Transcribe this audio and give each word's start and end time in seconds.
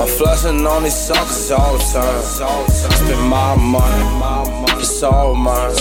I'm 0.00 0.06
flexing 0.06 0.64
on 0.64 0.84
these 0.84 0.94
suckers 0.94 1.50
all 1.50 1.76
the 1.76 1.82
time. 1.82 2.68
Spend 2.70 3.28
my 3.28 3.56
money, 3.56 4.72
it's 4.80 5.02
all 5.02 5.34
mine. 5.34 5.74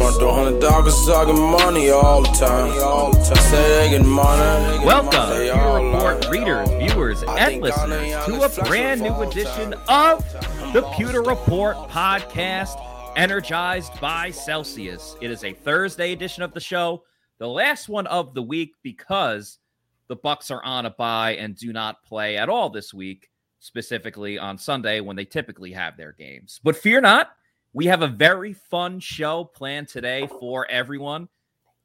Run 0.00 0.12
through 0.14 0.30
hundred 0.30 0.58
dollars, 0.58 0.94
I 1.10 1.26
get 1.26 1.34
money 1.34 1.90
all 1.90 2.22
the 2.22 2.28
time. 2.28 3.12
Say 3.36 3.90
they 3.90 3.98
get 3.98 4.06
money. 4.06 4.82
Welcome, 4.86 5.28
They 5.28 5.50
Report 5.50 6.26
readers, 6.30 6.66
viewers, 6.70 7.22
and 7.24 7.60
listeners 7.60 8.24
to 8.24 8.42
a 8.42 8.64
brand 8.64 9.02
new 9.02 9.14
edition 9.20 9.74
of 9.86 10.24
the 10.72 10.80
Pewter 10.96 11.20
Report 11.20 11.76
podcast, 11.90 12.80
energized 13.16 14.00
by 14.00 14.30
Celsius. 14.30 15.14
It 15.20 15.30
is 15.30 15.44
a 15.44 15.52
Thursday 15.52 16.12
edition 16.12 16.42
of 16.42 16.54
the 16.54 16.60
show, 16.60 17.02
the 17.38 17.48
last 17.48 17.90
one 17.90 18.06
of 18.06 18.32
the 18.32 18.42
week 18.42 18.72
because 18.82 19.58
the 20.08 20.16
Bucks 20.16 20.50
are 20.50 20.62
on 20.64 20.86
a 20.86 20.90
bye 20.90 21.36
and 21.36 21.56
do 21.56 21.72
not 21.72 22.02
play 22.04 22.36
at 22.36 22.48
all 22.48 22.70
this 22.70 22.94
week, 22.94 23.28
specifically 23.58 24.38
on 24.38 24.58
Sunday 24.58 25.00
when 25.00 25.16
they 25.16 25.24
typically 25.24 25.72
have 25.72 25.96
their 25.96 26.12
games. 26.12 26.60
But 26.62 26.76
fear 26.76 27.00
not, 27.00 27.30
we 27.72 27.86
have 27.86 28.02
a 28.02 28.08
very 28.08 28.52
fun 28.52 29.00
show 29.00 29.44
planned 29.44 29.88
today 29.88 30.26
for 30.40 30.66
everyone. 30.70 31.28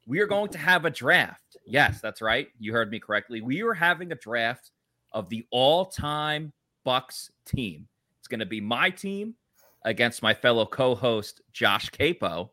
We 0.07 0.19
are 0.19 0.27
going 0.27 0.49
to 0.49 0.57
have 0.57 0.85
a 0.85 0.89
draft. 0.89 1.57
Yes, 1.65 2.01
that's 2.01 2.21
right. 2.21 2.47
You 2.59 2.73
heard 2.73 2.91
me 2.91 2.99
correctly. 2.99 3.41
We 3.41 3.61
are 3.63 3.73
having 3.73 4.11
a 4.11 4.15
draft 4.15 4.71
of 5.11 5.29
the 5.29 5.45
all-time 5.51 6.53
Bucks 6.83 7.31
team. 7.45 7.87
It's 8.19 8.27
going 8.27 8.39
to 8.39 8.45
be 8.45 8.61
my 8.61 8.89
team 8.89 9.35
against 9.83 10.23
my 10.23 10.33
fellow 10.33 10.65
co-host 10.65 11.41
Josh 11.53 11.89
Queipo. 11.89 12.49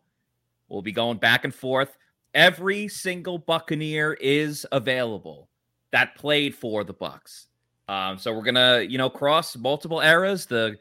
We'll 0.69 0.82
be 0.82 0.92
going 0.92 1.19
back 1.19 1.44
and 1.44 1.55
forth. 1.55 1.96
Every 2.34 2.88
single 2.88 3.38
Buccaneer 3.38 4.14
is 4.14 4.66
available 4.72 5.48
that 5.92 6.15
played 6.16 6.55
for 6.55 6.84
the 6.84 6.92
Bucks. 6.92 7.47
Um, 7.88 8.19
so 8.19 8.34
we're 8.34 8.42
gonna, 8.42 8.83
you 8.83 8.98
know, 8.98 9.09
cross 9.09 9.56
multiple 9.56 10.01
eras. 10.01 10.47
The 10.47 10.77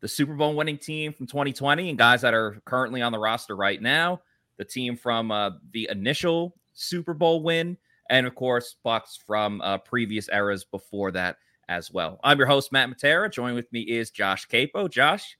the 0.00 0.08
Super 0.08 0.34
Bowl 0.34 0.54
winning 0.54 0.78
team 0.78 1.12
from 1.12 1.26
2020 1.26 1.88
and 1.88 1.98
guys 1.98 2.20
that 2.20 2.34
are 2.34 2.60
currently 2.64 3.02
on 3.02 3.12
the 3.12 3.18
roster 3.18 3.56
right 3.56 3.80
now. 3.80 4.20
The 4.58 4.64
team 4.64 4.96
from 4.96 5.30
uh, 5.30 5.50
the 5.72 5.88
initial 5.90 6.54
Super 6.74 7.14
Bowl 7.14 7.42
win, 7.42 7.76
and 8.08 8.26
of 8.26 8.34
course, 8.34 8.76
Bucks 8.84 9.18
from 9.26 9.60
uh, 9.62 9.78
previous 9.78 10.28
eras 10.28 10.64
before 10.64 11.10
that 11.12 11.38
as 11.68 11.90
well. 11.90 12.20
I'm 12.22 12.38
your 12.38 12.46
host 12.46 12.72
Matt 12.72 12.88
Matera. 12.88 13.30
Joining 13.30 13.56
with 13.56 13.72
me 13.72 13.80
is 13.80 14.10
Josh 14.10 14.46
Queipo. 14.46 14.88
Josh, 14.88 15.36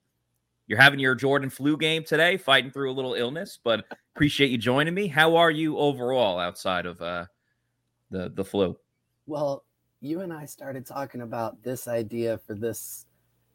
you're 0.66 0.80
having 0.80 0.98
your 0.98 1.14
Jordan 1.14 1.48
flu 1.50 1.76
game 1.76 2.02
today, 2.02 2.36
fighting 2.36 2.70
through 2.70 2.90
a 2.90 2.94
little 2.94 3.14
illness, 3.14 3.58
but 3.62 3.84
appreciate 4.14 4.50
you 4.50 4.58
joining 4.58 4.94
me. 4.94 5.06
How 5.06 5.36
are 5.36 5.50
you 5.50 5.78
overall 5.78 6.38
outside 6.38 6.86
of 6.86 7.00
uh, 7.00 7.26
the 8.10 8.30
the 8.34 8.44
flu? 8.44 8.76
Well, 9.28 9.64
you 10.00 10.20
and 10.20 10.32
I 10.32 10.44
started 10.44 10.86
talking 10.86 11.22
about 11.22 11.60
this 11.64 11.88
idea 11.88 12.38
for 12.46 12.54
this 12.54 13.06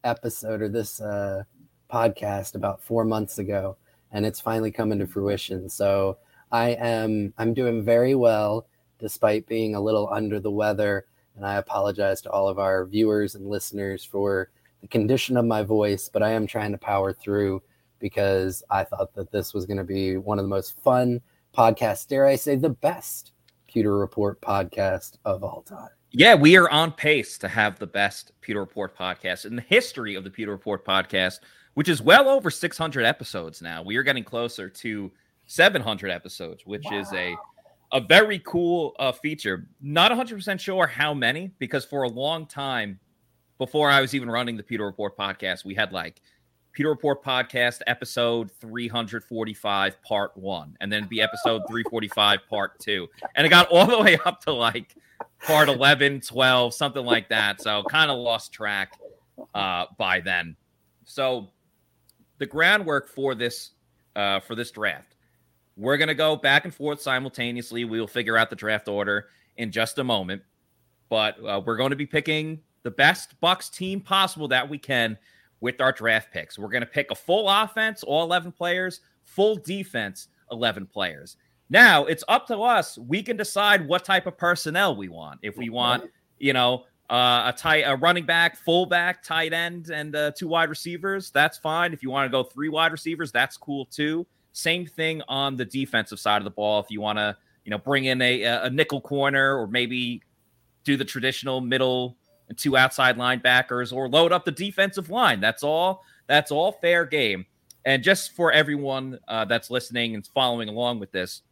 episode 0.03 0.61
or 0.61 0.67
this 0.67 0.99
uh, 0.99 1.43
podcast 1.89 2.55
about 2.55 2.83
four 2.83 3.05
months 3.05 3.39
ago, 3.39 3.77
and 4.11 4.25
it's 4.25 4.41
finally 4.41 4.71
coming 4.71 4.99
to 4.99 5.07
fruition. 5.07 5.69
So 5.69 6.17
I 6.51 6.71
am 6.71 7.33
I'm 7.37 7.53
doing 7.53 7.85
very 7.85 8.15
well 8.15 8.67
despite 8.99 9.47
being 9.47 9.73
a 9.75 9.79
little 9.79 10.09
under 10.11 10.41
the 10.41 10.51
weather, 10.51 11.05
and 11.37 11.45
I 11.45 11.55
apologize 11.55 12.21
to 12.23 12.31
all 12.31 12.49
of 12.49 12.59
our 12.59 12.85
viewers 12.85 13.35
and 13.35 13.47
listeners 13.47 14.03
for 14.03 14.49
the 14.81 14.89
condition 14.89 15.37
of 15.37 15.45
my 15.45 15.63
voice, 15.63 16.09
but 16.11 16.21
I 16.21 16.31
am 16.31 16.47
trying 16.47 16.73
to 16.73 16.77
power 16.77 17.13
through 17.13 17.63
because 17.99 18.61
I 18.69 18.83
thought 18.83 19.13
that 19.13 19.31
this 19.31 19.53
was 19.53 19.65
going 19.65 19.77
to 19.77 19.85
be 19.85 20.17
one 20.17 20.37
of 20.37 20.43
the 20.43 20.49
most 20.49 20.77
fun 20.83 21.21
podcasts, 21.55 22.05
dare 22.05 22.25
I 22.25 22.35
say, 22.35 22.57
the 22.57 22.69
best 22.69 23.31
Pewter 23.71 23.97
Report 23.97 24.41
podcast 24.41 25.17
of 25.23 25.43
all 25.43 25.61
time. 25.61 25.89
Yeah, 26.11 26.35
we 26.35 26.57
are 26.57 26.69
on 26.69 26.91
pace 26.91 27.37
to 27.37 27.47
have 27.47 27.79
the 27.79 27.87
best 27.87 28.33
Pewter 28.41 28.59
Report 28.59 28.97
podcast 28.97 29.45
in 29.45 29.55
the 29.55 29.61
history 29.61 30.15
of 30.15 30.25
the 30.25 30.29
Pewter 30.29 30.51
Report 30.51 30.85
podcast, 30.85 31.39
which 31.75 31.87
is 31.87 32.01
well 32.01 32.27
over 32.27 32.51
600 32.51 33.05
episodes 33.05 33.61
now. 33.61 33.81
We 33.81 33.95
are 33.95 34.03
getting 34.03 34.25
closer 34.25 34.67
to 34.67 35.11
700 35.45 36.11
episodes, 36.11 36.65
which 36.65 36.91
is 36.91 37.11
a 37.13 37.35
a 37.93 37.99
very 37.99 38.39
cool 38.39 38.93
uh, 38.99 39.11
feature. 39.11 39.67
Not 39.81 40.11
100% 40.11 40.59
sure 40.59 40.87
how 40.87 41.13
many, 41.13 41.51
because 41.59 41.83
for 41.83 42.03
a 42.03 42.09
long 42.09 42.45
time, 42.45 42.99
before 43.57 43.89
I 43.89 44.01
was 44.01 44.15
even 44.15 44.29
running 44.29 44.57
the 44.57 44.63
Pewter 44.63 44.85
Report 44.85 45.17
podcast, 45.17 45.65
we 45.65 45.75
had 45.75 45.91
like 45.91 46.21
Pewter 46.73 46.89
Report 46.89 47.23
podcast 47.23 47.81
episode 47.85 48.49
345 48.61 50.01
part 50.03 50.37
one, 50.37 50.77
and 50.79 50.91
then 50.91 51.05
be 51.07 51.21
episode 51.21 51.63
345 51.67 52.39
part 52.49 52.79
two. 52.79 53.09
And 53.35 53.45
it 53.45 53.49
got 53.49 53.67
all 53.69 53.85
the 53.85 53.99
way 53.99 54.17
up 54.25 54.41
to 54.45 54.53
like 54.53 54.95
part 55.45 55.67
11, 55.67 56.21
12, 56.21 56.73
something 56.73 57.05
like 57.05 57.29
that. 57.29 57.61
So 57.61 57.83
kind 57.83 58.09
of 58.09 58.17
lost 58.17 58.53
track 58.53 58.97
uh, 59.53 59.87
by 59.97 60.21
then. 60.21 60.55
So 61.03 61.49
the 62.37 62.45
groundwork 62.45 63.09
for 63.09 63.35
this 63.35 63.71
uh, 64.15 64.39
for 64.39 64.55
this 64.55 64.71
draft, 64.71 65.15
we're 65.75 65.97
gonna 65.97 66.15
go 66.15 66.37
back 66.37 66.63
and 66.63 66.73
forth 66.73 67.01
simultaneously. 67.01 67.83
We 67.83 67.99
will 67.99 68.07
figure 68.07 68.37
out 68.37 68.49
the 68.49 68.55
draft 68.55 68.87
order 68.87 69.27
in 69.57 69.71
just 69.71 69.99
a 69.99 70.03
moment, 70.05 70.41
but 71.09 71.37
uh, 71.45 71.61
we're 71.65 71.77
going 71.77 71.89
to 71.89 71.97
be 71.97 72.05
picking 72.05 72.61
the 72.83 72.91
best 72.91 73.39
Bucks 73.41 73.69
team 73.69 73.99
possible 73.99 74.47
that 74.47 74.69
we 74.69 74.77
can 74.77 75.17
with 75.61 75.79
our 75.79 75.91
draft 75.91 76.33
picks. 76.33 76.59
We're 76.59 76.69
going 76.69 76.81
to 76.81 76.87
pick 76.87 77.11
a 77.11 77.15
full 77.15 77.47
offense, 77.47 78.03
all 78.03 78.23
11 78.23 78.51
players, 78.51 79.01
full 79.23 79.55
defense, 79.55 80.27
11 80.51 80.87
players. 80.87 81.37
Now 81.69 82.05
it's 82.05 82.23
up 82.27 82.47
to 82.47 82.61
us. 82.61 82.97
We 82.97 83.23
can 83.23 83.37
decide 83.37 83.87
what 83.87 84.03
type 84.03 84.27
of 84.27 84.37
personnel 84.37 84.95
we 84.97 85.07
want. 85.07 85.39
If 85.41 85.55
we 85.55 85.69
want, 85.69 86.11
you 86.37 86.51
know, 86.51 86.83
uh, 87.09 87.51
a 87.53 87.57
tight, 87.57 87.83
a 87.85 87.95
running 87.95 88.25
back, 88.25 88.57
fullback, 88.57 89.23
tight 89.23 89.53
end, 89.53 89.89
and 89.89 90.15
uh, 90.15 90.31
two 90.31 90.47
wide 90.47 90.69
receivers, 90.69 91.31
that's 91.31 91.57
fine. 91.57 91.93
If 91.93 92.03
you 92.03 92.09
want 92.09 92.25
to 92.25 92.31
go 92.31 92.43
three 92.43 92.69
wide 92.69 92.91
receivers, 92.91 93.31
that's 93.31 93.55
cool 93.55 93.85
too. 93.85 94.25
Same 94.53 94.85
thing 94.85 95.21
on 95.29 95.55
the 95.55 95.63
defensive 95.63 96.19
side 96.19 96.37
of 96.37 96.43
the 96.43 96.51
ball. 96.51 96.81
If 96.81 96.87
you 96.89 96.99
want 96.99 97.17
to, 97.19 97.37
you 97.63 97.69
know, 97.69 97.77
bring 97.77 98.05
in 98.05 98.21
a, 98.21 98.43
a 98.43 98.69
nickel 98.69 98.99
corner 98.99 99.57
or 99.57 99.67
maybe 99.67 100.21
do 100.83 100.97
the 100.97 101.05
traditional 101.05 101.61
middle 101.61 102.17
and 102.51 102.57
two 102.57 102.75
outside 102.75 103.15
linebackers 103.15 103.93
or 103.93 104.09
load 104.09 104.33
up 104.33 104.43
the 104.43 104.51
defensive 104.51 105.09
line. 105.09 105.39
That's 105.39 105.63
all. 105.63 106.03
That's 106.27 106.51
all 106.51 106.73
fair 106.73 107.05
game. 107.05 107.45
And 107.85 108.03
just 108.03 108.35
for 108.35 108.51
everyone 108.51 109.17
uh, 109.29 109.45
that's 109.45 109.71
listening 109.71 110.15
and 110.15 110.27
following 110.27 110.67
along 110.67 110.99
with 110.99 111.13
this, 111.13 111.43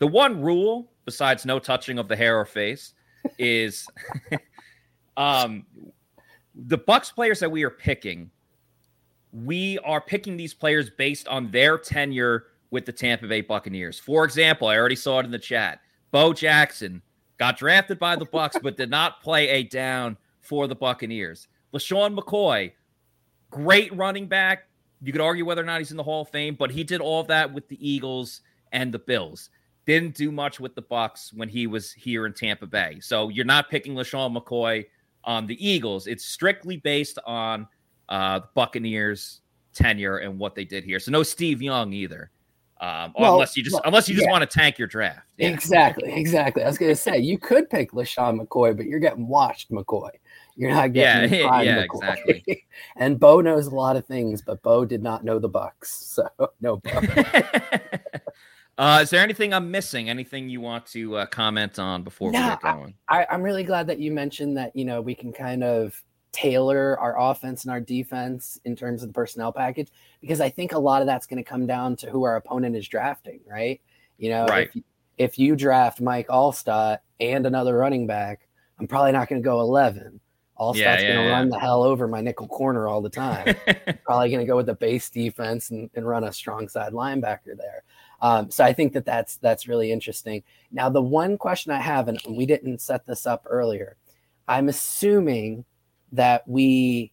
the 0.00 0.08
one 0.08 0.42
rule 0.42 0.90
besides 1.04 1.46
no 1.46 1.60
touching 1.60 2.00
of 2.00 2.08
the 2.08 2.16
hair 2.16 2.36
or 2.36 2.44
face 2.44 2.94
is 3.38 3.86
um, 5.16 5.64
the 6.56 6.78
Bucks 6.78 7.12
players 7.12 7.38
that 7.38 7.50
we 7.50 7.62
are 7.62 7.70
picking. 7.70 8.32
We 9.32 9.78
are 9.84 10.00
picking 10.00 10.36
these 10.36 10.52
players 10.52 10.90
based 10.90 11.28
on 11.28 11.52
their 11.52 11.78
tenure 11.78 12.46
with 12.72 12.86
the 12.86 12.92
Tampa 12.92 13.28
Bay 13.28 13.40
Buccaneers. 13.40 14.00
For 14.00 14.24
example, 14.24 14.66
I 14.66 14.76
already 14.76 14.96
saw 14.96 15.20
it 15.20 15.26
in 15.26 15.30
the 15.30 15.38
chat. 15.38 15.78
Bo 16.10 16.32
Jackson 16.32 17.02
got 17.44 17.58
drafted 17.58 17.98
by 17.98 18.16
the 18.16 18.24
Bucks, 18.24 18.56
but 18.62 18.74
did 18.74 18.88
not 18.88 19.20
play 19.20 19.50
a 19.50 19.62
down 19.64 20.16
for 20.40 20.66
the 20.66 20.74
Buccaneers. 20.74 21.46
LeSean 21.74 22.18
McCoy, 22.18 22.72
great 23.50 23.94
running 23.94 24.26
back. 24.26 24.66
You 25.02 25.12
could 25.12 25.20
argue 25.20 25.44
whether 25.44 25.60
or 25.60 25.66
not 25.66 25.78
he's 25.78 25.90
in 25.90 25.98
the 25.98 26.02
Hall 26.02 26.22
of 26.22 26.30
Fame, 26.30 26.56
but 26.58 26.70
he 26.70 26.84
did 26.84 27.02
all 27.02 27.20
of 27.20 27.26
that 27.26 27.52
with 27.52 27.68
the 27.68 27.76
Eagles 27.86 28.40
and 28.72 28.94
the 28.94 28.98
Bills. 28.98 29.50
Didn't 29.84 30.14
do 30.14 30.32
much 30.32 30.58
with 30.58 30.74
the 30.74 30.80
Bucks 30.80 31.34
when 31.34 31.50
he 31.50 31.66
was 31.66 31.92
here 31.92 32.24
in 32.24 32.32
Tampa 32.32 32.66
Bay. 32.66 32.98
So 33.00 33.28
you're 33.28 33.44
not 33.44 33.68
picking 33.68 33.94
LeSean 33.94 34.34
McCoy 34.34 34.86
on 35.24 35.46
the 35.46 35.68
Eagles. 35.68 36.06
It's 36.06 36.24
strictly 36.24 36.78
based 36.78 37.18
on 37.26 37.68
uh, 38.08 38.38
the 38.38 38.48
Buccaneers' 38.54 39.42
tenure 39.74 40.16
and 40.16 40.38
what 40.38 40.54
they 40.54 40.64
did 40.64 40.82
here. 40.82 40.98
So 40.98 41.10
no 41.10 41.22
Steve 41.22 41.60
Young 41.60 41.92
either. 41.92 42.30
Um, 42.84 43.14
Well, 43.18 43.34
unless 43.34 43.56
you 43.56 43.62
just 43.62 43.72
well, 43.74 43.82
unless 43.86 44.08
you 44.08 44.14
just 44.14 44.26
yeah. 44.26 44.32
want 44.32 44.48
to 44.48 44.58
tank 44.58 44.78
your 44.78 44.88
draft. 44.88 45.26
Yeah. 45.38 45.48
Exactly, 45.48 46.12
exactly. 46.12 46.62
I 46.62 46.66
was 46.66 46.76
gonna 46.76 46.94
say 46.94 47.18
you 47.18 47.38
could 47.38 47.70
pick 47.70 47.92
LeSean 47.92 48.38
McCoy, 48.40 48.76
but 48.76 48.84
you're 48.86 48.98
getting 49.00 49.26
watched 49.26 49.70
McCoy. 49.70 50.10
You're 50.54 50.70
not 50.70 50.94
Yeah, 50.94 51.26
getting 51.26 51.46
prime 51.48 51.64
yeah, 51.66 51.86
McCoy. 51.86 52.02
exactly. 52.02 52.66
and 52.96 53.18
Bo 53.18 53.40
knows 53.40 53.66
a 53.68 53.74
lot 53.74 53.96
of 53.96 54.04
things, 54.06 54.42
but 54.42 54.62
Bo 54.62 54.84
did 54.84 55.02
not 55.02 55.24
know 55.24 55.38
the 55.38 55.48
Bucks, 55.48 55.90
so 56.14 56.28
no 56.60 56.76
Bo. 56.76 56.90
uh, 58.76 59.00
is 59.02 59.08
there 59.10 59.22
anything 59.22 59.54
I'm 59.54 59.70
missing? 59.70 60.10
Anything 60.10 60.50
you 60.50 60.60
want 60.60 60.84
to 60.86 61.16
uh, 61.16 61.26
comment 61.26 61.78
on 61.78 62.02
before 62.02 62.28
we 62.28 62.36
No, 62.36 62.48
get 62.50 62.60
going? 62.60 62.94
I, 63.08 63.26
I'm 63.30 63.42
really 63.42 63.64
glad 63.64 63.86
that 63.86 63.98
you 63.98 64.12
mentioned 64.12 64.58
that. 64.58 64.76
You 64.76 64.84
know, 64.84 65.00
we 65.00 65.14
can 65.14 65.32
kind 65.32 65.64
of 65.64 66.02
tailor 66.34 66.98
our 66.98 67.18
offense 67.30 67.62
and 67.62 67.70
our 67.70 67.80
defense 67.80 68.58
in 68.64 68.74
terms 68.74 69.02
of 69.02 69.08
the 69.08 69.14
personnel 69.14 69.52
package 69.52 69.88
because 70.20 70.40
I 70.40 70.50
think 70.50 70.72
a 70.72 70.78
lot 70.78 71.00
of 71.00 71.06
that's 71.06 71.26
going 71.26 71.42
to 71.42 71.48
come 71.48 71.64
down 71.66 71.94
to 71.96 72.10
who 72.10 72.24
our 72.24 72.36
opponent 72.36 72.74
is 72.76 72.88
drafting, 72.88 73.40
right? 73.48 73.80
You 74.18 74.30
know, 74.30 74.46
Right. 74.46 74.68
if, 74.74 74.82
if 75.16 75.38
you 75.38 75.54
draft 75.54 76.00
Mike 76.00 76.26
Alstott 76.28 76.98
and 77.20 77.46
another 77.46 77.76
running 77.76 78.06
back, 78.08 78.48
I'm 78.80 78.88
probably 78.88 79.12
not 79.12 79.28
going 79.28 79.40
to 79.40 79.46
go 79.46 79.60
11. 79.60 80.20
Alstott's 80.58 80.78
Yeah, 80.78 80.96
going 81.02 81.16
to 81.16 81.24
yeah. 81.24 81.30
run 81.30 81.48
the 81.48 81.58
hell 81.58 81.84
over 81.84 82.08
my 82.08 82.20
nickel 82.20 82.48
corner 82.48 82.88
all 82.88 83.00
the 83.00 83.10
time. 83.10 83.54
probably 84.04 84.30
going 84.30 84.40
to 84.40 84.46
go 84.46 84.56
with 84.56 84.66
the 84.66 84.74
base 84.74 85.08
defense 85.08 85.70
and, 85.70 85.88
and 85.94 86.06
run 86.06 86.24
a 86.24 86.32
strong 86.32 86.68
side 86.68 86.92
linebacker 86.92 87.56
there. 87.56 87.84
Um, 88.20 88.50
so 88.50 88.64
I 88.64 88.72
think 88.72 88.92
that 88.94 89.04
that's 89.04 89.36
that's 89.36 89.68
really 89.68 89.92
interesting. 89.92 90.42
Now, 90.72 90.88
the 90.88 91.02
one 91.02 91.38
question 91.38 91.72
I 91.72 91.80
have, 91.80 92.08
and 92.08 92.20
we 92.28 92.46
didn't 92.46 92.80
set 92.80 93.04
this 93.06 93.26
up 93.26 93.46
earlier, 93.48 93.96
I'm 94.48 94.68
assuming 94.68 95.64
that 96.14 96.46
we, 96.48 97.12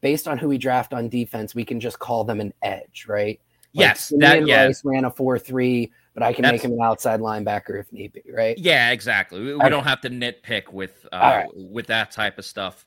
based 0.00 0.28
on 0.28 0.38
who 0.38 0.48
we 0.48 0.58
draft 0.58 0.92
on 0.92 1.08
defense, 1.08 1.54
we 1.54 1.64
can 1.64 1.80
just 1.80 1.98
call 1.98 2.24
them 2.24 2.40
an 2.40 2.52
edge, 2.62 3.06
right? 3.08 3.40
Like 3.74 3.84
yes, 3.84 4.12
that 4.18 4.46
yeah. 4.46 4.64
Rice 4.64 4.82
ran 4.84 5.04
a 5.04 5.10
four 5.10 5.38
three, 5.38 5.92
but 6.14 6.22
I 6.22 6.32
can 6.32 6.42
That's, 6.42 6.52
make 6.52 6.64
him 6.64 6.72
an 6.72 6.80
outside 6.82 7.20
linebacker 7.20 7.78
if 7.78 7.92
need 7.92 8.12
be, 8.12 8.22
right? 8.32 8.56
Yeah, 8.58 8.90
exactly. 8.90 9.40
We, 9.40 9.54
we 9.54 9.68
don't 9.68 9.84
have 9.84 10.00
to 10.00 10.10
nitpick 10.10 10.72
with 10.72 11.06
uh, 11.12 11.18
right. 11.18 11.48
with 11.54 11.86
that 11.88 12.10
type 12.10 12.38
of 12.38 12.44
stuff 12.46 12.86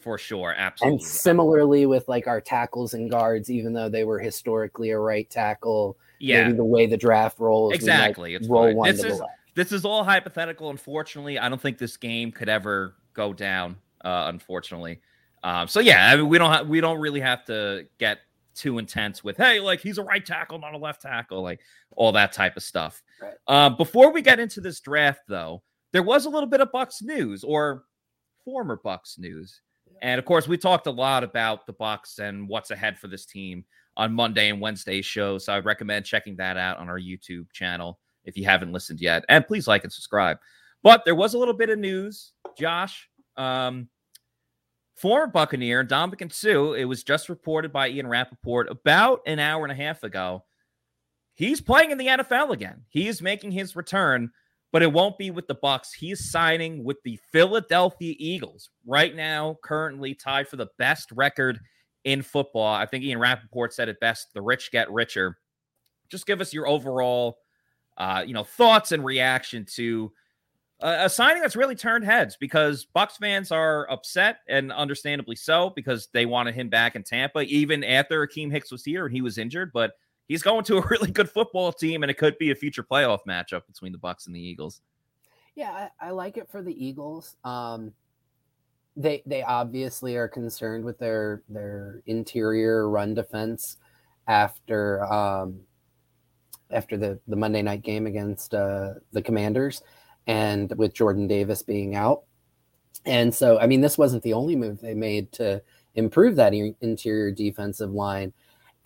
for 0.00 0.18
sure. 0.18 0.54
Absolutely. 0.56 0.98
And 0.98 1.06
similarly 1.06 1.86
with 1.86 2.08
like 2.08 2.26
our 2.26 2.40
tackles 2.40 2.94
and 2.94 3.10
guards, 3.10 3.50
even 3.50 3.72
though 3.72 3.88
they 3.88 4.04
were 4.04 4.18
historically 4.18 4.90
a 4.90 4.98
right 4.98 5.28
tackle, 5.30 5.96
yeah, 6.18 6.44
maybe 6.44 6.56
the 6.56 6.64
way 6.64 6.86
the 6.86 6.96
draft 6.96 7.38
rolls, 7.38 7.72
exactly. 7.72 8.34
It's 8.34 8.48
roll 8.48 8.74
one 8.74 8.90
this 8.90 9.04
is, 9.04 9.20
This 9.54 9.70
is 9.72 9.84
all 9.84 10.02
hypothetical. 10.02 10.70
Unfortunately, 10.70 11.38
I 11.38 11.48
don't 11.48 11.60
think 11.60 11.78
this 11.78 11.96
game 11.96 12.32
could 12.32 12.48
ever 12.48 12.96
go 13.14 13.32
down. 13.32 13.76
Uh, 14.04 14.26
unfortunately, 14.28 15.00
um, 15.42 15.68
so 15.68 15.80
yeah, 15.80 16.12
I 16.12 16.16
mean, 16.16 16.28
we 16.28 16.38
don't 16.38 16.50
ha- 16.50 16.62
we 16.62 16.80
don't 16.80 17.00
really 17.00 17.20
have 17.20 17.44
to 17.46 17.86
get 17.98 18.18
too 18.54 18.78
intense 18.78 19.22
with 19.22 19.36
hey, 19.36 19.60
like 19.60 19.80
he's 19.80 19.98
a 19.98 20.02
right 20.02 20.24
tackle, 20.24 20.58
not 20.58 20.74
a 20.74 20.78
left 20.78 21.02
tackle, 21.02 21.42
like 21.42 21.60
all 21.96 22.12
that 22.12 22.32
type 22.32 22.56
of 22.56 22.62
stuff. 22.62 23.02
Right. 23.22 23.34
Uh, 23.46 23.70
before 23.70 24.12
we 24.12 24.22
get 24.22 24.40
into 24.40 24.60
this 24.60 24.80
draft, 24.80 25.22
though, 25.28 25.62
there 25.92 26.02
was 26.02 26.26
a 26.26 26.30
little 26.30 26.48
bit 26.48 26.60
of 26.60 26.72
Bucks 26.72 27.02
news 27.02 27.44
or 27.44 27.84
former 28.44 28.80
Bucks 28.82 29.18
news. 29.18 29.62
And 30.02 30.18
of 30.18 30.24
course, 30.24 30.46
we 30.46 30.56
talked 30.56 30.86
a 30.86 30.92
lot 30.92 31.24
about 31.24 31.66
the 31.66 31.72
Bucks 31.72 32.18
and 32.18 32.48
what's 32.48 32.70
ahead 32.70 32.98
for 32.98 33.08
this 33.08 33.26
team 33.26 33.64
on 33.96 34.12
Monday 34.12 34.48
and 34.48 34.60
Wednesday 34.60 35.02
shows. 35.02 35.46
So 35.46 35.52
I 35.52 35.58
recommend 35.58 36.04
checking 36.04 36.36
that 36.36 36.56
out 36.56 36.78
on 36.78 36.88
our 36.88 37.00
YouTube 37.00 37.50
channel 37.52 37.98
if 38.24 38.36
you 38.36 38.44
haven't 38.44 38.72
listened 38.72 39.00
yet. 39.00 39.24
And 39.28 39.46
please 39.46 39.66
like 39.66 39.84
and 39.84 39.92
subscribe. 39.92 40.38
But 40.82 41.04
there 41.04 41.16
was 41.16 41.34
a 41.34 41.38
little 41.38 41.54
bit 41.54 41.70
of 41.70 41.78
news, 41.78 42.32
Josh. 42.56 43.07
Um, 43.38 43.88
former 44.94 45.28
Buccaneer 45.28 45.84
Ndamukong 45.84 46.32
Suh, 46.32 46.72
it 46.72 46.84
was 46.84 47.02
just 47.02 47.28
reported 47.28 47.72
by 47.72 47.88
Ian 47.88 48.06
Rapoport 48.06 48.68
about 48.70 49.20
an 49.26 49.38
hour 49.38 49.64
and 49.64 49.72
a 49.72 49.82
half 49.82 50.02
ago. 50.02 50.44
He's 51.34 51.60
playing 51.60 51.92
in 51.92 51.98
the 51.98 52.08
NFL 52.08 52.50
again. 52.50 52.82
He 52.88 53.08
is 53.08 53.22
making 53.22 53.52
his 53.52 53.76
return 53.76 54.30
but 54.72 54.82
it 54.82 54.92
won't 54.92 55.18
be 55.18 55.30
with 55.30 55.46
the 55.46 55.54
Bucks. 55.54 55.92
He's 55.92 56.30
signing 56.30 56.84
with 56.84 56.98
the 57.02 57.18
Philadelphia 57.32 58.14
Eagles 58.18 58.70
right 58.86 59.14
now, 59.14 59.56
currently 59.62 60.14
tied 60.14 60.48
for 60.48 60.56
the 60.56 60.68
best 60.78 61.10
record 61.12 61.60
in 62.04 62.22
football. 62.22 62.74
I 62.74 62.86
think 62.86 63.04
Ian 63.04 63.18
Rapoport 63.18 63.72
said 63.72 63.88
it 63.88 64.00
best: 64.00 64.28
the 64.34 64.42
rich 64.42 64.70
get 64.70 64.90
richer. 64.90 65.38
Just 66.10 66.26
give 66.26 66.40
us 66.40 66.52
your 66.52 66.68
overall, 66.68 67.38
uh, 67.96 68.24
you 68.26 68.34
know, 68.34 68.44
thoughts 68.44 68.92
and 68.92 69.04
reaction 69.04 69.66
to 69.76 70.12
a, 70.80 71.08
signing 71.08 71.42
that's 71.42 71.56
really 71.56 71.74
turned 71.74 72.04
heads 72.04 72.36
because 72.38 72.84
Bucks 72.84 73.16
fans 73.16 73.50
are 73.50 73.90
upset 73.90 74.38
and 74.48 74.72
understandably 74.72 75.36
so 75.36 75.70
because 75.74 76.08
they 76.12 76.26
wanted 76.26 76.54
him 76.54 76.68
back 76.68 76.96
in 76.96 77.02
Tampa 77.02 77.40
even 77.40 77.82
after 77.82 78.26
Akiem 78.26 78.50
Hicks 78.50 78.70
was 78.70 78.84
here 78.84 79.06
and 79.06 79.14
he 79.14 79.22
was 79.22 79.38
injured, 79.38 79.72
but 79.72 79.92
he's 80.28 80.42
going 80.42 80.64
to 80.64 80.78
a 80.78 80.86
really 80.90 81.10
good 81.10 81.28
football 81.28 81.72
team, 81.72 82.02
and 82.02 82.10
it 82.10 82.18
could 82.18 82.38
be 82.38 82.50
a 82.50 82.54
future 82.54 82.84
playoff 82.84 83.20
matchup 83.28 83.66
between 83.66 83.92
the 83.92 83.98
Bucks 83.98 84.26
and 84.26 84.34
the 84.34 84.40
Eagles. 84.40 84.80
Yeah, 85.54 85.88
I, 86.00 86.08
I 86.08 86.10
like 86.10 86.36
it 86.36 86.48
for 86.48 86.62
the 86.62 86.86
Eagles. 86.86 87.36
Um, 87.42 87.92
they 88.96 89.22
they 89.26 89.42
obviously 89.42 90.16
are 90.16 90.28
concerned 90.28 90.84
with 90.84 90.98
their 90.98 91.42
their 91.48 92.02
interior 92.06 92.88
run 92.88 93.14
defense 93.14 93.76
after 94.26 95.04
um, 95.12 95.60
after 96.70 96.96
the 96.96 97.18
the 97.26 97.36
Monday 97.36 97.62
night 97.62 97.82
game 97.82 98.06
against 98.06 98.54
uh, 98.54 98.94
the 99.12 99.22
Commanders, 99.22 99.82
and 100.28 100.72
with 100.76 100.94
Jordan 100.94 101.26
Davis 101.26 101.62
being 101.62 101.96
out. 101.96 102.22
And 103.04 103.34
so, 103.34 103.58
I 103.58 103.66
mean, 103.66 103.80
this 103.80 103.98
wasn't 103.98 104.22
the 104.22 104.34
only 104.34 104.54
move 104.54 104.80
they 104.80 104.94
made 104.94 105.32
to 105.32 105.60
improve 105.96 106.36
that 106.36 106.54
interior 106.54 107.32
defensive 107.32 107.90
line 107.90 108.32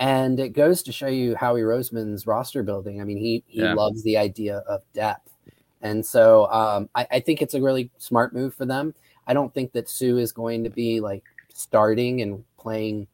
and 0.03 0.41
it 0.41 0.51
goes 0.51 0.83
to 0.83 0.91
show 0.93 1.07
you 1.07 1.37
Howie 1.37 1.61
Roseman's 1.61 2.27
roster 2.27 2.65
building. 2.65 3.01
I 3.01 3.05
mean, 3.05 3.19
he 3.19 3.45
he 3.47 3.61
yeah. 3.61 3.75
loves 3.75 4.03
the 4.03 4.17
idea 4.17 4.59
of 4.69 4.83
depth, 4.93 5.31
and 5.81 6.05
so 6.05 6.51
um, 6.51 6.89
I, 6.95 7.07
I, 7.13 7.21
think 7.21 7.41
it's 7.41 7.55
a 7.55 7.61
really 7.61 7.89
smart 7.99 8.35
move 8.35 8.53
for 8.53 8.67
them. 8.67 8.95
I 9.29 9.33
don't 9.35 9.55
think 9.55 9.73
that 9.73 9.89
Suh 9.89 10.17
is 10.17 10.33
going 10.33 10.65
to 10.65 10.71
be 10.71 11.01
like 11.01 11.23
starting 11.55 12.21
and 12.21 12.45
playing 12.59 13.07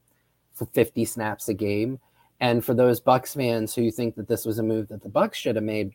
for 0.54 0.64
50 0.66 1.04
snaps 1.04 1.48
a 1.48 1.54
game. 1.54 1.98
And 2.40 2.64
for 2.64 2.72
those 2.72 3.00
Bucks 3.00 3.34
fans 3.34 3.74
who 3.74 3.90
think 3.90 4.14
that 4.14 4.28
this 4.28 4.46
was 4.46 4.58
a 4.58 4.62
move 4.62 4.88
that 4.88 5.02
the 5.02 5.08
Bucks 5.08 5.36
should 5.36 5.56
have 5.56 5.64
made, 5.64 5.92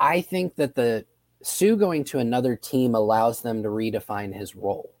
I 0.00 0.22
think 0.22 0.56
that 0.56 0.74
the 0.74 1.04
Suh 1.42 1.74
going 1.74 2.04
to 2.04 2.18
another 2.18 2.56
team 2.56 2.94
allows 2.94 3.42
them 3.42 3.62
to 3.62 3.68
redefine 3.68 4.34
his 4.34 4.56
role. 4.56 4.92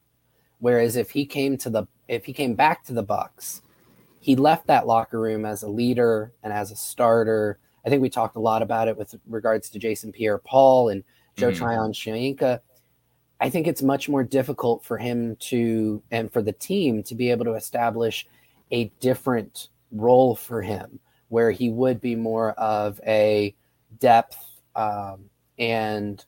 Whereas 0.58 0.96
if 0.96 1.10
he 1.10 1.24
came 1.24 1.56
to 1.58 1.70
the 1.70 1.86
if 2.06 2.26
he 2.26 2.32
came 2.32 2.54
back 2.54 2.84
to 2.84 2.92
the 2.92 3.02
Bucks, 3.02 3.62
he 4.20 4.36
left 4.36 4.66
that 4.66 4.86
locker 4.86 5.18
room 5.18 5.44
as 5.44 5.62
a 5.62 5.68
leader 5.68 6.32
and 6.42 6.52
as 6.52 6.70
a 6.70 6.76
starter. 6.76 7.58
I 7.84 7.88
think 7.88 8.02
we 8.02 8.10
talked 8.10 8.36
a 8.36 8.40
lot 8.40 8.60
about 8.60 8.88
it 8.88 8.96
with 8.96 9.14
regards 9.26 9.70
to 9.70 9.78
Jason 9.78 10.12
Pierre-Paul 10.12 10.90
and 10.90 11.02
Joe 11.36 11.50
mm-hmm. 11.50 11.58
Tryon 11.58 12.60
I 13.42 13.48
think 13.48 13.66
it's 13.66 13.80
much 13.80 14.06
more 14.06 14.22
difficult 14.22 14.84
for 14.84 14.98
him 14.98 15.36
to 15.36 16.02
and 16.10 16.30
for 16.30 16.42
the 16.42 16.52
team 16.52 17.02
to 17.04 17.14
be 17.14 17.30
able 17.30 17.46
to 17.46 17.54
establish 17.54 18.26
a 18.70 18.84
different 19.00 19.68
role 19.90 20.36
for 20.36 20.60
him 20.60 21.00
where 21.28 21.50
he 21.50 21.70
would 21.70 22.02
be 22.02 22.14
more 22.14 22.52
of 22.52 23.00
a 23.06 23.54
depth 23.98 24.49
um, 24.76 25.30
and 25.58 26.24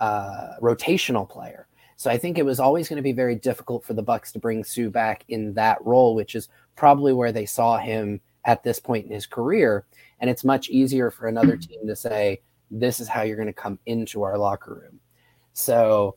uh, 0.00 0.54
rotational 0.60 1.28
player. 1.28 1.66
So 1.96 2.10
I 2.10 2.16
think 2.16 2.38
it 2.38 2.44
was 2.44 2.60
always 2.60 2.88
going 2.88 2.98
to 2.98 3.02
be 3.02 3.12
very 3.12 3.34
difficult 3.34 3.84
for 3.84 3.94
the 3.94 4.02
Bucks 4.02 4.30
to 4.32 4.38
bring 4.38 4.62
Suh 4.62 4.88
back 4.88 5.24
in 5.28 5.54
that 5.54 5.84
role, 5.84 6.14
which 6.14 6.36
is 6.36 6.48
probably 6.76 7.12
where 7.12 7.32
they 7.32 7.46
saw 7.46 7.76
him 7.76 8.20
at 8.44 8.62
this 8.62 8.78
point 8.78 9.06
in 9.06 9.12
his 9.12 9.26
career. 9.26 9.84
And 10.20 10.30
it's 10.30 10.44
much 10.44 10.68
easier 10.68 11.10
for 11.10 11.26
another 11.26 11.56
hmm. 11.56 11.60
team 11.60 11.86
to 11.88 11.96
say, 11.96 12.40
this 12.70 13.00
is 13.00 13.08
how 13.08 13.22
you're 13.22 13.36
going 13.36 13.46
to 13.46 13.52
come 13.52 13.78
into 13.86 14.22
our 14.22 14.38
locker 14.38 14.74
room. 14.74 15.00
So 15.54 16.16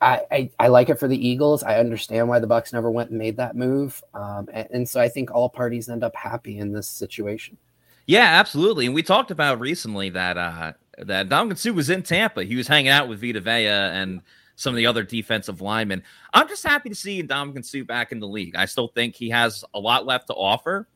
I, 0.00 0.22
I, 0.30 0.50
I, 0.58 0.68
like 0.68 0.88
it 0.88 0.98
for 0.98 1.08
the 1.08 1.28
Eagles. 1.28 1.62
I 1.62 1.78
understand 1.78 2.28
why 2.28 2.38
the 2.38 2.46
Bucks 2.46 2.72
never 2.72 2.90
went 2.90 3.10
and 3.10 3.18
made 3.18 3.36
that 3.36 3.56
move. 3.56 4.02
Um, 4.14 4.48
and, 4.52 4.68
and, 4.70 4.88
so 4.88 5.00
I 5.00 5.08
think 5.08 5.30
all 5.30 5.48
parties 5.48 5.88
end 5.88 6.04
up 6.04 6.16
happy 6.16 6.58
in 6.58 6.72
this 6.72 6.88
situation. 6.88 7.58
Yeah, 8.06 8.38
absolutely. 8.38 8.86
And 8.86 8.94
we 8.94 9.02
talked 9.02 9.30
about 9.30 9.60
recently 9.60 10.10
that 10.10 10.36
uh, 10.36 10.72
that 10.98 11.28
Ndamukong 11.28 11.58
Suh 11.58 11.72
was 11.72 11.90
in 11.90 12.02
Tampa. 12.02 12.44
He 12.44 12.56
was 12.56 12.68
hanging 12.68 12.90
out 12.90 13.08
with 13.08 13.20
Vita 13.20 13.40
Vea 13.40 13.66
and– 13.66 14.20
some 14.56 14.72
of 14.72 14.76
the 14.76 14.86
other 14.86 15.02
defensive 15.02 15.60
linemen. 15.60 16.02
I'm 16.32 16.48
just 16.48 16.64
happy 16.64 16.88
to 16.88 16.94
see 16.94 17.22
Ndamukong 17.22 17.64
Suh 17.64 17.84
back 17.84 18.12
in 18.12 18.20
the 18.20 18.28
league. 18.28 18.54
I 18.56 18.66
still 18.66 18.88
think 18.88 19.14
he 19.14 19.30
has 19.30 19.64
a 19.74 19.80
lot 19.80 20.06
left 20.06 20.28
to 20.28 20.34
offer. 20.34 20.88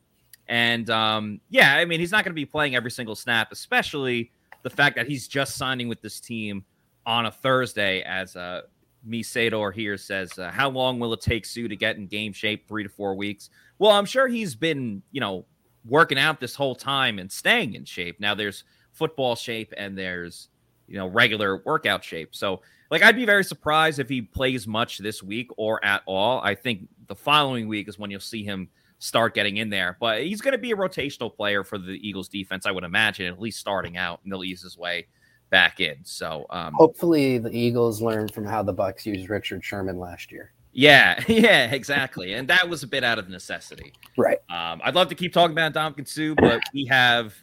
And 0.47 0.89
um, 0.89 1.41
yeah, 1.49 1.75
I 1.75 1.85
mean, 1.85 1.99
he's 1.99 2.11
not 2.11 2.23
going 2.23 2.31
to 2.31 2.35
be 2.35 2.45
playing 2.45 2.75
every 2.75 2.91
single 2.91 3.15
snap, 3.15 3.51
especially 3.51 4.31
the 4.63 4.69
fact 4.69 4.95
that 4.95 5.07
he's 5.07 5.27
just 5.27 5.55
signing 5.55 5.87
with 5.87 6.01
this 6.01 6.19
team 6.19 6.63
on 7.05 7.25
a 7.25 7.31
Thursday, 7.31 8.01
as 8.01 8.35
uh, 8.35 8.61
me 9.03 9.23
Sador 9.23 9.73
here 9.73 9.97
says, 9.97 10.37
uh, 10.37 10.49
how 10.49 10.69
long 10.69 10.99
will 10.99 11.13
it 11.13 11.21
take 11.21 11.45
Suh 11.45 11.67
to 11.67 11.75
get 11.75 11.97
in 11.97 12.07
game 12.07 12.33
shape? 12.33 12.67
Three 12.67 12.83
to 12.83 12.89
four 12.89 13.15
weeks. 13.15 13.49
Well, 13.77 13.91
I'm 13.91 14.05
sure 14.05 14.27
he's 14.27 14.55
been, 14.55 15.01
you 15.11 15.21
know, 15.21 15.45
working 15.89 16.17
out 16.17 16.39
this 16.39 16.55
whole 16.55 16.75
time 16.75 17.19
and 17.19 17.31
staying 17.31 17.73
in 17.73 17.85
shape. 17.85 18.19
Now 18.19 18.35
there's 18.35 18.63
football 18.91 19.35
shape 19.35 19.73
and 19.77 19.97
there's, 19.97 20.49
you 20.87 20.97
know, 20.97 21.07
regular 21.07 21.61
workout 21.65 22.03
shape. 22.03 22.35
So 22.35 22.61
like 22.91 23.03
I'd 23.03 23.15
be 23.15 23.25
very 23.25 23.43
surprised 23.43 23.99
if 23.99 24.09
he 24.09 24.21
plays 24.21 24.67
much 24.67 24.97
this 24.97 25.21
week 25.21 25.49
or 25.57 25.83
at 25.83 26.01
all. 26.05 26.41
I 26.41 26.55
think 26.55 26.87
the 27.07 27.15
following 27.15 27.67
week 27.67 27.87
is 27.87 27.99
when 27.99 28.11
you'll 28.11 28.19
see 28.19 28.43
him 28.43 28.69
start 28.99 29.33
getting 29.33 29.57
in 29.57 29.69
there. 29.69 29.97
But 29.99 30.23
he's 30.23 30.41
going 30.41 30.51
to 30.51 30.57
be 30.57 30.71
a 30.71 30.75
rotational 30.75 31.33
player 31.33 31.63
for 31.63 31.77
the 31.77 31.99
Eagles 32.07 32.27
defense, 32.27 32.65
I 32.65 32.71
would 32.71 32.83
imagine, 32.83 33.27
at 33.27 33.39
least 33.39 33.59
starting 33.59 33.97
out, 33.97 34.19
and 34.23 34.31
they'll 34.31 34.43
ease 34.43 34.61
his 34.61 34.77
way 34.77 35.07
back 35.49 35.79
in. 35.79 35.97
So 36.03 36.45
um, 36.49 36.73
hopefully 36.75 37.37
the 37.37 37.55
Eagles 37.55 38.01
learn 38.01 38.27
from 38.27 38.45
how 38.45 38.61
the 38.61 38.73
Bucks 38.73 39.05
used 39.05 39.29
Richard 39.29 39.63
Sherman 39.63 39.97
last 39.97 40.31
year. 40.31 40.53
Yeah, 40.71 41.23
yeah, 41.27 41.71
exactly. 41.71 42.33
and 42.33 42.47
that 42.47 42.69
was 42.69 42.83
a 42.83 42.87
bit 42.87 43.03
out 43.03 43.19
of 43.19 43.29
necessity. 43.29 43.93
Right. 44.17 44.37
Um, 44.49 44.81
I'd 44.83 44.95
love 44.95 45.09
to 45.09 45.15
keep 45.15 45.33
talking 45.33 45.51
about 45.51 45.73
Ndamukong 45.73 46.07
Suh, 46.07 46.35
but 46.35 46.61
we 46.73 46.85
have 46.85 47.35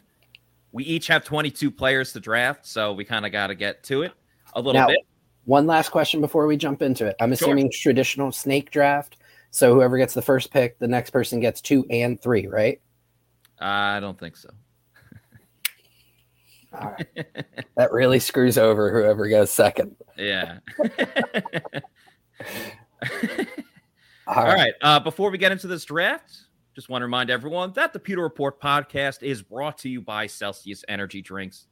we 0.71 0.83
each 0.83 1.07
have 1.07 1.23
22 1.23 1.71
players 1.71 2.13
to 2.13 2.19
draft, 2.19 2.65
so 2.65 2.93
we 2.93 3.03
kind 3.03 3.25
of 3.25 3.31
got 3.31 3.47
to 3.47 3.55
get 3.55 3.83
to 3.85 4.03
it 4.03 4.13
a 4.53 4.61
little 4.61 4.79
now, 4.79 4.87
bit. 4.87 4.99
One 5.45 5.65
last 5.65 5.89
question 5.89 6.21
before 6.21 6.45
we 6.45 6.57
jump 6.57 6.81
into 6.81 7.05
it. 7.05 7.15
I'm 7.19 7.31
assuming 7.31 7.71
sure. 7.71 7.91
traditional 7.91 8.31
snake 8.31 8.69
draft. 8.69 9.17
So 9.51 9.73
whoever 9.73 9.97
gets 9.97 10.13
the 10.13 10.21
first 10.21 10.51
pick, 10.51 10.77
the 10.77 10.87
next 10.87 11.11
person 11.11 11.39
gets 11.39 11.61
two 11.61 11.85
and 11.89 12.21
three, 12.21 12.47
right? 12.47 12.81
I 13.59 13.99
don't 14.01 14.19
think 14.19 14.35
so. 14.35 14.49
All 16.73 16.91
right. 16.91 17.25
that 17.77 17.91
really 17.91 18.19
screws 18.19 18.57
over 18.57 18.91
whoever 18.91 19.27
goes 19.29 19.49
second. 19.49 19.95
Yeah. 20.17 20.59
All 24.27 24.43
right. 24.43 24.55
right. 24.55 24.73
Uh, 24.81 24.99
before 24.99 25.31
we 25.31 25.37
get 25.37 25.51
into 25.51 25.67
this 25.67 25.85
draft, 25.85 26.31
just 26.75 26.89
want 26.89 27.01
to 27.01 27.05
remind 27.05 27.29
everyone 27.29 27.71
that 27.73 27.93
the 27.93 27.99
Pewter 27.99 28.21
Report 28.21 28.61
podcast 28.61 29.23
is 29.23 29.41
brought 29.41 29.77
to 29.79 29.89
you 29.89 30.01
by 30.01 30.27
Celsius 30.27 30.83
Energy 30.87 31.21
Drinks. 31.21 31.67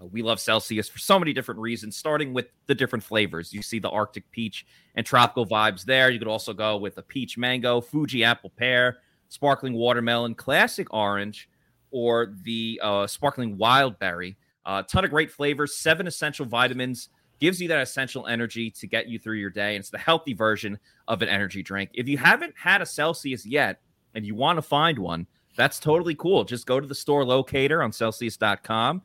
Uh, 0.00 0.06
we 0.06 0.22
love 0.22 0.40
Celsius 0.40 0.88
for 0.88 0.98
so 0.98 1.18
many 1.18 1.32
different 1.32 1.60
reasons, 1.60 1.96
starting 1.96 2.32
with 2.32 2.46
the 2.66 2.74
different 2.74 3.04
flavors. 3.04 3.52
You 3.52 3.62
see 3.62 3.78
the 3.78 3.90
Arctic 3.90 4.30
peach 4.30 4.66
and 4.94 5.04
tropical 5.04 5.46
vibes 5.46 5.84
there. 5.84 6.10
You 6.10 6.18
could 6.18 6.28
also 6.28 6.52
go 6.52 6.76
with 6.76 6.98
a 6.98 7.02
peach 7.02 7.38
mango, 7.38 7.80
Fuji 7.80 8.24
apple 8.24 8.50
pear, 8.50 8.98
sparkling 9.28 9.74
watermelon, 9.74 10.34
classic 10.34 10.92
orange, 10.92 11.48
or 11.90 12.34
the 12.42 12.80
uh, 12.82 13.06
sparkling 13.06 13.56
wild 13.56 13.98
berry. 13.98 14.36
A 14.66 14.70
uh, 14.70 14.82
ton 14.82 15.04
of 15.04 15.10
great 15.10 15.30
flavors, 15.30 15.76
seven 15.76 16.06
essential 16.06 16.44
vitamins, 16.44 17.08
gives 17.40 17.60
you 17.60 17.68
that 17.68 17.80
essential 17.80 18.26
energy 18.26 18.70
to 18.70 18.86
get 18.86 19.08
you 19.08 19.18
through 19.18 19.36
your 19.36 19.50
day. 19.50 19.74
And 19.74 19.80
it's 19.80 19.90
the 19.90 19.98
healthy 19.98 20.34
version 20.34 20.78
of 21.08 21.22
an 21.22 21.28
energy 21.28 21.62
drink. 21.62 21.90
If 21.94 22.06
you 22.06 22.18
haven't 22.18 22.54
had 22.56 22.82
a 22.82 22.86
Celsius 22.86 23.46
yet 23.46 23.80
and 24.14 24.24
you 24.24 24.34
want 24.34 24.58
to 24.58 24.62
find 24.62 24.98
one, 24.98 25.26
that's 25.56 25.80
totally 25.80 26.14
cool. 26.14 26.44
Just 26.44 26.66
go 26.66 26.78
to 26.78 26.86
the 26.86 26.94
store 26.94 27.24
locator 27.24 27.82
on 27.82 27.92
Celsius.com 27.92 29.02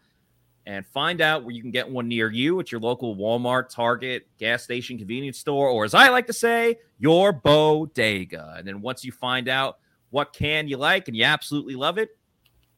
and 0.68 0.86
find 0.86 1.22
out 1.22 1.44
where 1.44 1.54
you 1.54 1.62
can 1.62 1.72
get 1.72 1.90
one 1.90 2.08
near 2.08 2.32
you 2.32 2.60
at 2.60 2.72
your 2.72 2.82
local 2.82 3.16
Walmart, 3.16 3.70
Target, 3.70 4.28
gas 4.38 4.64
station, 4.64 4.98
convenience 4.98 5.38
store, 5.38 5.70
or 5.70 5.86
as 5.86 5.94
I 5.94 6.10
like 6.10 6.28
to 6.28 6.34
say, 6.34 6.80
your 6.98 7.32
bodega. 7.32 8.56
And 8.58 8.68
then 8.68 8.82
once 8.82 9.06
you 9.06 9.12
find 9.12 9.48
out 9.48 9.78
what 10.10 10.34
can 10.34 10.68
you 10.68 10.78
like 10.78 11.08
and 11.08 11.16
you 11.16 11.24
absolutely 11.24 11.76
love 11.76 11.98
it, 11.98 12.18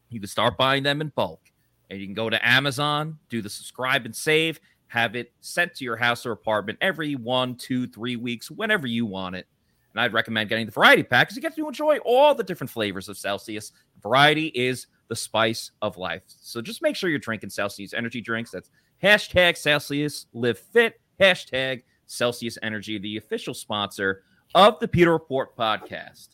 you 0.10 0.20
can 0.20 0.28
start 0.28 0.58
buying 0.58 0.84
them 0.84 1.02
in 1.02 1.10
bulk. 1.10 1.42
And 1.90 2.00
you 2.00 2.06
can 2.06 2.14
go 2.14 2.30
to 2.30 2.48
Amazon, 2.48 3.18
do 3.30 3.42
the 3.42 3.50
subscribe 3.50 4.06
and 4.06 4.16
save, 4.16 4.60
have 4.88 5.16
it 5.16 5.32
sent 5.42 5.76
to 5.76 5.84
your 5.84 5.96
house 5.96 6.26
or 6.26 6.32
apartment 6.32 6.78
every 6.82 7.16
one, 7.16 7.56
two, 7.56 7.88
three 7.88 8.16
weeks, 8.16 8.50
whenever 8.50 8.88
you 8.88 9.06
want 9.06 9.36
it. 9.36 9.48
And 9.94 10.02
I'd 10.02 10.14
recommend 10.14 10.50
getting 10.50 10.66
the 10.66 10.72
variety 10.72 11.04
pack 11.04 11.28
because 11.28 11.36
you 11.36 11.42
get 11.42 11.56
to 11.56 11.68
enjoy 11.68 11.98
all 12.00 12.36
the 12.36 12.44
different 12.44 12.70
flavors 12.70 13.10
of 13.10 13.18
Celsius. 13.18 13.72
Variety 14.02 14.48
is 14.48 14.88
the 15.08 15.16
spice 15.16 15.72
of 15.82 15.98
life. 15.98 16.22
So 16.28 16.62
just 16.62 16.82
make 16.82 16.96
sure 16.96 17.10
you're 17.10 17.20
drinking 17.20 17.50
Celsius 17.50 17.94
energy 17.94 18.22
drinks. 18.22 18.52
That's 18.52 18.70
hashtag 19.04 19.58
Celsius 19.58 20.28
Live 20.34 20.60
Fit, 20.60 21.00
hashtag 21.20 21.84
Celsius 22.06 22.58
Energy, 22.62 22.98
the 22.98 23.18
official 23.18 23.54
sponsor 23.54 24.24
of 24.56 24.80
the 24.80 24.88
Pewter 24.88 25.14
Report 25.14 25.56
podcast. 25.58 26.30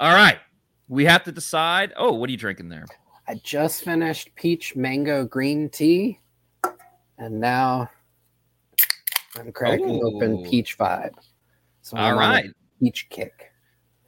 All 0.00 0.14
right. 0.14 0.38
We 0.88 1.04
have 1.04 1.24
to 1.24 1.32
decide. 1.32 1.92
Oh, 1.96 2.12
what 2.12 2.28
are 2.28 2.32
you 2.32 2.36
drinking 2.36 2.68
there? 2.68 2.86
I 3.28 3.34
just 3.42 3.82
finished 3.82 4.34
peach 4.36 4.76
mango 4.76 5.24
green 5.24 5.68
tea, 5.68 6.20
and 7.18 7.40
now 7.40 7.90
I'm 9.38 9.52
cracking 9.52 9.90
Ooh. 9.90 10.16
open 10.16 10.42
peach 10.44 10.78
vibe. 10.78 11.14
So 11.82 11.96
All 11.96 12.16
right. 12.16 12.50
Peach 12.80 13.08
kick. 13.10 13.52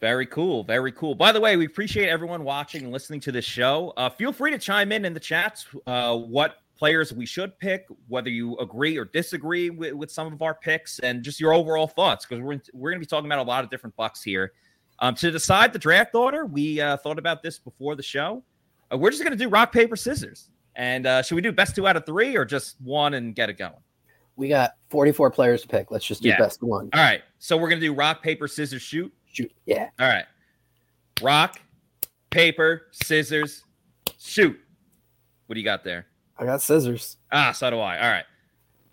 Very 0.00 0.26
cool. 0.26 0.62
Very 0.62 0.92
cool. 0.92 1.14
By 1.14 1.32
the 1.32 1.40
way, 1.40 1.56
we 1.56 1.66
appreciate 1.66 2.08
everyone 2.08 2.44
watching 2.44 2.84
and 2.84 2.92
listening 2.92 3.20
to 3.20 3.32
this 3.32 3.44
show. 3.44 3.92
Uh, 3.96 4.08
feel 4.08 4.32
free 4.32 4.50
to 4.52 4.58
chime 4.58 4.92
in 4.92 5.04
in 5.04 5.12
the 5.12 5.20
chats 5.20 5.66
uh, 5.86 6.16
what 6.16 6.58
players 6.78 7.12
we 7.12 7.26
should 7.26 7.58
pick, 7.58 7.86
whether 8.06 8.30
you 8.30 8.56
agree 8.58 8.96
or 8.96 9.04
disagree 9.04 9.70
with, 9.70 9.94
with 9.94 10.10
some 10.10 10.32
of 10.32 10.40
our 10.42 10.54
picks, 10.54 11.00
and 11.00 11.24
just 11.24 11.40
your 11.40 11.52
overall 11.52 11.88
thoughts, 11.88 12.24
because 12.24 12.40
we're, 12.40 12.60
we're 12.72 12.90
going 12.90 13.00
to 13.00 13.04
be 13.04 13.06
talking 13.06 13.26
about 13.26 13.40
a 13.40 13.48
lot 13.48 13.64
of 13.64 13.70
different 13.70 13.96
bucks 13.96 14.22
here. 14.22 14.52
Um, 15.00 15.14
to 15.16 15.30
decide 15.32 15.72
the 15.72 15.78
draft 15.78 16.14
order, 16.14 16.46
we 16.46 16.80
uh, 16.80 16.96
thought 16.98 17.18
about 17.18 17.42
this 17.42 17.58
before 17.58 17.96
the 17.96 18.02
show. 18.02 18.44
Uh, 18.92 18.98
we're 18.98 19.10
just 19.10 19.22
going 19.22 19.36
to 19.36 19.38
do 19.38 19.48
rock, 19.48 19.72
paper, 19.72 19.96
scissors. 19.96 20.50
And 20.78 21.06
uh, 21.06 21.22
should 21.22 21.34
we 21.34 21.42
do 21.42 21.50
best 21.50 21.74
two 21.74 21.88
out 21.88 21.96
of 21.96 22.06
three 22.06 22.36
or 22.36 22.44
just 22.44 22.80
one 22.80 23.14
and 23.14 23.34
get 23.34 23.50
it 23.50 23.58
going? 23.58 23.74
We 24.36 24.48
got 24.48 24.76
44 24.90 25.32
players 25.32 25.62
to 25.62 25.68
pick. 25.68 25.90
Let's 25.90 26.06
just 26.06 26.22
do 26.22 26.28
yeah. 26.28 26.38
best 26.38 26.62
one. 26.62 26.88
All 26.94 27.00
right. 27.00 27.22
So 27.40 27.56
we're 27.56 27.68
going 27.68 27.80
to 27.80 27.86
do 27.86 27.92
rock, 27.92 28.22
paper, 28.22 28.46
scissors, 28.46 28.80
shoot. 28.80 29.12
Shoot. 29.26 29.52
Yeah. 29.66 29.90
All 29.98 30.06
right. 30.06 30.24
Rock, 31.20 31.60
paper, 32.30 32.86
scissors, 32.92 33.64
shoot. 34.20 34.56
What 35.46 35.54
do 35.54 35.60
you 35.60 35.64
got 35.64 35.82
there? 35.82 36.06
I 36.38 36.44
got 36.44 36.62
scissors. 36.62 37.16
Ah, 37.32 37.50
so 37.50 37.70
do 37.70 37.80
I. 37.80 37.98
All 37.98 38.08
right. 38.08 38.24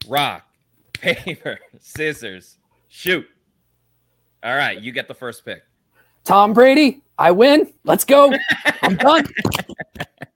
Rock, 0.08 0.44
paper, 0.94 1.60
scissors, 1.80 2.58
shoot. 2.88 3.28
All 4.44 4.56
right. 4.56 4.82
You 4.82 4.92
get 4.92 5.08
the 5.08 5.14
first 5.14 5.46
pick. 5.46 5.62
Tom 6.24 6.54
Brady, 6.54 7.04
I 7.20 7.30
win. 7.30 7.72
Let's 7.84 8.06
go. 8.06 8.34
I'm 8.82 8.96
done. 8.96 9.28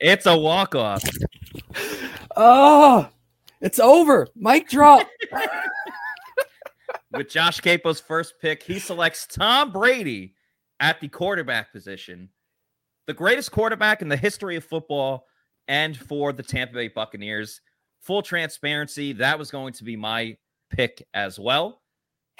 It's 0.00 0.26
a 0.26 0.36
walk 0.36 0.74
off. 0.74 1.02
Oh, 2.36 3.08
it's 3.60 3.78
over. 3.78 4.28
Mic 4.34 4.68
drop. 4.68 5.06
with 7.12 7.28
Josh 7.28 7.60
Queipo's 7.60 8.00
first 8.00 8.34
pick, 8.40 8.62
he 8.62 8.78
selects 8.78 9.26
Tom 9.26 9.72
Brady 9.72 10.34
at 10.78 11.00
the 11.00 11.08
quarterback 11.08 11.72
position, 11.72 12.30
the 13.06 13.14
greatest 13.14 13.52
quarterback 13.52 14.00
in 14.00 14.08
the 14.08 14.16
history 14.16 14.56
of 14.56 14.64
football 14.64 15.26
and 15.68 15.96
for 15.96 16.32
the 16.32 16.42
Tampa 16.42 16.74
Bay 16.74 16.88
Buccaneers. 16.88 17.60
Full 18.00 18.22
transparency, 18.22 19.12
that 19.14 19.38
was 19.38 19.50
going 19.50 19.74
to 19.74 19.84
be 19.84 19.96
my 19.96 20.36
pick 20.70 21.06
as 21.12 21.38
well. 21.38 21.82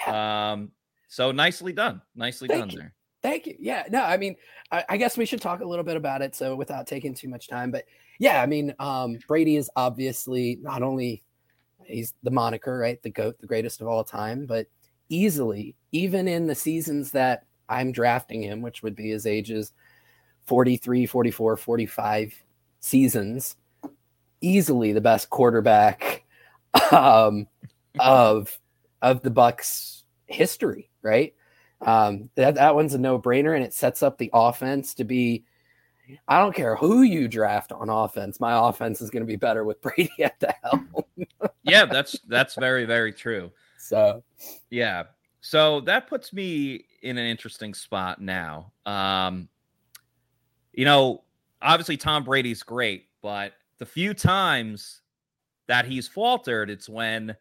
Um, 0.07 0.71
so 1.07 1.31
nicely 1.31 1.73
done. 1.73 2.01
Nicely 2.15 2.47
Thank 2.47 2.59
done 2.59 2.69
you. 2.71 2.77
there. 2.79 2.93
Thank 3.21 3.45
you. 3.45 3.55
Yeah, 3.59 3.83
no, 3.91 4.03
I 4.03 4.17
mean, 4.17 4.35
I, 4.71 4.83
I, 4.89 4.97
guess 4.97 5.15
we 5.15 5.27
should 5.27 5.41
talk 5.41 5.61
a 5.61 5.65
little 5.65 5.85
bit 5.85 5.95
about 5.95 6.23
it. 6.23 6.35
So 6.35 6.55
without 6.55 6.87
taking 6.87 7.13
too 7.13 7.27
much 7.27 7.47
time, 7.47 7.69
but 7.69 7.85
yeah, 8.19 8.41
I 8.41 8.47
mean, 8.47 8.73
um, 8.79 9.19
Brady 9.27 9.57
is 9.57 9.69
obviously 9.75 10.57
not 10.61 10.81
only 10.81 11.23
he's 11.85 12.13
the 12.23 12.31
moniker, 12.31 12.77
right? 12.79 13.01
The 13.01 13.11
GOAT, 13.11 13.39
the 13.39 13.47
greatest 13.47 13.81
of 13.81 13.87
all 13.87 14.03
time, 14.03 14.45
but 14.45 14.67
easily, 15.09 15.75
even 15.91 16.27
in 16.27 16.47
the 16.47 16.55
seasons 16.55 17.11
that 17.11 17.45
I'm 17.69 17.91
drafting 17.91 18.41
him, 18.41 18.61
which 18.61 18.81
would 18.81 18.95
be 18.95 19.09
his 19.09 19.27
ages 19.27 19.73
43, 20.47 21.05
44, 21.05 21.57
45 21.57 22.33
seasons, 22.79 23.55
easily 24.41 24.93
the 24.93 25.01
best 25.01 25.29
quarterback 25.29 26.23
um, 26.91 27.47
of 27.99 28.59
of 29.01 29.21
the 29.21 29.29
Bucks 29.29 30.03
history, 30.27 30.89
right? 31.01 31.33
Um, 31.81 32.29
that, 32.35 32.55
that 32.55 32.75
one's 32.75 32.93
a 32.93 32.97
no 32.97 33.19
brainer 33.19 33.55
and 33.55 33.63
it 33.63 33.73
sets 33.73 34.03
up 34.03 34.17
the 34.17 34.29
offense 34.33 34.93
to 34.95 35.03
be 35.03 35.45
I 36.27 36.39
don't 36.39 36.53
care 36.53 36.75
who 36.75 37.03
you 37.03 37.27
draft 37.27 37.71
on 37.71 37.89
offense. 37.89 38.39
My 38.39 38.67
offense 38.69 39.01
is 39.01 39.09
going 39.09 39.21
to 39.21 39.27
be 39.27 39.35
better 39.35 39.63
with 39.63 39.81
Brady 39.81 40.11
at 40.21 40.39
the 40.39 40.53
helm. 40.63 40.87
yeah, 41.63 41.85
that's 41.85 42.19
that's 42.27 42.55
very 42.55 42.85
very 42.85 43.13
true. 43.13 43.51
So, 43.83 44.23
yeah. 44.69 45.05
So 45.41 45.81
that 45.81 46.07
puts 46.07 46.31
me 46.31 46.85
in 47.01 47.17
an 47.17 47.25
interesting 47.25 47.73
spot 47.73 48.21
now. 48.21 48.71
Um 48.85 49.49
you 50.71 50.85
know, 50.85 51.23
obviously 51.61 51.97
Tom 51.97 52.23
Brady's 52.23 52.63
great, 52.63 53.07
but 53.21 53.53
the 53.79 53.85
few 53.85 54.13
times 54.13 55.01
that 55.67 55.85
he's 55.85 56.07
faltered, 56.07 56.69
it's 56.69 56.87
when 56.87 57.35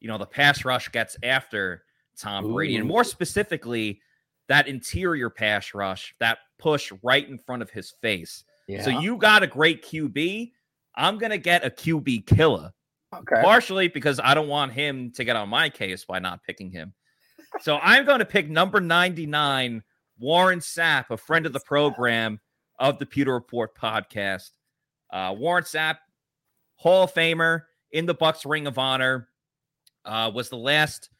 you 0.00 0.08
know 0.08 0.18
the 0.18 0.26
pass 0.26 0.64
rush 0.64 0.90
gets 0.90 1.16
after 1.22 1.83
Tom 2.14 2.52
Brady, 2.52 2.76
and 2.76 2.86
more 2.86 3.04
specifically, 3.04 4.00
that 4.48 4.68
interior 4.68 5.30
pass 5.30 5.74
rush, 5.74 6.14
that 6.20 6.38
push 6.58 6.92
right 7.02 7.28
in 7.28 7.38
front 7.38 7.62
of 7.62 7.70
his 7.70 7.92
face. 8.02 8.44
Yeah. 8.68 8.82
So 8.82 8.90
you 8.90 9.16
got 9.16 9.42
a 9.42 9.46
great 9.46 9.84
QB. 9.84 10.52
I'm 10.96 11.18
gonna 11.18 11.38
get 11.38 11.64
a 11.64 11.70
QB 11.70 12.26
killer. 12.26 12.72
Okay. 13.14 13.42
Partially 13.42 13.88
because 13.88 14.20
I 14.22 14.34
don't 14.34 14.48
want 14.48 14.72
him 14.72 15.12
to 15.12 15.24
get 15.24 15.36
on 15.36 15.48
my 15.48 15.68
case 15.68 16.04
by 16.04 16.18
not 16.18 16.42
picking 16.42 16.70
him. 16.70 16.94
So 17.60 17.78
I'm 17.82 18.04
going 18.04 18.18
to 18.18 18.24
pick 18.24 18.48
number 18.48 18.80
99, 18.80 19.82
Warren 20.18 20.58
Sapp, 20.58 21.10
a 21.10 21.16
friend 21.16 21.46
of 21.46 21.52
the 21.52 21.60
program 21.60 22.40
of 22.78 22.98
the 22.98 23.06
Pewter 23.06 23.32
Report 23.32 23.76
podcast. 23.76 24.50
Uh, 25.12 25.34
Warren 25.36 25.64
Sapp, 25.64 25.96
Hall 26.76 27.04
of 27.04 27.14
Famer 27.14 27.62
in 27.92 28.06
the 28.06 28.14
Bucks 28.14 28.44
Ring 28.44 28.66
of 28.66 28.78
Honor, 28.78 29.28
uh, 30.04 30.30
was 30.34 30.48
the 30.48 30.56
last 30.56 31.10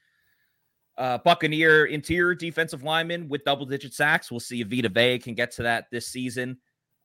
uh, 0.97 1.19
Buccaneer 1.19 1.87
interior 1.87 2.35
defensive 2.35 2.83
lineman 2.83 3.29
with 3.29 3.45
double 3.45 3.67
digit 3.67 3.95
sacks. 3.95 4.31
We'll 4.31 4.41
see 4.41 4.61
if 4.61 4.69
Vita 4.69 4.89
Vea 4.89 5.19
can 5.19 5.35
get 5.35 5.51
to 5.53 5.63
that 5.65 5.91
this 5.91 6.07
season. 6.07 6.59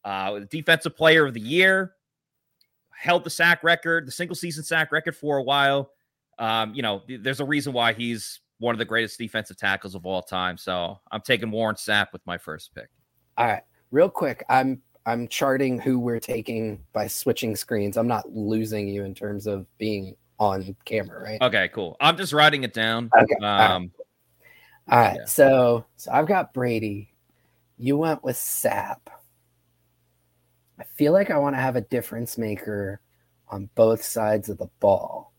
Uh, 0.03 0.41
defensive 0.49 0.95
player 0.95 1.25
of 1.25 1.33
the 1.33 1.41
year, 1.41 1.95
held 2.91 3.23
the 3.23 3.29
sack 3.29 3.63
record, 3.63 4.07
the 4.07 4.11
single 4.11 4.35
season 4.35 4.63
sack 4.63 4.91
record 4.91 5.15
for 5.15 5.37
a 5.37 5.43
while. 5.43 5.91
Um, 6.37 6.73
you 6.73 6.81
know, 6.81 7.01
there's 7.07 7.41
a 7.41 7.45
reason 7.45 7.73
why 7.73 7.93
he's 7.93 8.39
one 8.59 8.75
of 8.75 8.79
the 8.79 8.85
greatest 8.85 9.17
defensive 9.17 9.57
tackles 9.57 9.95
of 9.95 10.05
all 10.05 10.21
time. 10.21 10.57
So 10.57 10.99
I'm 11.11 11.21
taking 11.21 11.51
Warren 11.51 11.75
Sapp 11.75 12.07
with 12.13 12.25
my 12.25 12.37
first 12.37 12.73
pick. 12.75 12.89
All 13.37 13.47
right, 13.47 13.63
real 13.91 14.09
quick, 14.09 14.43
I'm 14.49 14.81
I'm 15.05 15.27
charting 15.27 15.79
who 15.79 15.97
we're 15.99 16.19
taking 16.19 16.83
by 16.93 17.07
switching 17.07 17.55
screens. 17.55 17.97
I'm 17.97 18.07
not 18.07 18.31
losing 18.31 18.87
you 18.87 19.03
in 19.05 19.15
terms 19.15 19.47
of 19.47 19.65
being 19.77 20.15
on 20.39 20.75
camera, 20.85 21.21
right? 21.21 21.41
Okay, 21.41 21.69
cool. 21.73 21.97
I'm 21.99 22.17
just 22.17 22.33
writing 22.33 22.63
it 22.63 22.73
down. 22.73 23.09
Okay. 23.15 23.35
Um, 23.35 23.43
all 23.43 23.57
right. 23.57 23.89
All 24.91 24.99
right. 24.99 25.17
Yeah. 25.17 25.25
So, 25.25 25.85
so 25.97 26.11
I've 26.11 26.27
got 26.27 26.53
Brady. 26.53 27.13
You 27.77 27.97
went 27.97 28.23
with 28.23 28.35
Sapp. 28.35 28.99
I 30.79 30.83
feel 30.95 31.13
like 31.13 31.29
I 31.29 31.37
want 31.37 31.55
to 31.55 31.61
have 31.61 31.75
a 31.75 31.81
difference 31.81 32.37
maker 32.37 33.01
on 33.49 33.69
both 33.75 34.03
sides 34.03 34.49
of 34.49 34.57
the 34.57 34.69
ball. 34.79 35.33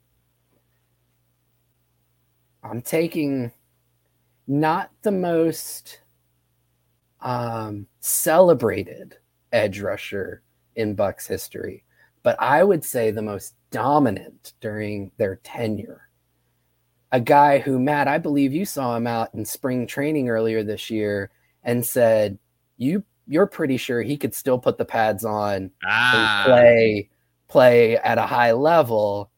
I'm 2.63 2.83
taking 2.83 3.53
not 4.47 4.91
the 5.03 5.13
most 5.13 6.01
um, 7.21 7.87
celebrated 8.01 9.17
edge 9.53 9.81
rusher 9.81 10.43
in 10.77 10.95
Bucks 10.95 11.27
history, 11.27 11.85
but 12.23 12.37
I 12.41 12.63
would 12.65 12.85
say 12.85 13.11
the 13.11 13.23
most 13.23 13.55
dominant 13.71 14.55
during 14.61 15.13
their 15.17 15.37
tenure. 15.37 16.09
A 17.13 17.21
guy 17.21 17.59
who, 17.59 17.79
Matt, 17.79 18.09
I 18.09 18.19
believe 18.19 18.53
you 18.53 18.65
saw 18.65 18.97
him 18.97 19.07
out 19.07 19.35
in 19.35 19.45
spring 19.45 19.87
training 19.87 20.29
earlier 20.29 20.63
this 20.63 20.91
year 20.91 21.31
and 21.65 21.85
said, 21.85 22.39
You 22.77 23.05
you're 23.27 23.47
pretty 23.47 23.77
sure 23.77 24.03
he 24.03 24.17
could 24.17 24.35
still 24.35 24.59
put 24.59 24.77
the 24.79 24.85
pads 24.85 25.25
on 25.25 25.71
Ah, 25.85 26.45
and 26.45 26.47
play 26.47 27.11
play 27.49 27.97
at 27.97 28.19
a 28.19 28.27
high 28.27 28.53
level. 28.53 29.31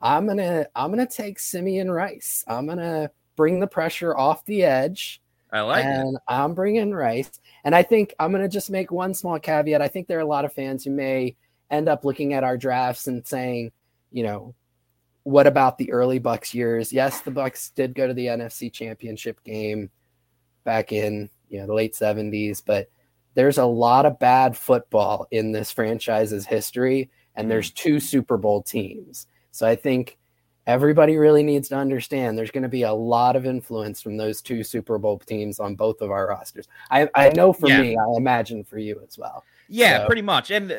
I'm 0.00 0.26
gonna 0.26 0.66
I'm 0.74 0.90
gonna 0.90 1.06
take 1.06 1.38
Simeon 1.38 1.90
Rice. 1.90 2.42
I'm 2.46 2.66
gonna 2.66 3.10
bring 3.36 3.60
the 3.60 3.66
pressure 3.66 4.16
off 4.16 4.44
the 4.46 4.64
edge 4.64 5.20
I 5.52 5.60
like 5.62 5.84
it. 5.84 5.88
and 5.88 6.18
I'm 6.28 6.54
bringing 6.54 6.92
Rice. 6.92 7.40
And 7.64 7.74
I 7.74 7.82
think 7.82 8.14
I'm 8.18 8.30
going 8.30 8.42
to 8.42 8.48
just 8.48 8.70
make 8.70 8.92
one 8.92 9.14
small 9.14 9.38
caveat. 9.38 9.82
I 9.82 9.88
think 9.88 10.06
there 10.06 10.18
are 10.18 10.22
a 10.22 10.26
lot 10.26 10.44
of 10.44 10.52
fans 10.52 10.84
who 10.84 10.90
may 10.90 11.36
end 11.70 11.88
up 11.88 12.04
looking 12.04 12.34
at 12.34 12.44
our 12.44 12.56
drafts 12.56 13.06
and 13.06 13.26
saying, 13.26 13.72
you 14.10 14.22
know, 14.24 14.54
what 15.22 15.46
about 15.46 15.78
the 15.78 15.92
early 15.92 16.18
Bucks 16.18 16.54
years? 16.54 16.92
Yes, 16.92 17.20
the 17.20 17.30
Bucks 17.30 17.70
did 17.70 17.94
go 17.94 18.06
to 18.06 18.14
the 18.14 18.26
NFC 18.26 18.72
Championship 18.72 19.42
game 19.44 19.90
back 20.64 20.92
in, 20.92 21.28
you 21.48 21.60
know, 21.60 21.66
the 21.66 21.74
late 21.74 21.94
70s, 21.94 22.62
but 22.64 22.88
there's 23.34 23.58
a 23.58 23.64
lot 23.64 24.06
of 24.06 24.18
bad 24.18 24.56
football 24.56 25.26
in 25.30 25.52
this 25.52 25.70
franchise's 25.70 26.46
history 26.46 27.10
and 27.36 27.50
there's 27.50 27.70
two 27.70 28.00
Super 28.00 28.36
Bowl 28.36 28.62
teams. 28.62 29.26
So 29.52 29.66
I 29.66 29.76
think 29.76 30.18
everybody 30.66 31.16
really 31.16 31.42
needs 31.42 31.68
to 31.68 31.76
understand 31.76 32.36
there's 32.36 32.50
going 32.50 32.62
to 32.64 32.68
be 32.68 32.82
a 32.82 32.92
lot 32.92 33.36
of 33.36 33.46
influence 33.46 34.00
from 34.02 34.16
those 34.16 34.42
two 34.42 34.62
Super 34.64 34.98
Bowl 34.98 35.18
teams 35.18 35.60
on 35.60 35.74
both 35.76 36.00
of 36.00 36.10
our 36.10 36.26
rosters. 36.28 36.66
I, 36.90 37.08
I 37.14 37.28
know 37.30 37.52
for 37.52 37.68
Yeah. 37.68 37.82
me, 37.82 37.96
I 37.96 38.16
imagine 38.16 38.64
for 38.64 38.78
you 38.78 39.00
as 39.06 39.16
well. 39.16 39.44
Yeah, 39.68 39.98
So- 40.00 40.06
pretty 40.06 40.22
much. 40.22 40.50
And 40.50 40.72
uh, 40.72 40.76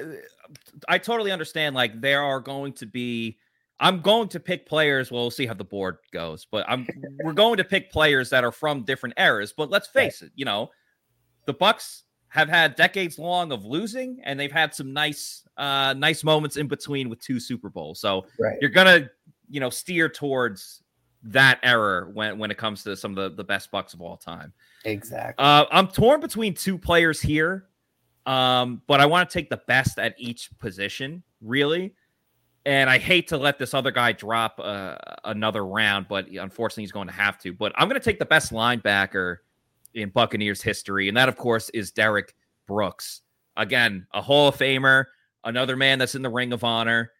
I 0.87 0.97
totally 0.97 1.31
understand. 1.31 1.75
Like 1.75 2.01
there 2.01 2.21
are 2.21 2.39
going 2.39 2.73
to 2.73 2.85
be. 2.85 3.37
I'm 3.79 4.01
going 4.01 4.27
to 4.29 4.39
pick 4.39 4.67
players. 4.67 5.09
Well, 5.09 5.23
we'll 5.23 5.31
see 5.31 5.47
how 5.47 5.55
the 5.55 5.63
board 5.63 5.97
goes, 6.11 6.45
but 6.49 6.65
I'm 6.69 6.87
we're 7.23 7.33
going 7.33 7.57
to 7.57 7.63
pick 7.63 7.91
players 7.91 8.29
that 8.29 8.43
are 8.43 8.51
from 8.51 8.83
different 8.83 9.15
eras. 9.17 9.53
But 9.55 9.71
let's 9.71 9.87
face 9.87 10.21
it, 10.21 10.31
you 10.35 10.45
know, 10.45 10.69
the 11.45 11.53
Bucks 11.53 12.03
have 12.27 12.47
had 12.47 12.75
decades 12.75 13.17
long 13.17 13.51
of 13.51 13.65
losing, 13.65 14.21
and 14.23 14.39
they've 14.39 14.51
had 14.51 14.73
some 14.73 14.93
nice, 14.93 15.43
uh, 15.57 15.93
nice 15.97 16.23
moments 16.23 16.55
in 16.57 16.67
between 16.67 17.09
with 17.09 17.19
two 17.19 17.39
Super 17.39 17.69
Bowls. 17.69 17.99
So 17.99 18.25
Right. 18.39 18.57
you're 18.61 18.69
gonna, 18.69 19.09
you 19.49 19.59
know, 19.59 19.69
steer 19.69 20.07
towards 20.07 20.83
that 21.23 21.59
error 21.61 22.09
when 22.13 22.37
when 22.39 22.49
it 22.51 22.57
comes 22.57 22.83
to 22.83 22.95
some 22.95 23.17
of 23.17 23.31
the 23.31 23.35
the 23.35 23.43
best 23.43 23.69
Bucks 23.71 23.93
of 23.93 24.01
all 24.01 24.15
time. 24.17 24.53
Exactly. 24.85 25.43
Uh, 25.43 25.65
I'm 25.71 25.87
torn 25.87 26.19
between 26.21 26.53
two 26.53 26.77
players 26.77 27.19
here, 27.19 27.67
um, 28.25 28.81
but 28.87 28.99
I 28.99 29.05
want 29.05 29.29
to 29.29 29.33
take 29.33 29.49
the 29.49 29.61
best 29.67 29.99
at 29.99 30.15
each 30.17 30.49
position, 30.59 31.23
really. 31.41 31.95
And 32.65 32.89
I 32.89 32.99
hate 32.99 33.27
to 33.29 33.37
let 33.37 33.57
this 33.57 33.73
other 33.73 33.89
guy 33.89 34.11
drop 34.11 34.59
uh, 34.59 34.95
another 35.23 35.65
round, 35.65 36.07
but 36.07 36.27
unfortunately, 36.29 36.83
he's 36.83 36.91
going 36.91 37.07
to 37.07 37.13
have 37.13 37.39
to. 37.39 37.53
But 37.53 37.73
I'm 37.75 37.87
going 37.87 37.99
to 37.99 38.05
take 38.05 38.19
the 38.19 38.25
best 38.25 38.51
linebacker 38.51 39.37
in 39.95 40.09
Buccaneers 40.09 40.61
history, 40.61 41.07
and 41.07 41.17
that, 41.17 41.27
of 41.27 41.37
course, 41.37 41.69
is 41.71 41.91
Derrick 41.91 42.35
Brooks. 42.67 43.21
Again, 43.57 44.05
a 44.13 44.21
Hall 44.21 44.47
of 44.47 44.55
Famer, 44.55 45.05
another 45.43 45.75
man 45.75 45.97
that's 45.97 46.13
in 46.13 46.21
the 46.21 46.29
Ring 46.29 46.53
of 46.53 46.63
Honor. 46.63 47.11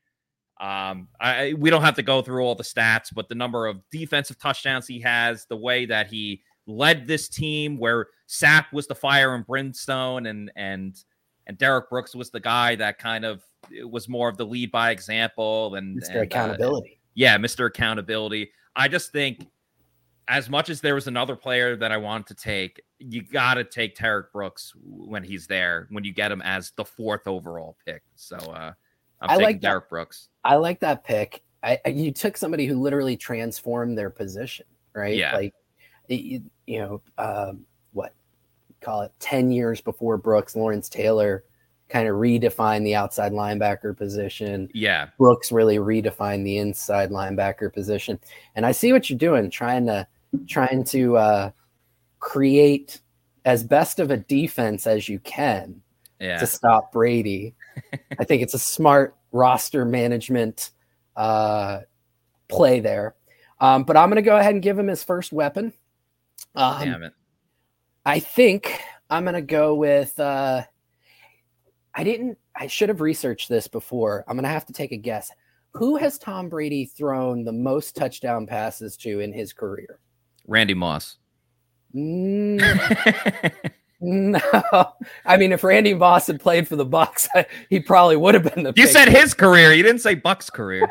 Um, 0.60 1.08
I 1.20 1.55
we 1.58 1.72
don't 1.72 1.81
have 1.81 1.96
to 1.96 2.03
go 2.03 2.22
through 2.22 2.43
all 2.43 2.53
the 2.53 2.63
stats, 2.63 3.08
but 3.12 3.27
the 3.27 3.34
number 3.34 3.65
of 3.65 3.81
defensive 3.91 4.38
touchdowns 4.38 4.86
he 4.86 5.00
has, 5.00 5.48
the 5.48 5.58
way 5.58 5.88
that 5.88 6.05
he 6.05 6.43
led 6.68 7.08
this 7.08 7.27
team, 7.30 7.77
where 7.77 8.08
Sapp 8.27 8.72
was 8.72 8.88
the 8.88 8.96
fire 8.96 9.36
and 9.36 9.46
brimstone, 9.46 10.25
and 10.27 10.51
and 10.56 10.96
and 11.48 11.58
Derrick 11.58 11.89
Brooks 11.89 12.15
was 12.15 12.30
the 12.30 12.39
guy 12.39 12.75
that 12.75 12.98
kind 13.00 13.25
of 13.25 13.44
was 13.84 14.08
more 14.08 14.30
of 14.30 14.38
the 14.38 14.46
lead 14.46 14.72
by 14.72 14.91
example 14.91 15.75
and 15.75 16.01
Mr. 16.01 16.08
and, 16.10 16.18
uh, 16.18 16.22
Accountability. 16.22 17.00
yeah, 17.15 17.38
Mr. 17.38 17.68
Accountability. 17.68 18.51
I 18.75 18.88
just 18.88 19.12
think 19.12 19.48
as 20.27 20.50
much 20.50 20.70
as 20.70 20.80
there 20.82 20.96
was 20.96 21.08
another 21.08 21.36
player 21.36 21.75
that 21.75 21.91
I 21.91 21.97
wanted 21.97 22.28
to 22.28 22.36
take, 22.36 22.82
you 23.00 23.21
got 23.24 23.56
to 23.56 23.63
take 23.63 23.97
Derrick 23.97 24.32
Brooks 24.32 24.71
when 24.86 25.24
he's 25.24 25.45
there, 25.47 25.88
when 25.89 26.04
you 26.04 26.13
get 26.13 26.32
him 26.32 26.41
as 26.43 26.71
the 26.78 26.86
fourth 26.86 27.28
overall 27.28 27.76
pick. 27.86 28.02
So 28.15 28.38
uh, 28.38 28.71
I'm 29.19 29.30
I 29.30 29.34
taking 29.34 29.43
like 29.43 29.56
that. 29.62 29.67
Derrick 29.67 29.89
Brooks. 29.89 30.30
I 30.43 30.56
like 30.56 30.80
that 30.82 31.04
pick. 31.04 31.43
I, 31.63 31.80
I- 31.86 31.89
you 31.89 32.12
took 32.12 32.38
somebody 32.38 32.65
who 32.65 32.80
literally 32.80 33.17
transformed 33.17 33.97
their 33.97 34.10
position, 34.10 34.65
right? 34.95 35.17
Yeah. 35.17 35.36
Like, 35.36 35.54
you, 36.07 36.41
you 36.67 36.79
know, 36.79 37.01
um, 37.17 37.65
what 37.93 38.13
call 38.81 39.01
it 39.01 39.11
10 39.19 39.51
years 39.51 39.81
before 39.81 40.17
Brooks, 40.17 40.55
Lawrence 40.55 40.89
Taylor 40.89 41.43
kind 41.89 42.07
of 42.07 42.15
redefined 42.15 42.83
the 42.85 42.95
outside 42.95 43.33
linebacker 43.33 43.95
position. 43.95 44.69
Yeah. 44.73 45.09
Brooks 45.17 45.51
really 45.51 45.77
redefined 45.77 46.43
the 46.45 46.57
inside 46.57 47.11
linebacker 47.11 47.71
position. 47.71 48.19
And 48.55 48.65
I 48.65 48.71
see 48.71 48.93
what 48.93 49.09
you're 49.09 49.19
doing, 49.19 49.49
trying 49.49 49.85
to 49.87 50.07
trying 50.47 50.85
to 50.85 51.17
uh, 51.17 51.51
create 52.19 53.01
as 53.43 53.63
best 53.63 53.99
of 53.99 54.09
a 54.11 54.17
defense 54.17 54.87
as 54.87 55.09
you 55.09 55.19
can 55.19 55.81
Yeah. 56.19 56.37
to 56.39 56.47
stop 56.47 56.93
Brady. 56.93 57.55
I 58.19 58.23
think 58.23 58.41
it's 58.41 58.53
a 58.53 58.59
smart 58.59 59.15
roster 59.33 59.83
management 59.83 60.71
uh, 61.17 61.81
play 62.47 62.79
there. 62.79 63.15
Um, 63.59 63.83
but 63.83 63.97
I'm 63.97 64.09
going 64.09 64.15
to 64.15 64.21
go 64.21 64.37
ahead 64.37 64.53
and 64.53 64.63
give 64.63 64.79
him 64.79 64.87
his 64.87 65.03
first 65.03 65.33
weapon. 65.33 65.73
Um, 66.56 66.84
Damn 66.84 67.04
it. 67.04 67.13
I 68.06 68.19
think 68.19 68.82
I'm 69.10 69.23
going 69.23 69.36
to 69.36 69.41
go 69.41 69.75
with. 69.75 70.19
Uh, 70.19 70.63
I 71.93 72.04
didn't. 72.04 72.38
I 72.56 72.67
should 72.67 72.89
have 72.89 73.01
researched 73.01 73.49
this 73.49 73.67
before. 73.67 74.23
I'm 74.27 74.36
going 74.36 74.43
to 74.43 74.49
have 74.49 74.65
to 74.65 74.73
take 74.73 74.91
a 74.91 74.97
guess. 74.97 75.30
Who 75.73 75.95
has 75.95 76.17
Tom 76.17 76.49
Brady 76.49 76.86
thrown 76.86 77.43
the 77.43 77.54
most 77.54 77.95
touchdown 77.95 78.45
passes 78.45 78.97
to 78.97 79.19
in 79.19 79.32
his 79.32 79.54
career? 79.54 79.99
Randy 80.47 80.73
Moss. 80.73 81.17
Mm, 81.95 82.62
no, 84.01 84.93
I 85.25 85.38
mean, 85.38 85.51
if 85.51 85.63
Randy 85.63 85.93
Moss 85.93 86.27
had 86.27 86.39
played 86.39 86.67
for 86.67 86.75
the 86.75 86.86
Bucks, 86.86 87.27
he 87.69 87.80
probably 87.80 88.17
would 88.17 88.34
have 88.34 88.43
been 88.54 88.63
the. 88.63 88.73
you 88.75 88.88
said 88.88 89.10
his 89.10 89.34
career. 89.34 89.73
You 89.73 89.84
didn't 89.84 90.01
say 90.01 90.15
Buck's 90.15 90.49
career. 90.49 90.89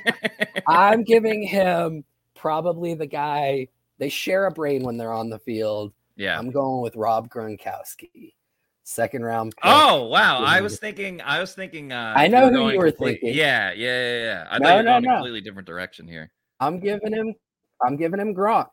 I'm 0.66 1.04
giving 1.04 1.42
him 1.42 2.04
probably 2.34 2.94
the 2.94 3.06
guy. 3.06 3.68
They 4.02 4.08
share 4.08 4.46
a 4.46 4.50
brain 4.50 4.82
when 4.82 4.96
they're 4.96 5.12
on 5.12 5.30
the 5.30 5.38
field. 5.38 5.92
yeah. 6.16 6.36
I'm 6.36 6.50
going 6.50 6.82
with 6.82 6.96
Rob 6.96 7.30
Gronkowski, 7.30 8.34
second 8.82 9.22
round. 9.24 9.54
pick. 9.54 9.62
Oh 9.64 10.08
wow! 10.08 10.42
I 10.42 10.60
was 10.60 10.76
thinking. 10.80 11.20
I 11.20 11.38
was 11.38 11.54
thinking. 11.54 11.92
Uh, 11.92 12.12
I 12.16 12.26
know 12.26 12.50
who 12.50 12.68
you 12.68 12.78
were 12.78 12.90
complete- 12.90 13.20
thinking. 13.20 13.38
Yeah, 13.38 13.70
yeah, 13.70 13.76
yeah, 14.16 14.24
yeah. 14.24 14.46
I 14.50 14.58
No, 14.58 14.64
thought 14.66 14.70
you 14.72 14.76
were 14.78 14.82
no, 14.82 14.90
going 14.90 15.04
a 15.06 15.14
completely 15.14 15.40
different 15.40 15.68
direction 15.68 16.08
here. 16.08 16.32
I'm 16.58 16.80
giving 16.80 17.12
him. 17.12 17.32
I'm 17.80 17.94
giving 17.96 18.18
him 18.18 18.34
Gronk. 18.34 18.70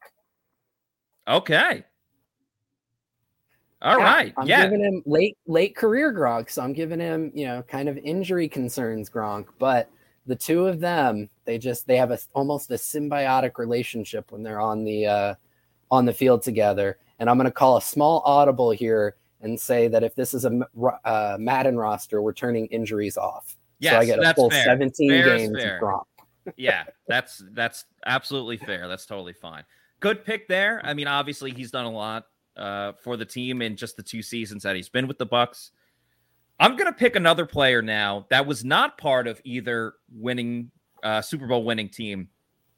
Okay. 1.28 1.84
All 3.84 4.00
Yeah, 4.00 4.04
right. 4.04 4.34
I'm 4.36 4.48
yeah. 4.48 4.63
giving 4.63 4.84
him 4.84 5.04
late 5.06 5.38
late 5.46 5.76
career 5.76 6.12
Gronk, 6.12 6.50
so 6.50 6.63
I'm 6.63 6.74
giving 6.74 7.00
him 7.00 7.32
you 7.36 7.46
know 7.46 7.62
kind 7.62 7.88
of 7.88 8.00
injury 8.00 8.50
concerns 8.50 9.12
Gronk, 9.12 9.46
but 9.60 9.92
the 10.26 10.36
two 10.36 10.65
of 10.65 10.80
them 10.80 11.30
they 11.50 11.58
just 11.58 11.88
they 11.88 11.98
have 11.98 12.12
a 12.12 12.20
almost 12.34 12.70
a 12.70 12.76
symbiotic 12.76 13.58
relationship 13.58 14.32
when 14.32 14.44
they're 14.44 14.60
on 14.60 14.84
the 14.84 15.08
uh, 15.08 15.36
on 15.90 16.06
the 16.06 16.14
field 16.14 16.44
together. 16.44 17.00
And 17.18 17.28
I'm 17.28 17.38
going 17.38 17.46
to 17.46 17.52
call 17.52 17.78
a 17.78 17.82
small 17.82 18.22
audible 18.24 18.70
here 18.70 19.16
and 19.42 19.60
say 19.60 19.88
that 19.88 20.04
if 20.04 20.14
this 20.14 20.36
is 20.36 20.46
a 20.46 20.60
uh, 21.04 21.38
Madden 21.40 21.76
roster, 21.76 22.22
we're 22.22 22.34
turning 22.34 22.68
injuries 22.68 23.18
off. 23.18 23.58
Yes, 23.80 23.94
so 23.94 23.98
I 23.98 24.06
get 24.06 24.20
a 24.20 24.22
that's 24.22 24.36
full 24.36 24.52
fair. 24.52 24.64
17 24.64 25.10
Fair 25.10 25.38
games 25.38 25.58
fair. 25.58 25.78
of 25.78 25.82
Gronk. 25.82 26.04
yeah, 26.56 26.84
that's 27.08 27.44
that's 27.54 27.86
absolutely 28.06 28.58
fair. 28.58 28.88
That's 28.88 29.08
totally 29.08 29.34
fine. 29.34 29.64
Good 30.02 30.24
pick 30.24 30.48
there. 30.48 30.82
I 30.84 30.94
mean, 30.94 31.08
obviously 31.08 31.50
he's 31.50 31.72
done 31.72 31.86
a 31.86 31.92
lot 31.92 32.28
uh, 32.58 32.92
for 33.02 33.18
the 33.18 33.26
team 33.26 33.64
in 33.64 33.76
just 33.76 33.98
the 33.98 34.04
two 34.04 34.22
seasons 34.22 34.62
that 34.64 34.76
he's 34.76 34.90
been 34.90 35.08
with 35.08 35.18
the 35.18 35.26
Bucks. 35.26 35.72
I'm 36.60 36.76
gonna 36.76 36.94
pick 36.94 37.16
another 37.16 37.48
player 37.48 37.82
now 37.82 38.28
that 38.30 38.46
was 38.46 38.64
not 38.64 39.00
part 39.00 39.28
of 39.28 39.42
either 39.44 39.94
winning 40.14 40.70
uh, 41.04 41.22
Super 41.22 41.48
Bowl 41.48 41.64
winning 41.64 41.90
team, 41.90 42.30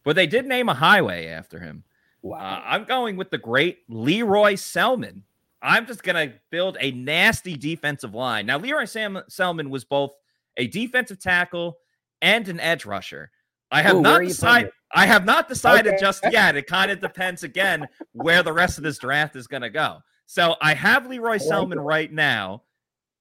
but 0.04 0.16
they 0.16 0.28
did 0.28 0.46
name 0.46 0.70
a 0.70 0.74
highway 0.74 1.28
after 1.28 1.60
him. 1.60 1.84
Wow. 2.22 2.38
Uh, 2.38 2.62
I'm 2.66 2.84
going 2.86 3.18
with 3.18 3.30
the 3.32 3.38
great 3.38 3.80
Lee 3.90 4.22
Roy 4.22 4.54
Selmon. 4.54 5.22
I'm 5.62 5.86
just 5.86 6.04
going 6.04 6.30
to 6.30 6.36
build 6.50 6.78
a 6.80 6.92
nasty 6.92 7.56
defensive 7.56 8.14
line. 8.16 8.46
Now, 8.48 8.58
Lee 8.58 8.74
Roy 8.74 8.86
Sam- 8.86 9.22
Selmon 9.30 9.70
was 9.70 9.84
both 9.84 10.16
a 10.58 10.68
defensive 10.68 11.20
tackle 11.20 11.78
and 12.22 12.48
an 12.48 12.60
edge 12.60 12.86
rusher. 12.86 13.32
I 13.72 13.82
have 13.84 13.96
Ooh, 13.96 14.02
not 14.02 14.10
are 14.20 14.24
you 14.24 14.28
putting 14.30 14.34
decided. 14.34 14.72
I 14.94 15.06
have 15.06 15.24
not 15.26 15.48
decided 15.48 15.94
Okay. 15.94 16.02
just 16.02 16.24
yet. 16.32 16.56
It 16.58 16.68
kind 16.68 16.92
of 16.92 17.00
depends 17.00 17.44
again 17.44 17.88
where 18.14 18.44
the 18.44 18.52
rest 18.54 18.78
of 18.78 18.84
this 18.84 18.98
draft 18.98 19.36
is 19.36 19.48
going 19.48 19.62
to 19.62 19.70
go. 19.70 20.00
So 20.26 20.56
I 20.62 20.74
have 20.74 21.08
Lee 21.08 21.20
Roy 21.20 21.38
Selmon 21.38 21.84
right 21.84 22.12
now, 22.12 22.64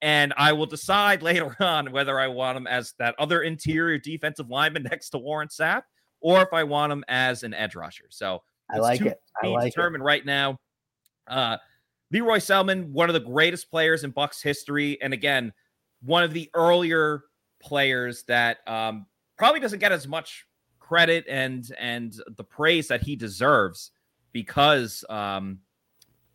and 0.02 0.32
I 0.36 0.52
will 0.52 0.66
decide 0.66 1.22
later 1.22 1.56
on 1.60 1.92
whether 1.92 2.18
I 2.18 2.28
want 2.28 2.56
him 2.56 2.66
as 2.66 2.94
that 2.98 3.14
other 3.18 3.42
interior 3.42 3.98
defensive 3.98 4.48
lineman 4.48 4.82
next 4.90 5.10
to 5.10 5.18
Warren 5.18 5.48
Sapp, 5.48 5.82
or 6.20 6.42
if 6.42 6.52
I 6.52 6.64
want 6.64 6.92
him 6.92 7.04
as 7.08 7.42
an 7.42 7.54
edge 7.54 7.74
rusher. 7.74 8.06
So 8.10 8.42
I 8.70 8.78
like 8.78 9.00
it. 9.00 9.20
I 9.42 9.48
like 9.48 9.66
it. 9.66 9.70
determined 9.70 10.04
right 10.04 10.24
now. 10.24 10.58
Uh, 11.26 11.56
Lee 12.12 12.20
Roy 12.20 12.38
Selmon, 12.38 12.90
one 12.90 13.08
of 13.08 13.14
the 13.14 13.20
greatest 13.20 13.70
players 13.70 14.02
in 14.02 14.10
Bucks 14.10 14.42
history, 14.42 15.00
and 15.00 15.12
again, 15.12 15.52
one 16.02 16.24
of 16.24 16.32
the 16.32 16.50
earlier 16.54 17.22
players 17.60 18.24
that 18.24 18.58
um, 18.66 19.06
probably 19.36 19.60
doesn't 19.60 19.78
get 19.78 19.92
as 19.92 20.08
much 20.08 20.46
credit 20.78 21.24
and 21.28 21.70
and 21.78 22.20
the 22.36 22.42
praise 22.42 22.88
that 22.88 23.00
he 23.00 23.14
deserves 23.14 23.92
because 24.32 25.04
um, 25.08 25.60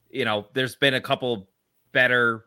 you 0.09 0.23
know 0.23 0.47
there's 0.53 0.77
been 0.77 0.93
a 0.93 1.01
couple 1.01 1.49
better 1.91 2.45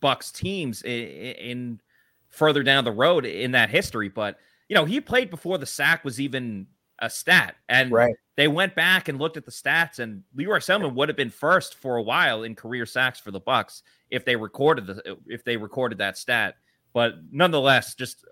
Bucks 0.00 0.30
teams 0.30 0.82
in, 0.82 0.90
in 0.90 1.80
further 2.28 2.62
down 2.62 2.84
the 2.84 2.92
road 2.92 3.24
in 3.24 3.52
that 3.52 3.70
history, 3.70 4.08
but 4.08 4.38
you 4.68 4.74
know 4.74 4.84
he 4.84 5.00
played 5.00 5.30
before 5.30 5.58
the 5.58 5.66
sack 5.66 6.04
was 6.04 6.20
even 6.20 6.66
a 7.00 7.08
stat, 7.08 7.56
and 7.68 7.92
Right. 7.92 8.14
they 8.36 8.48
went 8.48 8.74
back 8.74 9.08
and 9.08 9.18
looked 9.18 9.36
at 9.36 9.44
the 9.44 9.52
stats, 9.52 9.98
and 9.98 10.22
Lee 10.34 10.46
Roy 10.46 10.58
Selmon 10.58 10.94
would 10.94 11.08
have 11.08 11.16
been 11.16 11.30
first 11.30 11.76
for 11.76 11.96
a 11.96 12.02
while 12.02 12.42
in 12.42 12.54
career 12.54 12.86
sacks 12.86 13.20
for 13.20 13.30
the 13.30 13.40
Bucks 13.40 13.82
if 14.10 14.24
they 14.24 14.36
recorded 14.36 14.86
the 14.86 15.16
if 15.26 15.44
they 15.44 15.56
recorded 15.56 15.98
that 15.98 16.18
stat. 16.18 16.56
But 16.92 17.14
nonetheless, 17.30 17.94
just 17.94 18.24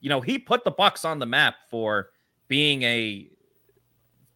you 0.00 0.08
know, 0.10 0.20
he 0.20 0.38
put 0.38 0.64
the 0.64 0.70
Bucks 0.70 1.04
on 1.04 1.18
the 1.18 1.26
map 1.26 1.56
for 1.70 2.10
being 2.48 2.82
a 2.82 3.28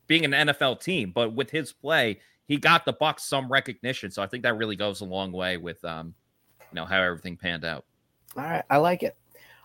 being 0.06 0.24
an 0.24 0.32
NFL 0.32 0.80
team. 0.80 1.12
But 1.14 1.34
with 1.34 1.50
his 1.50 1.72
play, 1.72 2.18
he 2.46 2.56
got 2.56 2.84
the 2.84 2.92
Bucks 2.92 3.24
some 3.24 3.50
recognition. 3.50 4.10
So 4.10 4.22
I 4.22 4.26
think 4.26 4.42
that 4.42 4.56
really 4.56 4.74
goes 4.74 5.00
a 5.00 5.04
long 5.04 5.30
way 5.30 5.56
with 5.56 5.84
um, 5.84 6.14
you 6.72 6.76
know, 6.76 6.84
how 6.84 7.02
everything 7.02 7.36
panned 7.36 7.64
out. 7.64 7.84
All 8.36 8.44
right, 8.44 8.64
I 8.70 8.76
like 8.78 9.02
it. 9.02 9.16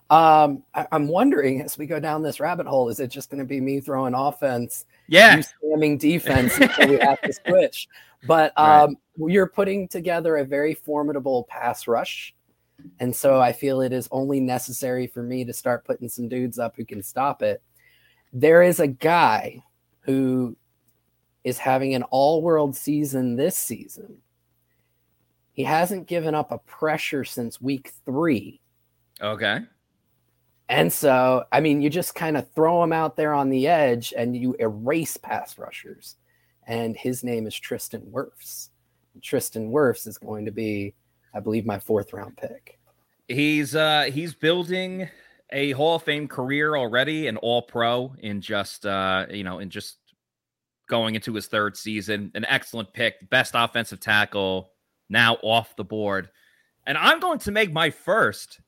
Um, 0.10 0.64
I, 0.74 0.88
I'm 0.92 1.08
wondering 1.08 1.62
as 1.62 1.78
we 1.78 1.88
go 1.88 2.00
down 2.00 2.22
this 2.22 2.40
rabbit 2.40 2.68
hole, 2.68 2.90
is 2.90 3.00
it 3.00 3.08
just 3.08 3.30
going 3.30 3.40
to 3.40 3.46
be 3.46 3.60
me 3.60 3.80
throwing 3.80 4.14
offense, 4.14 4.86
Yeah, 5.08 5.36
you 5.36 5.44
spamming 5.44 6.00
defense 6.00 6.58
until 6.58 6.88
we 6.90 7.00
have 7.04 7.22
to 7.26 7.34
switch? 7.34 7.88
But 8.24 8.54
Right. 8.58 8.84
um, 8.84 8.98
you're 9.18 9.48
putting 9.48 9.88
together 9.88 10.38
a 10.38 10.46
very 10.46 10.74
formidable 10.74 11.46
pass 11.50 11.88
rush, 11.88 12.34
and 13.00 13.16
so 13.16 13.40
I 13.40 13.52
feel 13.52 13.82
it 13.82 13.94
is 13.94 14.08
only 14.12 14.40
necessary 14.40 15.08
for 15.08 15.24
me 15.24 15.46
to 15.46 15.54
start 15.54 15.86
putting 15.86 16.10
some 16.10 16.28
dudes 16.28 16.60
up 16.60 16.76
who 16.76 16.86
can 16.86 17.02
stop 17.04 17.42
it. 17.42 17.62
There 18.34 18.62
is 18.64 18.80
a 18.80 18.88
guy 18.88 19.64
who 20.02 20.56
is 21.44 21.58
having 21.58 21.94
an 21.96 22.04
all-world 22.04 22.76
season 22.76 23.36
this 23.36 23.58
season. 23.58 24.18
He 25.56 25.64
hasn't 25.64 26.08
given 26.08 26.36
up 26.36 26.52
a 26.52 26.58
pressure 26.60 27.24
since 27.24 27.62
week 27.62 27.94
three. 28.06 28.60
okay. 29.22 29.62
And 30.68 30.92
so, 30.92 31.46
I 31.52 31.60
mean, 31.62 31.82
you 31.82 31.90
just 31.90 32.16
kind 32.16 32.36
of 32.36 32.52
throw 32.54 32.84
him 32.84 32.92
out 32.92 33.16
there 33.16 33.34
on 33.34 33.50
the 33.50 33.68
edge 33.68 34.14
and 34.18 34.36
you 34.36 34.56
erase 34.60 35.16
pass 35.16 35.58
rushers. 35.58 36.18
And 36.68 36.98
his 36.98 37.24
name 37.24 37.46
is 37.46 37.56
Tristan 37.56 38.02
Wirfs. 38.12 38.70
Tristan 39.22 39.72
Wirfs 39.72 40.08
is 40.08 40.18
going 40.18 40.46
to 40.46 40.52
be, 40.52 40.96
I 41.34 41.40
believe, 41.40 41.66
my 41.66 41.80
fourth 41.80 42.14
round 42.14 42.36
pick. 42.36 42.80
He's 43.28 43.76
uh 43.76 44.10
he's 44.12 44.34
building 44.34 45.08
a 45.52 45.72
Hall 45.72 45.96
of 45.96 46.04
Fame 46.04 46.28
career 46.28 46.76
already, 46.76 47.28
an 47.28 47.38
all 47.38 47.62
pro 47.62 48.14
in 48.20 48.42
just 48.42 48.86
uh 48.86 49.28
you 49.30 49.44
know, 49.44 49.60
in 49.60 49.70
just 49.70 49.98
going 50.90 51.16
into 51.16 51.34
his 51.34 51.48
third 51.48 51.78
season. 51.78 52.32
An 52.34 52.46
excellent 52.46 52.92
pick, 52.92 53.30
best 53.30 53.54
offensive 53.56 54.00
tackle 54.00 54.72
now 55.10 55.36
off 55.44 55.76
the 55.76 55.84
board. 55.84 56.30
And 56.88 56.98
I'm 56.98 57.20
going 57.20 57.40
to 57.40 57.52
make 57.52 57.72
my 57.72 57.90
first 57.90 58.60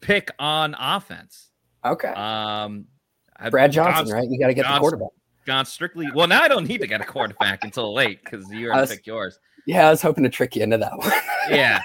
pick 0.00 0.30
on 0.38 0.74
offense. 0.78 1.50
Okay. 1.84 2.08
Um 2.08 2.86
Brad 3.50 3.72
Johnson, 3.72 4.06
gone- 4.06 4.14
right? 4.14 4.28
You 4.28 4.38
got 4.38 4.48
to 4.48 4.54
get 4.54 4.66
the 4.66 4.78
quarterback. 4.78 5.08
Gone 5.46 5.64
strictly. 5.64 6.08
Well, 6.14 6.28
now 6.28 6.42
I 6.42 6.48
don't 6.48 6.68
need 6.68 6.82
to 6.82 6.86
get 6.86 7.00
a 7.00 7.04
quarterback 7.04 7.64
until 7.64 7.94
late 7.94 8.22
because 8.22 8.48
you 8.50 8.68
already 8.70 8.88
picked 8.94 9.06
yours. 9.06 9.38
Yeah, 9.66 9.88
I 9.88 9.90
was 9.90 10.02
hoping 10.02 10.22
to 10.24 10.30
trick 10.30 10.54
you 10.54 10.62
into 10.62 10.76
that 10.78 10.96
one. 10.98 11.10
yeah 11.50 11.80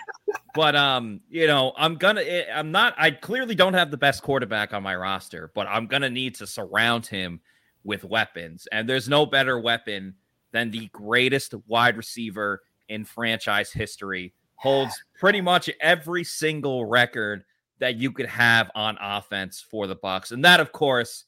but 0.56 0.76
um 0.76 1.19
you 1.30 1.45
know 1.45 1.74
i'm 1.78 1.95
gonna 1.95 2.21
eh, 2.21 2.45
i'm 2.54 2.71
not 2.71 2.95
i 2.98 3.12
clearly 3.12 3.54
don't 3.54 3.74
have 3.74 3.91
the 3.91 3.98
best 3.98 4.24
quarterback 4.24 4.74
on 4.74 4.82
my 4.82 4.95
roster 4.95 5.52
but 5.54 5.67
i'm 5.67 5.86
gonna 5.86 6.10
need 6.10 6.34
to 6.34 6.48
surround 6.48 7.06
him 7.06 7.39
with 7.84 8.04
weapons 8.04 8.67
and 8.71 8.89
there's 8.89 9.08
no 9.08 9.26
better 9.26 9.60
weapon 9.60 10.15
than 10.52 10.71
the 10.71 10.88
greatest 10.91 11.54
wide 11.67 11.98
receiver 11.98 12.62
in 12.89 13.06
franchise 13.06 13.71
history 13.71 14.34
holds 14.56 15.04
pretty 15.19 15.41
much 15.41 15.69
every 15.82 16.24
single 16.24 16.86
record 16.86 17.43
that 17.80 17.95
you 17.95 18.12
could 18.12 18.28
have 18.28 18.71
on 18.74 18.98
offense 19.02 19.63
for 19.69 19.88
the 19.88 19.95
bucks 19.95 20.32
and 20.32 20.45
that 20.45 20.60
of 20.60 20.71
course 20.71 21.26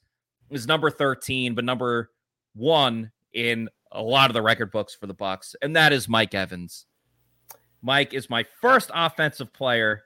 is 0.49 0.67
number 0.67 0.89
13 0.89 1.55
but 1.55 1.65
number 1.65 2.11
1 2.55 3.11
in 3.33 3.69
a 3.91 4.01
lot 4.01 4.29
of 4.29 4.33
the 4.33 4.41
record 4.41 4.71
books 4.71 4.95
for 4.95 5.07
the 5.07 5.13
bucks 5.13 5.55
and 5.61 5.75
that 5.75 5.91
is 5.91 6.07
mike 6.07 6.33
evans 6.33 6.85
Mike 7.81 8.13
is 8.13 8.29
my 8.29 8.43
first 8.59 8.91
offensive 8.93 9.53
player, 9.53 10.03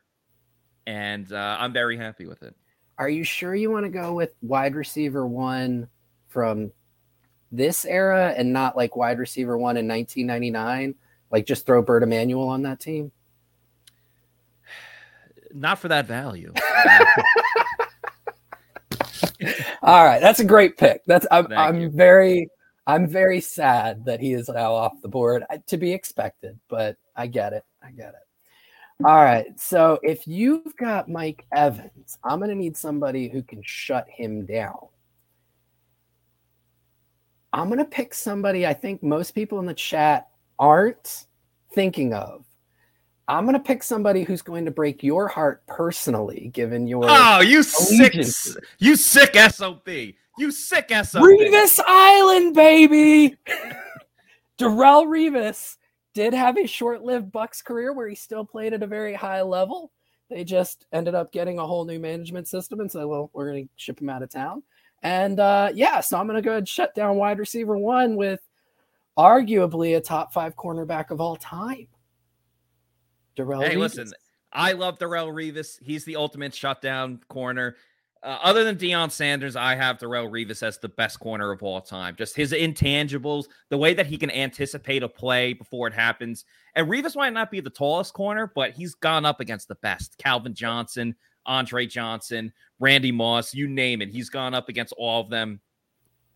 and 0.86 1.32
uh, 1.32 1.58
I'm 1.60 1.74
very 1.74 1.98
happy 1.98 2.26
with 2.26 2.44
it. 2.44 2.56
Are 2.98 3.10
you 3.10 3.24
sure 3.24 3.56
you 3.56 3.72
want 3.72 3.86
to 3.86 3.90
go 3.90 4.14
with 4.14 4.36
wide 4.42 4.76
receiver 4.76 5.26
one 5.26 5.88
from 6.28 6.72
this 7.52 7.86
era 7.86 8.34
and 8.38 8.54
not 8.54 8.78
like 8.78 8.96
wide 8.96 9.20
receiver 9.20 9.58
one 9.58 9.78
in 9.78 9.88
1999? 9.88 10.96
Like 11.32 11.46
just 11.46 11.66
throw 11.66 11.82
Bert 11.82 12.04
Emanuel 12.04 12.48
on 12.50 12.62
that 12.64 12.80
team? 12.80 13.12
Not 15.54 15.80
for 15.80 15.88
that 15.90 16.06
value. 16.08 16.54
All 19.82 20.06
right, 20.06 20.22
that's 20.22 20.40
a 20.40 20.46
great 20.46 20.78
pick. 20.78 21.02
That's 21.06 21.26
I'm, 21.32 21.48
Thank 21.48 21.60
I'm 21.60 21.82
you. 21.82 21.90
very 21.90 22.48
I'm 22.88 23.08
very 23.08 23.42
sad 23.42 24.06
that 24.06 24.20
he 24.20 24.34
is 24.34 24.50
now 24.50 24.74
off 24.74 24.94
the 25.02 25.08
board. 25.08 25.44
I- 25.50 25.58
To 25.68 25.78
be 25.78 25.92
expected, 25.94 26.60
but 26.68 26.98
I 27.16 27.28
get 27.28 27.54
it. 27.54 27.64
I 27.84 27.92
get 27.92 28.10
it. 28.10 29.06
All 29.06 29.24
right. 29.24 29.48
So 29.60 30.00
if 30.04 30.28
you've 30.28 30.76
got 30.78 31.10
Mike 31.10 31.46
Evans, 31.54 32.18
I'm 32.24 32.40
going 32.40 32.50
to 32.50 32.56
need 32.56 32.78
somebody 32.78 33.30
who 33.30 33.42
can 33.42 33.62
shut 33.64 34.08
him 34.08 34.46
down. 34.46 34.78
I'm 37.54 37.68
going 37.68 37.80
to 37.80 37.86
pick 37.86 38.14
somebody 38.14 38.66
I 38.66 38.74
think 38.74 39.02
most 39.04 39.32
people 39.32 39.60
in 39.60 39.66
the 39.66 39.74
chat 39.74 40.28
aren't 40.62 41.26
thinking 41.74 42.14
of. 42.14 42.46
I'm 43.28 43.46
going 43.46 43.54
to 43.54 43.60
pick 43.60 43.84
somebody 43.84 44.24
who's 44.24 44.42
going 44.42 44.66
to 44.66 44.72
break 44.72 45.04
your 45.04 45.28
heart 45.28 45.66
personally, 45.68 46.52
given 46.54 46.88
your 46.88 47.04
oh, 47.08 47.42
you 47.42 47.64
sick, 47.64 48.14
you 48.14 48.24
sick 48.24 49.36
sob, 49.52 49.82
you 50.38 50.52
sick 50.52 50.90
sob. 50.90 51.24
Revis 51.24 51.80
Island, 51.86 52.56
baby. 52.56 53.38
Darrelle 54.60 55.08
Revis 55.08 55.78
did 56.14 56.34
have 56.34 56.58
a 56.58 56.68
short-lived 56.68 57.32
Bucks 57.32 57.62
career 57.62 57.94
where 57.94 58.08
he 58.08 58.16
still 58.16 58.46
played 58.46 58.74
at 58.74 58.84
a 58.84 58.88
very 58.88 59.14
high 59.14 59.42
level. 59.42 59.92
They 60.30 60.44
just 60.44 60.86
ended 60.92 61.16
up 61.16 61.32
getting 61.32 61.58
a 61.58 61.66
whole 61.66 61.86
new 61.86 62.00
management 62.00 62.48
system 62.48 62.80
and 62.80 62.92
said, 62.92 63.06
"Well, 63.06 63.30
we're 63.34 63.52
going 63.52 63.66
to 63.66 63.70
ship 63.76 64.02
him 64.02 64.10
out 64.10 64.24
of 64.24 64.30
town." 64.30 64.64
And 65.04 65.40
uh, 65.40 65.72
yeah, 65.74 66.00
so 66.02 66.18
I'm 66.18 66.28
going 66.28 66.36
to 66.36 66.42
go 66.42 66.52
ahead 66.52 66.60
and 66.60 66.70
shut 66.70 66.94
down 66.96 67.18
wide 67.18 67.40
receiver 67.40 67.78
one 67.78 68.16
with 68.16 68.42
arguably 69.22 69.96
a 69.98 70.02
top 70.02 70.34
five 70.34 70.56
cornerback 70.56 71.12
of 71.12 71.22
all 71.22 71.36
time. 71.36 71.88
Darrelle. 73.38 73.64
Hey, 73.64 73.76
Revis. 73.76 73.80
listen, 73.80 74.14
I 74.52 74.74
love 74.74 74.98
Darrelle 74.98 75.32
Revis. 75.32 75.78
He's 75.82 76.06
the 76.06 76.16
ultimate 76.16 76.54
shutdown 76.54 77.20
corner. 77.30 77.76
Uh, 78.24 78.38
other 78.44 78.64
than 78.64 78.76
Deion 78.76 79.10
Sanders, 79.10 79.56
I 79.56 79.74
have 79.76 79.98
Darrelle 79.98 80.30
Revis 80.30 80.62
as 80.62 80.78
the 80.78 80.90
best 80.90 81.20
corner 81.20 81.52
of 81.52 81.64
all 81.64 81.82
time. 81.82 82.16
Just 82.16 82.36
his 82.36 82.52
intangibles, 82.52 83.46
the 83.70 83.78
way 83.78 83.94
that 83.96 84.06
he 84.06 84.18
can 84.18 84.30
anticipate 84.30 85.02
a 85.02 85.10
play 85.10 85.54
before 85.54 85.88
it 85.88 85.94
happens. 85.94 86.46
And 86.76 86.88
Revis 86.88 87.16
might 87.16 87.34
not 87.34 87.50
be 87.50 87.62
the 87.62 87.70
tallest 87.70 88.14
corner, 88.14 88.52
but 88.54 88.74
he's 88.74 88.94
gone 88.94 89.26
up 89.26 89.40
against 89.40 89.68
the 89.68 89.76
best. 89.76 90.18
Calvin 90.20 90.54
Johnson, 90.54 91.16
Andre 91.48 91.88
Johnson, 91.88 92.54
Randy 92.80 93.12
Moss, 93.12 93.56
you 93.56 93.68
name 93.68 94.04
it. 94.04 94.10
He's 94.10 94.30
gone 94.30 94.54
up 94.54 94.70
against 94.70 94.94
all 94.98 95.22
of 95.22 95.30
them, 95.30 95.60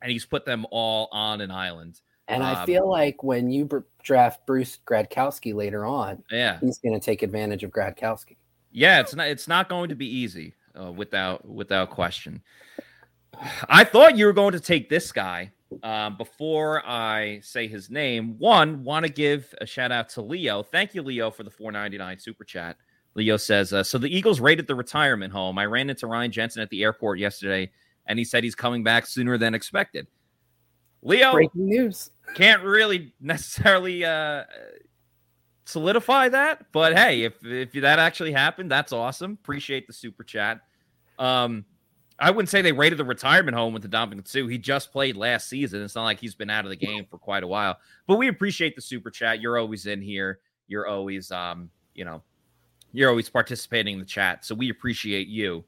and 0.02 0.12
he's 0.12 0.26
put 0.26 0.44
them 0.44 0.66
all 0.72 1.08
on 1.12 1.40
an 1.42 1.52
island. 1.52 2.02
And 2.28 2.42
I 2.44 2.62
Um, 2.62 2.66
feel 2.66 2.90
like 2.90 3.24
when 3.24 3.52
you 3.52 3.66
br- 3.66 3.80
draft 4.02 4.46
Bruce 4.48 4.80
Gradkowski 4.86 5.54
later 5.54 5.86
on, 5.86 6.24
Yeah. 6.32 6.60
he's 6.60 6.80
going 6.80 7.00
to 7.00 7.04
take 7.04 7.22
advantage 7.22 7.64
of 7.64 7.72
Gradkowski. 7.72 8.38
Yeah, 8.72 9.00
it's 9.00 9.16
not 9.16 9.28
it's 9.28 9.48
not 9.48 9.70
going 9.70 9.90
to 9.90 9.96
be 9.96 10.08
easy 10.08 10.54
uh, 10.80 10.92
without 10.92 11.48
without 11.48 11.90
question. 11.92 12.42
I 13.70 13.84
thought 13.84 14.18
you 14.18 14.26
were 14.26 14.34
going 14.34 14.54
to 14.54 14.60
take 14.60 14.90
this 14.90 15.12
guy. 15.12 15.52
Um, 15.84 16.16
before 16.18 16.86
I 16.86 17.40
say 17.42 17.68
his 17.68 17.90
name, 17.90 18.38
one 18.38 18.84
want 18.84 19.06
to 19.06 19.12
give 19.12 19.54
a 19.60 19.66
shout 19.66 19.92
out 19.92 20.10
to 20.10 20.22
Leo. 20.22 20.64
Thank 20.64 20.94
you, 20.96 21.02
Leo, 21.02 21.32
for 21.32 21.44
the 21.44 21.50
4.99 21.50 22.22
super 22.22 22.44
chat. 22.44 22.78
Leo 23.16 23.36
says, 23.36 23.74
uh, 23.74 23.84
"So 23.84 23.98
the 23.98 24.14
Eagles 24.16 24.40
raided 24.40 24.68
the 24.68 24.76
retirement 24.76 25.34
home. 25.34 25.58
I 25.58 25.66
ran 25.66 25.90
into 25.90 26.08
Ryan 26.08 26.32
Jensen 26.32 26.62
at 26.62 26.70
the 26.70 26.84
airport 26.84 27.20
yesterday, 27.20 27.72
and 28.06 28.18
he 28.20 28.24
said 28.26 28.44
he's 28.44 28.56
coming 28.56 28.84
back 28.84 29.06
sooner 29.06 29.38
than 29.38 29.54
expected." 29.54 30.08
Leo, 31.02 31.32
Breaking 31.34 31.68
news. 31.68 32.12
Can't 32.36 32.64
really 32.64 33.14
necessarily 33.20 34.06
uh 34.06 34.44
solidify 35.68 36.30
that 36.30 36.72
but 36.72 36.96
hey 36.96 37.24
if 37.24 37.44
if 37.44 37.72
that 37.74 37.98
actually 37.98 38.32
happened 38.32 38.70
that's 38.70 38.94
awesome. 38.94 39.32
Appreciate 39.32 39.88
the 39.88 39.94
super 39.94 40.24
chat. 40.24 40.62
Um 41.18 41.66
i 42.20 42.30
wouldn't 42.32 42.48
say 42.50 42.62
they 42.62 42.72
raided 42.72 42.98
the 42.98 43.04
retirement 43.04 43.58
home 43.58 43.74
with 43.74 43.82
the 43.82 43.90
Ndamukong 43.90 44.26
Suh. 44.26 44.48
he 44.48 44.58
just 44.58 44.92
played 44.92 45.18
last 45.18 45.50
season. 45.50 45.82
It's 45.82 45.96
not 45.96 46.04
like 46.04 46.20
he's 46.20 46.36
been 46.36 46.50
out 46.50 46.64
of 46.64 46.70
the 46.70 46.78
game 46.78 47.06
for 47.10 47.18
quite 47.18 47.44
a 47.44 47.48
while 47.48 47.78
but 48.08 48.18
we 48.18 48.28
appreciate 48.28 48.76
the 48.76 48.82
super 48.82 49.10
chat. 49.10 49.42
You're 49.42 49.58
always 49.58 49.86
in 49.88 50.02
here. 50.02 50.40
You're 50.68 50.88
always 50.88 51.32
um 51.32 51.70
you 51.96 52.06
know 52.06 52.22
you're 52.96 53.10
always 53.10 53.30
participating 53.30 53.96
in 53.96 54.00
the 54.00 54.06
chat. 54.06 54.46
So 54.46 54.56
we 54.56 54.70
appreciate 54.70 55.28
you. 55.28 55.66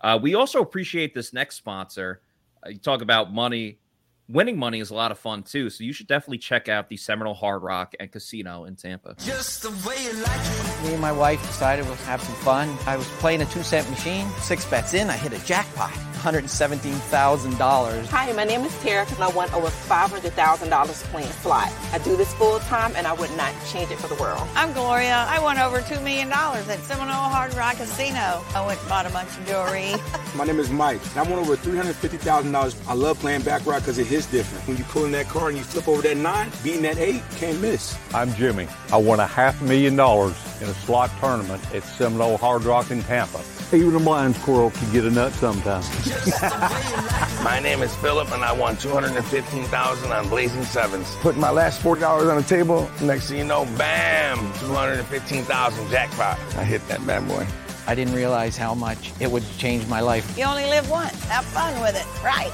Uh, 0.00 0.18
we 0.20 0.34
also 0.34 0.60
appreciate 0.60 1.12
this 1.14 1.32
next 1.32 1.56
sponsor. 1.56 2.22
Uh, 2.64 2.70
you 2.70 2.78
talk 2.78 3.02
about 3.02 3.32
money 3.32 3.80
winning 4.28 4.58
money 4.58 4.78
is 4.80 4.90
a 4.90 4.94
lot 4.94 5.10
of 5.10 5.18
fun 5.18 5.42
too. 5.42 5.70
So 5.70 5.84
you 5.84 5.92
should 5.92 6.06
definitely 6.06 6.38
check 6.38 6.68
out 6.68 6.88
the 6.88 6.96
Seminole 6.96 7.34
Hard 7.34 7.62
Rock 7.62 7.94
and 7.98 8.10
Casino 8.12 8.64
in 8.64 8.76
Tampa. 8.76 9.16
Just 9.18 9.62
the 9.62 9.70
way 9.88 9.96
you 10.04 10.12
like 10.22 10.40
it. 10.40 10.84
Me 10.84 10.92
and 10.92 11.00
my 11.00 11.12
wife 11.12 11.40
decided 11.42 11.84
we'll 11.86 11.94
have 11.96 12.22
some 12.22 12.34
fun. 12.36 12.76
I 12.86 12.96
was 12.96 13.08
playing 13.18 13.42
a 13.42 13.46
two 13.46 13.62
cent 13.62 13.88
machine. 13.90 14.28
Six 14.40 14.64
bets 14.66 14.94
in, 14.94 15.10
I 15.10 15.16
hit 15.16 15.32
a 15.32 15.44
jackpot. 15.44 15.92
$117,000. 16.18 18.06
Hi, 18.06 18.32
my 18.32 18.44
name 18.44 18.62
is 18.62 18.76
Tara, 18.80 19.06
and 19.08 19.22
I 19.22 19.28
won 19.28 19.48
over 19.54 19.68
$500,000 19.68 21.02
playing 21.04 21.28
slot. 21.28 21.72
I 21.92 21.98
do 21.98 22.16
this 22.16 22.32
full 22.34 22.58
time, 22.60 22.92
and 22.96 23.06
I 23.06 23.12
would 23.12 23.30
not 23.36 23.54
change 23.70 23.90
it 23.90 23.98
for 23.98 24.08
the 24.08 24.20
world. 24.20 24.46
I'm 24.54 24.72
Gloria. 24.72 25.26
I 25.28 25.40
won 25.40 25.58
over 25.58 25.80
$2 25.80 26.02
million 26.02 26.30
at 26.32 26.78
Seminole 26.80 27.28
Hard 27.30 27.54
Rock 27.54 27.76
Casino. 27.76 28.42
I 28.54 28.66
went 28.66 28.80
and 28.80 28.88
bought 28.88 29.06
a 29.06 29.10
bunch 29.10 29.28
of 29.38 29.46
jewelry. 29.46 29.94
my 30.36 30.44
name 30.44 30.58
is 30.58 30.70
Mike, 30.70 31.00
and 31.10 31.18
I 31.18 31.22
won 31.30 31.38
over 31.38 31.56
$350,000. 31.56 32.88
I 32.88 32.92
love 32.94 33.18
playing 33.20 33.42
baccarat 33.42 33.80
because 33.80 33.98
it 33.98 34.06
hits 34.06 34.26
different. 34.26 34.66
When 34.66 34.76
you 34.76 34.84
pull 34.84 35.04
in 35.04 35.12
that 35.12 35.28
card 35.28 35.50
and 35.50 35.58
you 35.58 35.64
flip 35.64 35.88
over 35.88 36.02
that 36.02 36.16
nine, 36.16 36.50
beating 36.64 36.82
that 36.82 36.98
eight, 36.98 37.22
can't 37.36 37.60
miss. 37.60 37.96
I'm 38.12 38.34
Jimmy. 38.34 38.66
I 38.92 38.96
won 38.96 39.20
a 39.20 39.26
half 39.26 39.62
million 39.62 39.94
dollars 39.94 40.36
in 40.60 40.68
a 40.68 40.74
slot 40.74 41.10
tournament 41.20 41.62
at 41.74 41.84
Seminole 41.84 42.36
Hard 42.38 42.64
Rock 42.64 42.90
in 42.90 43.02
Tampa. 43.02 43.40
Even 43.70 43.94
a 43.96 44.00
blind 44.00 44.34
squirrel 44.34 44.70
can 44.70 44.90
get 44.92 45.04
a 45.04 45.10
nut 45.10 45.30
sometimes. 45.34 45.86
my 47.44 47.60
name 47.62 47.82
is 47.82 47.94
Philip, 47.96 48.32
and 48.32 48.42
I 48.42 48.50
won 48.50 48.78
215000 48.78 50.10
on 50.10 50.28
Blazing 50.30 50.64
Sevens. 50.64 51.14
Putting 51.16 51.40
my 51.40 51.50
last 51.50 51.82
$40 51.82 52.30
on 52.30 52.36
the 52.36 52.48
table, 52.48 52.90
next 53.02 53.28
thing 53.28 53.38
you 53.38 53.44
know, 53.44 53.66
bam, 53.76 54.38
215000 54.54 55.90
jackpot. 55.90 56.38
I 56.56 56.64
hit 56.64 56.86
that 56.88 57.06
bad 57.06 57.28
boy. 57.28 57.46
I 57.86 57.94
didn't 57.94 58.14
realize 58.14 58.56
how 58.56 58.72
much 58.74 59.12
it 59.20 59.30
would 59.30 59.44
change 59.58 59.86
my 59.86 60.00
life. 60.00 60.36
You 60.38 60.44
only 60.44 60.64
live 60.64 60.88
once. 60.88 61.22
Have 61.24 61.44
fun 61.44 61.78
with 61.82 61.94
it, 61.94 62.24
right? 62.24 62.52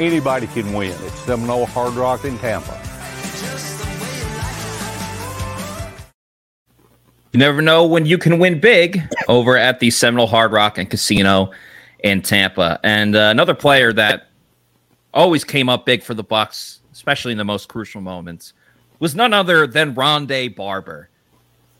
Anybody 0.00 0.46
can 0.46 0.72
win. 0.72 0.96
It's 1.02 1.18
Seminole 1.20 1.66
Hard 1.66 1.92
Rock 1.92 2.24
in 2.24 2.38
Tampa. 2.38 2.80
You 7.34 7.38
never 7.38 7.60
know 7.60 7.84
when 7.84 8.06
you 8.06 8.16
can 8.16 8.38
win 8.38 8.60
big 8.60 9.02
over 9.26 9.56
at 9.56 9.80
the 9.80 9.90
Seminole 9.90 10.28
Hard 10.28 10.52
Rock 10.52 10.78
and 10.78 10.88
Casino 10.88 11.50
in 11.98 12.22
Tampa. 12.22 12.78
And 12.84 13.16
uh, 13.16 13.22
another 13.22 13.54
player 13.54 13.92
that 13.92 14.28
always 15.12 15.42
came 15.42 15.68
up 15.68 15.84
big 15.84 16.04
for 16.04 16.14
the 16.14 16.22
Bucks, 16.22 16.78
especially 16.92 17.32
in 17.32 17.38
the 17.38 17.44
most 17.44 17.68
crucial 17.68 18.00
moments, 18.00 18.52
was 19.00 19.16
none 19.16 19.32
other 19.32 19.66
than 19.66 19.96
Rondé 19.96 20.54
Barber. 20.54 21.08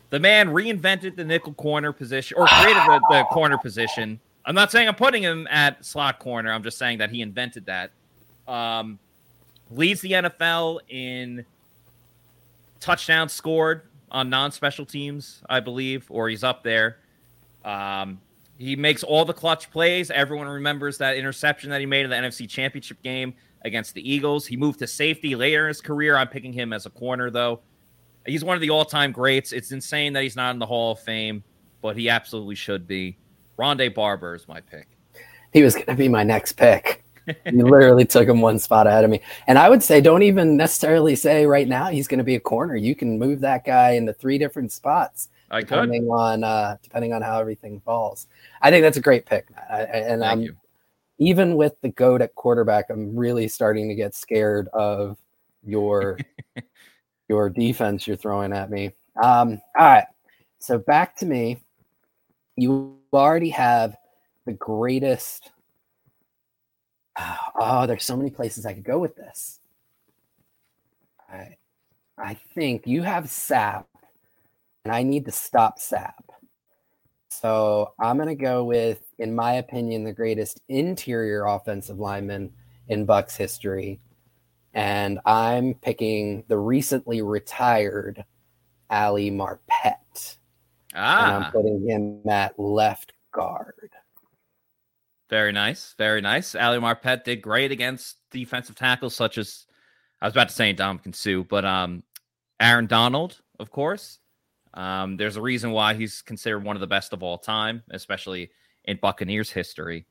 The 0.09 0.19
man 0.19 0.49
reinvented 0.49 1.15
the 1.15 1.23
nickel 1.23 1.53
corner 1.53 1.93
position 1.93 2.37
or 2.37 2.47
created 2.47 2.83
the, 2.83 3.01
the 3.09 3.23
corner 3.31 3.57
position. 3.57 4.19
I'm 4.43 4.55
not 4.55 4.73
saying 4.73 4.89
I'm 4.89 4.95
putting 4.95 5.23
him 5.23 5.47
at 5.49 5.85
slot 5.85 6.19
corner. 6.19 6.51
I'm 6.51 6.63
just 6.63 6.77
saying 6.77 6.97
that 6.97 7.11
he 7.11 7.21
invented 7.21 7.67
that. 7.67 7.91
Um, 8.45 8.99
leads 9.71 10.01
the 10.01 10.11
NFL 10.11 10.81
in 10.89 11.45
touchdowns 12.81 13.31
scored 13.31 13.83
on 14.15 14.29
non-special 14.29 14.85
teams, 14.85 15.43
I 15.49 15.59
believe, 15.59 16.07
or 16.09 16.29
he's 16.29 16.43
up 16.43 16.63
there. 16.63 16.99
Um, 17.65 18.21
he 18.57 18.77
makes 18.77 19.03
all 19.03 19.25
the 19.25 19.33
clutch 19.33 19.69
plays. 19.69 20.09
Everyone 20.09 20.47
remembers 20.47 20.97
that 20.99 21.17
interception 21.17 21.69
that 21.71 21.81
he 21.81 21.85
made 21.85 22.05
in 22.05 22.09
the 22.09 22.15
NFC 22.15 22.49
Championship 22.49 23.01
game 23.03 23.33
against 23.65 23.93
the 23.93 24.09
Eagles. 24.09 24.45
He 24.45 24.55
moved 24.55 24.79
to 24.79 24.87
safety 24.87 25.35
later 25.35 25.63
in 25.63 25.67
his 25.67 25.81
career. 25.81 26.15
I'm 26.15 26.29
picking 26.29 26.53
him 26.53 26.71
as 26.71 26.85
a 26.85 26.89
corner, 26.89 27.29
though. 27.29 27.59
He's 28.25 28.43
one 28.43 28.55
of 28.55 28.61
the 28.61 28.69
all-time 28.69 29.11
greats. 29.11 29.51
It's 29.51 29.73
insane 29.73 30.13
that 30.13 30.23
he's 30.23 30.37
not 30.37 30.51
in 30.51 30.59
the 30.59 30.65
Hall 30.65 30.93
of 30.93 30.99
Fame, 31.01 31.43
but 31.81 31.97
he 31.97 32.07
absolutely 32.07 32.55
should 32.55 32.87
be. 32.87 33.17
Rondé 33.59 33.93
Barber 33.93 34.33
is 34.33 34.47
my 34.47 34.61
pick. 34.61 34.87
He 35.51 35.61
was 35.61 35.73
going 35.73 35.87
to 35.87 35.95
be 35.95 36.07
my 36.07 36.23
next 36.23 36.53
pick. 36.53 37.03
You 37.27 37.63
literally 37.65 38.05
took 38.05 38.27
him 38.27 38.41
one 38.41 38.59
spot 38.59 38.87
ahead 38.87 39.03
of 39.03 39.09
me. 39.09 39.21
And 39.47 39.57
I 39.57 39.69
would 39.69 39.83
say, 39.83 40.01
don't 40.01 40.23
even 40.23 40.57
necessarily 40.57 41.15
say 41.15 41.45
right 41.45 41.67
now 41.67 41.87
he's 41.87 42.07
going 42.07 42.17
to 42.19 42.23
be 42.23 42.35
a 42.35 42.39
corner. 42.39 42.75
You 42.75 42.95
can 42.95 43.17
move 43.17 43.41
that 43.41 43.65
guy 43.65 43.91
into 43.91 44.13
three 44.13 44.37
different 44.37 44.71
spots. 44.71 45.29
I 45.51 45.61
depending 45.61 46.03
could. 46.03 46.11
on 46.11 46.43
uh, 46.43 46.77
depending 46.81 47.13
on 47.13 47.21
how 47.21 47.39
everything 47.39 47.79
falls. 47.81 48.27
I 48.61 48.71
think 48.71 48.83
that's 48.83 48.97
a 48.97 49.01
great 49.01 49.25
pick, 49.25 49.49
Matt. 49.51 49.67
I, 49.69 49.81
and 49.83 50.21
Thank 50.21 50.31
I'm 50.31 50.41
you. 50.41 50.55
even 51.19 51.55
with 51.55 51.79
the 51.81 51.89
goat 51.89 52.21
at 52.21 52.35
quarterback, 52.35 52.89
I'm 52.89 53.15
really 53.15 53.47
starting 53.47 53.87
to 53.89 53.95
get 53.95 54.15
scared 54.15 54.67
of 54.69 55.17
your 55.63 56.17
your 57.29 57.49
defense 57.49 58.07
you're 58.07 58.17
throwing 58.17 58.53
at 58.53 58.69
me. 58.69 58.91
Um, 59.21 59.61
all 59.77 59.85
right, 59.85 60.07
so 60.59 60.77
back 60.77 61.15
to 61.17 61.25
me. 61.25 61.61
You 62.55 62.97
already 63.13 63.49
have 63.49 63.95
the 64.45 64.53
greatest 64.53 65.51
oh, 67.17 67.85
there's 67.87 68.03
so 68.03 68.17
many 68.17 68.29
places 68.29 68.65
I 68.65 68.73
could 68.73 68.83
go 68.83 68.99
with 68.99 69.15
this. 69.15 69.59
I, 71.31 71.57
I 72.17 72.33
think 72.53 72.85
you 72.85 73.01
have 73.01 73.25
Sapp, 73.25 73.85
and 74.83 74.93
I 74.93 75.03
need 75.03 75.25
to 75.25 75.31
stop 75.31 75.79
Sapp. 75.79 76.13
So 77.29 77.93
I'm 77.99 78.17
going 78.17 78.29
to 78.29 78.35
go 78.35 78.63
with, 78.63 79.01
in 79.19 79.35
my 79.35 79.53
opinion, 79.53 80.03
the 80.03 80.13
greatest 80.13 80.61
interior 80.69 81.45
offensive 81.45 81.99
lineman 81.99 82.53
in 82.87 83.05
Bucks 83.05 83.35
history. 83.35 83.99
And 84.73 85.19
I'm 85.25 85.73
picking 85.75 86.43
the 86.47 86.57
recently 86.57 87.21
retired 87.21 88.23
Ali 88.89 89.31
Marpet. 89.31 90.37
Ah. 90.93 91.35
And 91.35 91.45
I'm 91.45 91.51
putting 91.51 91.87
him 91.87 92.21
at 92.29 92.57
left 92.59 93.13
guard. 93.31 93.74
Very 95.29 95.51
nice. 95.51 95.95
Very 95.97 96.21
nice. 96.21 96.55
Ali 96.55 96.77
Marpet 96.77 97.23
did 97.23 97.41
great 97.41 97.71
against 97.71 98.17
defensive 98.31 98.75
tackles 98.75 99.15
such 99.15 99.37
as 99.37 99.65
I 100.21 100.27
was 100.27 100.33
about 100.33 100.49
to 100.49 100.55
say 100.55 100.73
Ndamukong 100.73 101.15
Suh, 101.15 101.43
but 101.43 101.65
um, 101.65 102.03
Aaron 102.59 102.87
Donald, 102.87 103.41
of 103.59 103.71
course. 103.71 104.19
Um, 104.73 105.17
there's 105.17 105.37
a 105.37 105.41
reason 105.41 105.71
why 105.71 105.93
he's 105.93 106.21
considered 106.21 106.63
one 106.63 106.75
of 106.75 106.79
the 106.79 106.87
best 106.87 107.13
of 107.13 107.23
all 107.23 107.37
time, 107.37 107.83
especially 107.91 108.51
in 108.85 108.97
Buccaneers 109.01 109.49
history. 109.49 110.05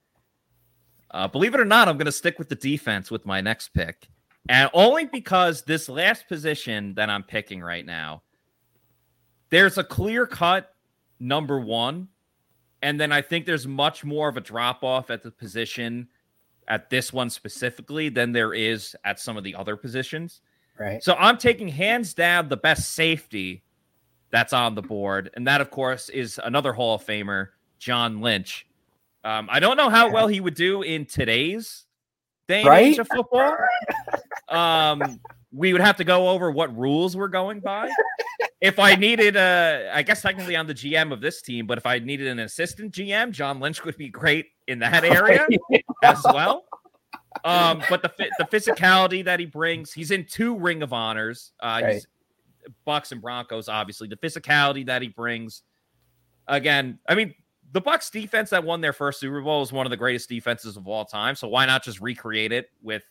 Uh, 1.10 1.28
believe 1.28 1.54
it 1.54 1.60
or 1.60 1.64
not, 1.64 1.88
I'm 1.88 1.96
going 1.96 2.06
to 2.06 2.12
stick 2.12 2.38
with 2.38 2.48
the 2.48 2.54
defense 2.56 3.10
with 3.10 3.24
my 3.24 3.40
next 3.40 3.68
pick. 3.68 4.08
And 4.48 4.68
only 4.74 5.04
because 5.04 5.62
this 5.62 5.88
last 5.88 6.28
position 6.28 6.94
that 6.94 7.08
I'm 7.08 7.22
picking 7.22 7.62
right 7.62 7.84
now, 7.84 8.22
there's 9.50 9.78
a 9.78 9.84
clear 9.84 10.26
cut 10.26 10.74
number 11.20 11.60
one 11.60 12.08
and 12.84 13.00
then 13.00 13.12
I 13.12 13.22
think 13.22 13.46
there's 13.46 13.66
much 13.66 14.04
more 14.04 14.28
of 14.28 14.36
a 14.36 14.42
drop 14.42 14.84
off 14.84 15.08
at 15.08 15.22
the 15.22 15.30
position 15.30 16.06
at 16.68 16.90
this 16.90 17.14
one 17.14 17.30
specifically 17.30 18.10
than 18.10 18.32
there 18.32 18.52
is 18.52 18.94
at 19.06 19.18
some 19.18 19.38
of 19.38 19.42
the 19.42 19.54
other 19.54 19.74
positions. 19.74 20.42
Right. 20.78 21.02
So 21.02 21.14
I'm 21.14 21.38
taking 21.38 21.66
hands 21.66 22.12
down 22.12 22.50
the 22.50 22.58
best 22.58 22.90
safety 22.90 23.62
that's 24.30 24.52
on 24.52 24.74
the 24.74 24.82
board. 24.82 25.30
And 25.32 25.46
that, 25.46 25.62
of 25.62 25.70
course, 25.70 26.10
is 26.10 26.38
another 26.44 26.74
Hall 26.74 26.96
of 26.96 27.06
Famer, 27.06 27.48
John 27.78 28.20
Lynch. 28.20 28.66
Um, 29.24 29.48
I 29.50 29.60
don't 29.60 29.78
know 29.78 29.88
how 29.88 30.12
well 30.12 30.28
he 30.28 30.40
would 30.40 30.54
do 30.54 30.82
in 30.82 31.06
today's 31.06 31.86
day 32.48 32.60
and 32.60 32.68
right? 32.68 32.84
age 32.84 32.98
of 32.98 33.08
football. 33.08 33.56
Um, 34.50 35.20
we 35.54 35.72
would 35.72 35.82
have 35.82 35.96
to 35.96 36.04
go 36.04 36.28
over 36.28 36.50
what 36.50 36.76
rules 36.76 37.16
we're 37.16 37.28
going 37.28 37.60
by. 37.60 37.88
if 38.60 38.78
I 38.78 38.96
needed 38.96 39.36
a, 39.36 39.90
I 39.92 40.02
guess 40.02 40.22
technically 40.22 40.56
I'm 40.56 40.66
the 40.66 40.74
GM 40.74 41.12
of 41.12 41.20
this 41.20 41.42
team, 41.42 41.66
but 41.66 41.78
if 41.78 41.86
I 41.86 41.98
needed 42.00 42.26
an 42.26 42.40
assistant 42.40 42.92
GM, 42.92 43.30
John 43.30 43.60
Lynch 43.60 43.84
would 43.84 43.96
be 43.96 44.08
great 44.08 44.46
in 44.66 44.80
that 44.80 45.04
area 45.04 45.46
as 46.02 46.22
well. 46.24 46.64
Um, 47.44 47.82
but 47.90 48.02
the 48.02 48.10
the 48.38 48.44
physicality 48.44 49.24
that 49.24 49.40
he 49.40 49.46
brings, 49.46 49.92
he's 49.92 50.10
in 50.10 50.24
two 50.24 50.56
Ring 50.56 50.82
of 50.82 50.92
Honors. 50.92 51.52
Uh, 51.60 51.80
right. 51.82 51.94
he's 51.94 52.06
Bucks 52.84 53.12
and 53.12 53.20
Broncos, 53.20 53.68
obviously. 53.68 54.08
The 54.08 54.16
physicality 54.16 54.86
that 54.86 55.02
he 55.02 55.08
brings. 55.08 55.62
Again, 56.46 56.98
I 57.08 57.14
mean, 57.14 57.34
the 57.72 57.80
Bucks 57.80 58.10
defense 58.10 58.50
that 58.50 58.64
won 58.64 58.80
their 58.80 58.92
first 58.92 59.20
Super 59.20 59.40
Bowl 59.40 59.62
is 59.62 59.72
one 59.72 59.86
of 59.86 59.90
the 59.90 59.96
greatest 59.96 60.28
defenses 60.28 60.76
of 60.76 60.86
all 60.86 61.04
time. 61.04 61.34
So 61.34 61.48
why 61.48 61.66
not 61.66 61.82
just 61.82 62.00
recreate 62.00 62.52
it 62.52 62.70
with 62.82 63.02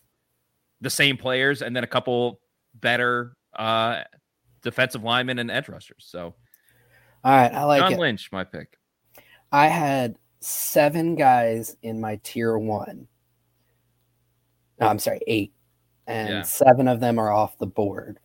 the 0.84 0.90
same 0.90 1.18
players 1.18 1.62
and 1.62 1.76
then 1.76 1.84
a 1.84 1.88
couple 1.88 2.40
better 2.76 3.36
uh, 3.56 4.02
defensive 4.62 5.02
linemen 5.04 5.40
and 5.40 5.50
edge 5.50 5.70
rushers. 5.70 6.06
So, 6.08 6.36
all 7.24 7.32
right, 7.32 7.54
I 7.54 7.64
like 7.64 7.82
John 7.82 7.94
it. 7.94 8.00
Lynch, 8.00 8.30
my 8.32 8.44
pick. 8.44 8.78
I 9.52 9.68
had 9.68 10.18
seven 10.42 11.16
guys 11.16 11.76
in 11.82 12.02
my 12.02 12.20
tier 12.24 12.58
one. 12.58 13.08
No, 14.80 14.88
I'm 14.88 15.00
sorry, 15.00 15.22
eight, 15.26 15.54
and 16.06 16.30
yeah. 16.30 16.42
seven 16.42 16.88
of 16.88 17.00
them 17.00 17.18
are 17.18 17.32
off 17.32 17.58
the 17.58 17.66
board. 17.66 18.20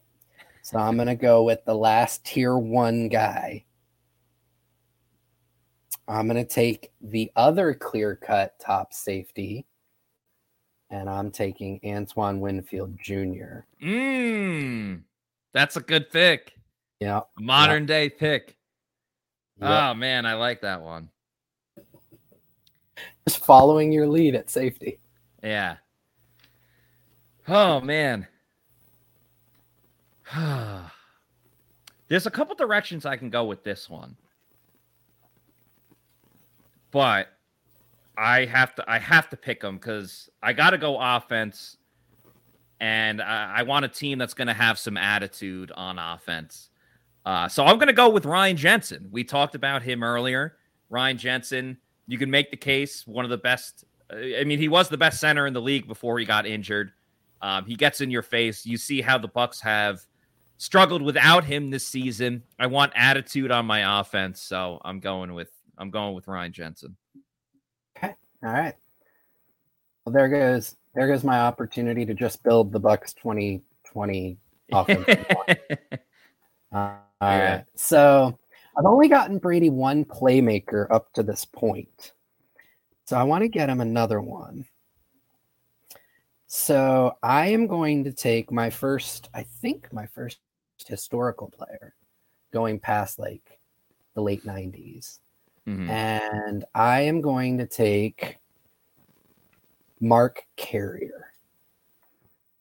So 0.62 0.78
I'm 0.78 0.96
gonna 0.96 1.14
go 1.14 1.44
with 1.44 1.64
the 1.64 1.74
last 1.74 2.24
tier 2.26 2.58
one 2.58 3.08
guy. 3.08 3.64
I'm 6.08 6.26
gonna 6.26 6.44
take 6.44 6.90
the 7.00 7.30
other 7.36 7.72
clear 7.72 8.16
cut 8.16 8.58
top 8.58 8.92
safety 8.92 9.66
and 10.90 11.08
I'm 11.08 11.30
taking 11.30 11.80
Antoine 11.84 12.40
Winfield 12.40 12.98
Jr. 13.02 13.64
Mmm, 13.82 15.02
that's 15.52 15.76
a 15.76 15.80
good 15.80 16.10
pick. 16.10 16.52
Yeah, 17.00 17.20
modern 17.38 17.82
yep. 17.82 17.88
day 17.88 18.08
pick. 18.10 18.56
Yep. 19.60 19.70
Oh 19.70 19.94
man, 19.94 20.26
I 20.26 20.34
like 20.34 20.60
that 20.62 20.82
one. 20.82 21.10
just 23.26 23.44
following 23.44 23.92
your 23.92 24.06
lead 24.06 24.34
at 24.34 24.50
safety. 24.50 24.98
Yeah. 25.42 25.76
Oh 27.46 27.80
man. 27.80 28.26
There's 32.08 32.26
a 32.26 32.30
couple 32.30 32.54
directions 32.54 33.06
I 33.06 33.16
can 33.16 33.30
go 33.30 33.44
with 33.44 33.64
this 33.64 33.88
one. 33.88 34.16
But 36.90 37.28
I 38.18 38.46
have 38.46 38.74
to 38.74 38.84
I 38.90 38.98
have 38.98 39.30
to 39.30 39.36
pick 39.36 39.60
them 39.60 39.76
because 39.76 40.28
I 40.42 40.52
got 40.52 40.70
to 40.70 40.78
go 40.78 40.98
offense, 41.00 41.76
and 42.80 43.22
I, 43.22 43.58
I, 43.58 43.62
want 43.62 43.84
a 43.84 43.88
team 43.88 44.18
that's 44.18 44.34
going 44.34 44.48
to 44.48 44.54
have 44.54 44.76
some 44.76 44.96
attitude 44.96 45.70
on 45.76 46.00
offense. 46.00 46.70
Uh, 47.24 47.46
so 47.48 47.64
I'm 47.64 47.76
going 47.76 47.86
to 47.86 47.92
go 47.92 48.08
with 48.08 48.26
Ryan 48.26 48.56
Jensen. 48.56 49.08
We 49.12 49.22
talked 49.22 49.54
about 49.54 49.82
him 49.82 50.02
earlier. 50.02 50.56
Ryan 50.90 51.16
Jensen, 51.16 51.78
you 52.08 52.18
can 52.18 52.28
make 52.28 52.50
the 52.50 52.56
case 52.56 53.06
one 53.06 53.24
of 53.24 53.30
the 53.30 53.38
best. 53.38 53.84
I 54.10 54.42
mean, 54.44 54.58
he 54.58 54.68
was 54.68 54.88
the 54.88 54.98
best 54.98 55.20
center 55.20 55.46
in 55.46 55.52
the 55.52 55.62
league 55.62 55.86
before 55.86 56.18
he 56.18 56.24
got 56.24 56.44
injured. 56.44 56.90
Um, 57.40 57.66
he 57.66 57.76
gets 57.76 58.00
in 58.00 58.10
your 58.10 58.22
face. 58.22 58.66
You 58.66 58.78
see 58.78 59.00
how 59.00 59.18
the 59.18 59.28
Bucs 59.28 59.60
have 59.60 60.00
struggled 60.56 61.02
without 61.02 61.44
him 61.44 61.70
this 61.70 61.86
season. 61.86 62.42
I 62.58 62.66
want 62.66 62.92
attitude 62.96 63.52
on 63.52 63.64
my 63.64 64.00
offense, 64.00 64.40
so 64.40 64.80
I'm 64.84 64.98
going 64.98 65.34
with 65.34 65.52
I'm 65.76 65.90
going 65.90 66.14
with 66.16 66.26
Ryan 66.26 66.52
Jensen. 66.52 66.96
All 68.44 68.52
right. 68.52 68.74
Well, 70.04 70.12
there 70.12 70.28
goes 70.28 70.76
there 70.94 71.06
goes 71.06 71.24
my 71.24 71.40
opportunity 71.40 72.04
to 72.06 72.14
just 72.14 72.42
build 72.42 72.72
the 72.72 72.80
Bucs 72.80 73.14
2020 73.14 74.38
offense. 74.72 75.06
uh, 76.72 76.96
yeah. 77.22 77.62
So 77.74 78.38
I've 78.76 78.84
only 78.84 79.08
gotten 79.08 79.38
Brady 79.38 79.70
one 79.70 80.04
playmaker 80.04 80.86
up 80.90 81.12
to 81.14 81.22
this 81.22 81.44
point. 81.44 82.12
So 83.06 83.16
I 83.16 83.22
want 83.22 83.42
to 83.42 83.48
get 83.48 83.68
him 83.68 83.80
another 83.80 84.20
one. 84.20 84.66
So 86.46 87.16
I 87.22 87.48
am 87.48 87.66
going 87.66 88.04
to 88.04 88.12
take 88.12 88.50
my 88.50 88.70
first, 88.70 89.28
I 89.34 89.42
think 89.42 89.92
my 89.92 90.06
first 90.06 90.38
historical 90.86 91.50
player 91.50 91.94
going 92.52 92.80
past 92.80 93.18
like 93.18 93.60
the 94.14 94.22
late 94.22 94.44
90s. 94.44 95.18
Mm-hmm. 95.68 95.90
And 95.90 96.64
I 96.74 97.02
am 97.02 97.20
going 97.20 97.58
to 97.58 97.66
take 97.66 98.38
Mark 100.00 100.46
Carrier. 100.56 101.32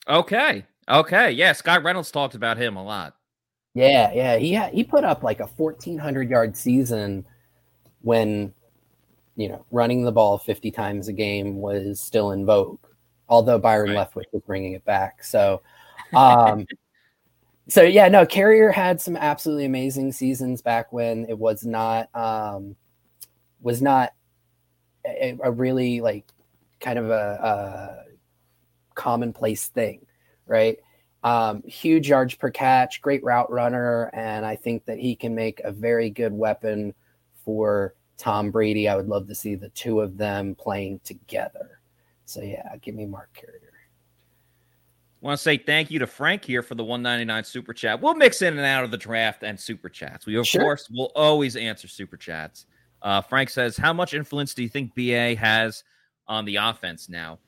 Okay. 0.09 0.65
Okay. 0.89 1.31
Yeah. 1.31 1.53
Scott 1.53 1.83
Reynolds 1.83 2.11
talked 2.11 2.35
about 2.35 2.57
him 2.57 2.75
a 2.75 2.83
lot. 2.83 3.15
Yeah. 3.73 4.11
Yeah. 4.13 4.37
He 4.37 4.51
had, 4.51 4.73
he 4.73 4.83
put 4.83 5.05
up 5.05 5.23
like 5.23 5.39
a 5.39 5.45
1400 5.45 6.29
yard 6.29 6.57
season 6.57 7.25
when, 8.01 8.53
you 9.37 9.47
know, 9.47 9.65
running 9.71 10.03
the 10.03 10.11
ball 10.11 10.37
50 10.37 10.69
times 10.71 11.07
a 11.07 11.13
game 11.13 11.57
was 11.57 12.01
still 12.01 12.31
in 12.31 12.45
vogue, 12.45 12.79
although 13.29 13.57
Byron 13.57 13.91
right. 13.95 14.09
Leftwich 14.11 14.25
was 14.33 14.41
bringing 14.45 14.73
it 14.73 14.83
back. 14.83 15.23
So, 15.23 15.61
um, 16.13 16.65
so 17.69 17.83
yeah, 17.83 18.09
no, 18.09 18.25
Carrier 18.25 18.69
had 18.69 18.99
some 18.99 19.15
absolutely 19.15 19.63
amazing 19.63 20.11
seasons 20.11 20.61
back 20.61 20.91
when 20.91 21.25
it 21.29 21.37
was 21.37 21.65
not, 21.65 22.13
um, 22.13 22.75
was 23.61 23.81
not 23.81 24.13
a, 25.05 25.37
a 25.43 25.51
really 25.51 26.01
like 26.01 26.25
kind 26.79 26.99
of 26.99 27.09
a, 27.09 28.03
a 28.03 28.05
commonplace 28.95 29.67
thing, 29.67 30.05
right? 30.45 30.77
Um, 31.23 31.63
huge 31.63 32.09
yards 32.09 32.35
per 32.35 32.49
catch, 32.49 33.01
great 33.01 33.23
route 33.23 33.51
runner, 33.51 34.09
and 34.13 34.45
I 34.45 34.55
think 34.55 34.85
that 34.85 34.99
he 34.99 35.15
can 35.15 35.35
make 35.35 35.59
a 35.61 35.71
very 35.71 36.09
good 36.09 36.31
weapon 36.31 36.93
for 37.43 37.95
Tom 38.17 38.51
Brady. 38.51 38.87
I 38.87 38.95
would 38.95 39.07
love 39.07 39.27
to 39.27 39.35
see 39.35 39.55
the 39.55 39.69
two 39.69 40.01
of 40.01 40.17
them 40.17 40.55
playing 40.55 41.01
together. 41.03 41.79
So 42.25 42.41
yeah, 42.41 42.75
give 42.81 42.95
me 42.95 43.05
Mark 43.05 43.33
Carrier. 43.33 43.61
Want 45.21 45.37
to 45.37 45.43
say 45.43 45.57
thank 45.57 45.89
you 45.89 45.99
to 45.99 46.07
Frank 46.07 46.45
here 46.45 46.61
for 46.61 46.75
the 46.75 46.83
199 46.83 47.43
super 47.43 47.73
chat. 47.73 48.01
We'll 48.01 48.13
mix 48.13 48.41
in 48.43 48.55
and 48.55 48.65
out 48.65 48.83
of 48.83 48.91
the 48.91 48.97
draft 48.97 49.43
and 49.43 49.59
super 49.59 49.89
chats. 49.89 50.25
We 50.27 50.35
of 50.35 50.45
sure. 50.45 50.61
course 50.61 50.89
will 50.91 51.11
always 51.15 51.55
answer 51.55 51.87
super 51.87 52.17
chats. 52.17 52.67
Uh, 53.01 53.21
Frank 53.21 53.49
says, 53.49 53.77
How 53.77 53.93
much 53.93 54.13
influence 54.13 54.53
do 54.53 54.63
you 54.63 54.69
think 54.69 54.95
BA 54.95 55.35
has 55.35 55.83
on 56.27 56.45
the 56.45 56.57
offense 56.57 57.09
now? 57.09 57.39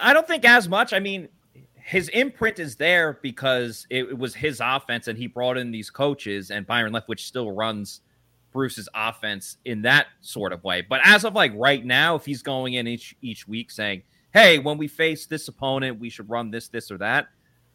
I 0.00 0.12
don't 0.12 0.26
think 0.26 0.44
as 0.44 0.68
much. 0.68 0.92
I 0.92 0.98
mean, 0.98 1.28
his 1.74 2.08
imprint 2.08 2.58
is 2.58 2.76
there 2.76 3.18
because 3.22 3.86
it, 3.90 4.04
it 4.04 4.18
was 4.18 4.34
his 4.34 4.60
offense 4.64 5.06
and 5.06 5.18
he 5.18 5.26
brought 5.26 5.56
in 5.58 5.70
these 5.70 5.90
coaches, 5.90 6.50
and 6.50 6.66
Byron 6.66 6.92
Leftwich 6.92 7.20
still 7.20 7.52
runs 7.52 8.00
Bruce's 8.52 8.88
offense 8.94 9.58
in 9.64 9.82
that 9.82 10.06
sort 10.20 10.52
of 10.52 10.64
way. 10.64 10.80
But 10.80 11.00
as 11.04 11.24
of 11.24 11.34
like 11.34 11.52
right 11.54 11.84
now, 11.84 12.14
if 12.14 12.24
he's 12.24 12.42
going 12.42 12.74
in 12.74 12.86
each 12.86 13.14
each 13.20 13.46
week 13.46 13.70
saying, 13.70 14.02
"Hey, 14.32 14.58
when 14.58 14.78
we 14.78 14.88
face 14.88 15.26
this 15.26 15.48
opponent, 15.48 16.00
we 16.00 16.08
should 16.08 16.30
run 16.30 16.50
this, 16.50 16.68
this, 16.68 16.90
or 16.90 16.98
that," 16.98 17.28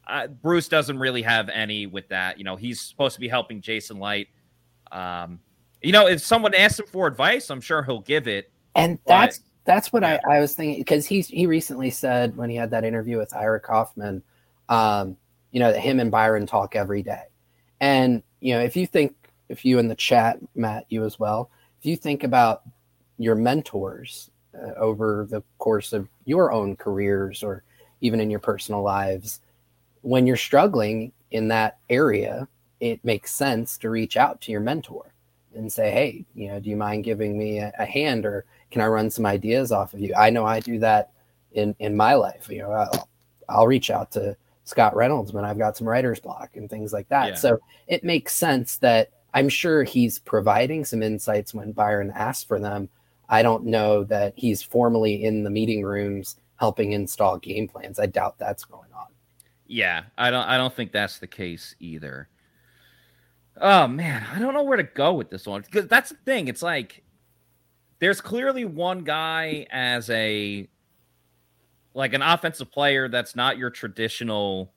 uh, 0.08 0.28
Bruce 0.28 0.68
doesn't 0.68 0.98
really 0.98 1.22
have 1.22 1.50
any 1.50 1.86
with 1.86 2.08
that. 2.10 2.38
You 2.40 2.46
know, 2.46 2.56
he's 2.56 2.82
supposed 2.82 3.14
to 3.16 3.20
be 3.20 3.28
helping 3.28 3.62
Jason 3.62 4.00
Licht. 4.00 4.32
Um, 4.92 5.40
you 5.82 5.92
know, 5.92 6.08
if 6.08 6.22
someone 6.22 6.54
asks 6.54 6.80
him 6.80 6.88
for 6.88 7.08
advice, 7.08 7.50
I'm 7.50 7.62
sure 7.62 7.84
he'll 7.84 8.02
give 8.02 8.28
it. 8.28 8.52
And 8.76 9.00
that's 9.06 9.42
that's 9.66 9.94
what. 9.94 10.04
I, 10.04 10.20
I 10.30 10.40
was 10.40 10.54
thinking 10.56 10.82
because 10.82 11.06
he's 11.06 11.28
he 11.28 11.46
recently 11.46 11.90
said 11.90 12.36
when 12.36 12.50
he 12.50 12.56
had 12.56 12.72
that 12.72 12.84
interview 12.84 13.18
with 13.18 13.36
Ira 13.36 13.60
Kaufman, 13.60 14.22
um, 14.68 15.18
you 15.52 15.60
know, 15.60 15.72
that 15.72 15.80
him 15.80 16.00
and 16.00 16.12
Byron 16.12 16.46
talk 16.46 16.76
every 16.76 17.04
day. 17.04 17.24
And 17.80 18.24
you 18.42 18.54
know, 18.54 18.62
if 18.62 18.76
you 18.76 18.86
think 18.86 19.16
if 19.48 19.66
you 19.66 19.80
in 19.80 19.88
the 19.88 19.96
chat, 19.96 20.38
Matt, 20.56 20.86
you 20.90 21.06
as 21.06 21.20
well, 21.20 21.50
if 21.80 21.86
you 21.86 21.96
think 21.96 22.24
about 22.24 22.64
your 23.18 23.36
mentors 23.36 24.30
uh, 24.56 24.74
over 24.78 25.28
the 25.30 25.42
course 25.58 25.94
of 25.94 26.08
your 26.26 26.52
own 26.52 26.76
careers 26.76 27.42
or 27.44 27.64
even 28.02 28.20
in 28.20 28.30
your 28.30 28.40
personal 28.40 28.82
lives, 28.82 29.40
when 30.02 30.28
you're 30.28 30.38
struggling 30.38 31.12
in 31.32 31.48
that 31.50 31.80
area, 31.90 32.48
it 32.80 33.04
makes 33.04 33.32
sense 33.32 33.78
to 33.78 33.90
reach 33.90 34.16
out 34.16 34.40
to 34.42 34.52
your 34.52 34.62
mentor 34.62 35.14
and 35.56 35.72
say, 35.72 35.92
hey, 35.92 36.26
you 36.36 36.48
know, 36.48 36.60
do 36.60 36.70
you 36.70 36.78
mind 36.78 37.04
giving 37.04 37.38
me 37.38 37.60
a, 37.60 37.72
a, 37.80 37.86
hand 37.86 38.26
or 38.26 38.46
can 38.72 38.82
I 38.82 38.88
run 38.88 39.10
some 39.10 39.26
ideas 39.26 39.72
off 39.72 39.94
of 39.94 40.00
you? 40.00 40.14
I 40.16 40.30
know 40.30 40.46
I 40.46 40.60
do 40.60 40.80
that 40.80 41.12
in 41.54 41.76
in 41.80 41.96
my 41.96 42.14
life. 42.14 42.48
You 42.50 42.60
know, 42.60 42.72
I'll, 42.72 43.10
I'll 43.48 43.68
reach 43.68 43.90
out 43.90 44.12
to 44.12 44.38
Scott 44.64 44.96
Reynolds 44.96 45.34
when 45.34 45.46
I've 45.46 45.58
got 45.58 45.76
some 45.76 45.88
writer's 45.88 46.20
block 46.20 46.56
and 46.56 46.70
things 46.70 46.94
like 46.94 47.10
that. 47.10 47.30
Yeah. 47.30 47.36
So 47.36 47.60
it 47.88 48.04
makes 48.04 48.36
sense 48.36 48.78
that 48.78 49.12
I'm 49.34 49.50
sure 49.50 49.84
he's 49.84 50.20
providing 50.20 50.86
some 50.86 51.04
insights 51.04 51.54
when 51.54 51.72
Byron 51.72 52.12
asks 52.16 52.44
for 52.44 52.60
them. 52.60 52.90
I 53.28 53.44
don't 53.44 53.66
know 53.66 54.04
that 54.06 54.34
he's 54.36 54.62
formally 54.62 55.24
in 55.24 55.44
the 55.44 55.50
meeting 55.50 55.84
rooms 55.84 56.38
helping 56.56 56.92
install 56.94 57.38
game 57.38 57.68
plans. 57.68 58.00
I 58.00 58.06
doubt 58.08 58.38
that's 58.38 58.66
going 58.66 58.90
on. 58.96 59.08
Yeah, 59.68 60.04
I 60.18 60.32
don't 60.32 60.48
I 60.48 60.58
don't 60.58 60.74
think 60.74 60.92
that's 60.92 61.20
the 61.20 61.28
case 61.28 61.76
either. 61.80 62.28
Oh 63.62 63.88
man, 63.88 64.26
I 64.34 64.40
don't 64.40 64.54
know 64.54 64.64
where 64.64 64.78
to 64.78 64.84
go 64.84 65.14
with 65.14 65.30
this 65.30 65.46
one 65.46 65.62
because 65.62 65.88
that's 65.88 66.10
the 66.12 66.18
thing. 66.26 66.48
It's 66.48 66.62
like 66.62 67.04
there's 68.00 68.22
clearly 68.22 68.66
one 68.66 69.04
guy 69.04 69.68
as 69.72 70.10
a 70.10 70.68
like 71.94 72.14
an 72.14 72.22
offensive 72.22 72.72
player 72.72 73.10
that's 73.10 73.36
not 73.36 73.58
your 73.58 73.70
traditional 73.70 74.72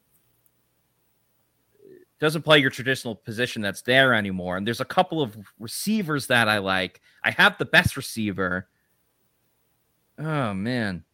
doesn't 2.18 2.42
play 2.42 2.58
your 2.58 2.70
traditional 2.70 3.16
position 3.16 3.62
that's 3.62 3.82
there 3.82 4.14
anymore. 4.14 4.56
And 4.56 4.66
there's 4.66 4.80
a 4.80 4.84
couple 4.84 5.20
of 5.20 5.36
receivers 5.58 6.28
that 6.28 6.48
I 6.48 6.58
like. 6.58 7.00
I 7.24 7.32
have 7.32 7.58
the 7.58 7.64
best 7.64 7.96
receiver. 7.96 8.68
Oh 10.18 10.54
man. 10.54 11.04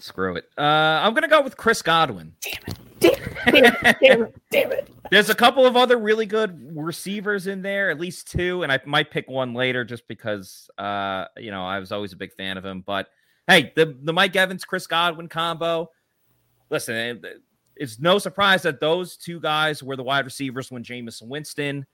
Screw 0.00 0.36
it. 0.36 0.48
Uh, 0.56 0.62
I'm 0.62 1.14
gonna 1.14 1.28
go 1.28 1.42
with 1.42 1.56
Chris 1.56 1.82
Godwin. 1.82 2.34
Damn 2.40 2.62
it. 2.66 2.78
Damn 3.00 3.64
it. 3.64 3.96
Damn 4.00 4.22
it. 4.22 4.34
Damn 4.50 4.72
it. 4.72 4.90
There's 5.10 5.30
a 5.30 5.34
couple 5.34 5.66
of 5.66 5.76
other 5.76 5.98
really 5.98 6.26
good 6.26 6.76
receivers 6.76 7.46
in 7.46 7.62
there, 7.62 7.90
at 7.90 8.00
least 8.00 8.30
two, 8.30 8.62
and 8.62 8.72
I 8.72 8.80
might 8.86 9.10
pick 9.10 9.28
one 9.28 9.54
later 9.54 9.84
just 9.84 10.06
because 10.08 10.70
uh, 10.78 11.26
you 11.36 11.50
know, 11.50 11.64
I 11.64 11.78
was 11.78 11.92
always 11.92 12.12
a 12.12 12.16
big 12.16 12.32
fan 12.34 12.56
of 12.56 12.64
him. 12.64 12.82
But 12.86 13.08
hey, 13.46 13.72
the 13.76 13.96
the 14.02 14.12
Mike 14.12 14.36
Evans 14.36 14.64
Chris 14.64 14.86
Godwin 14.86 15.28
combo. 15.28 15.90
Listen, 16.70 17.22
it's 17.76 17.98
no 17.98 18.18
surprise 18.18 18.62
that 18.62 18.80
those 18.80 19.16
two 19.16 19.40
guys 19.40 19.82
were 19.82 19.96
the 19.96 20.02
wide 20.02 20.24
receivers 20.24 20.70
when 20.70 20.84
Jameis 20.84 21.20
Winston 21.22 21.84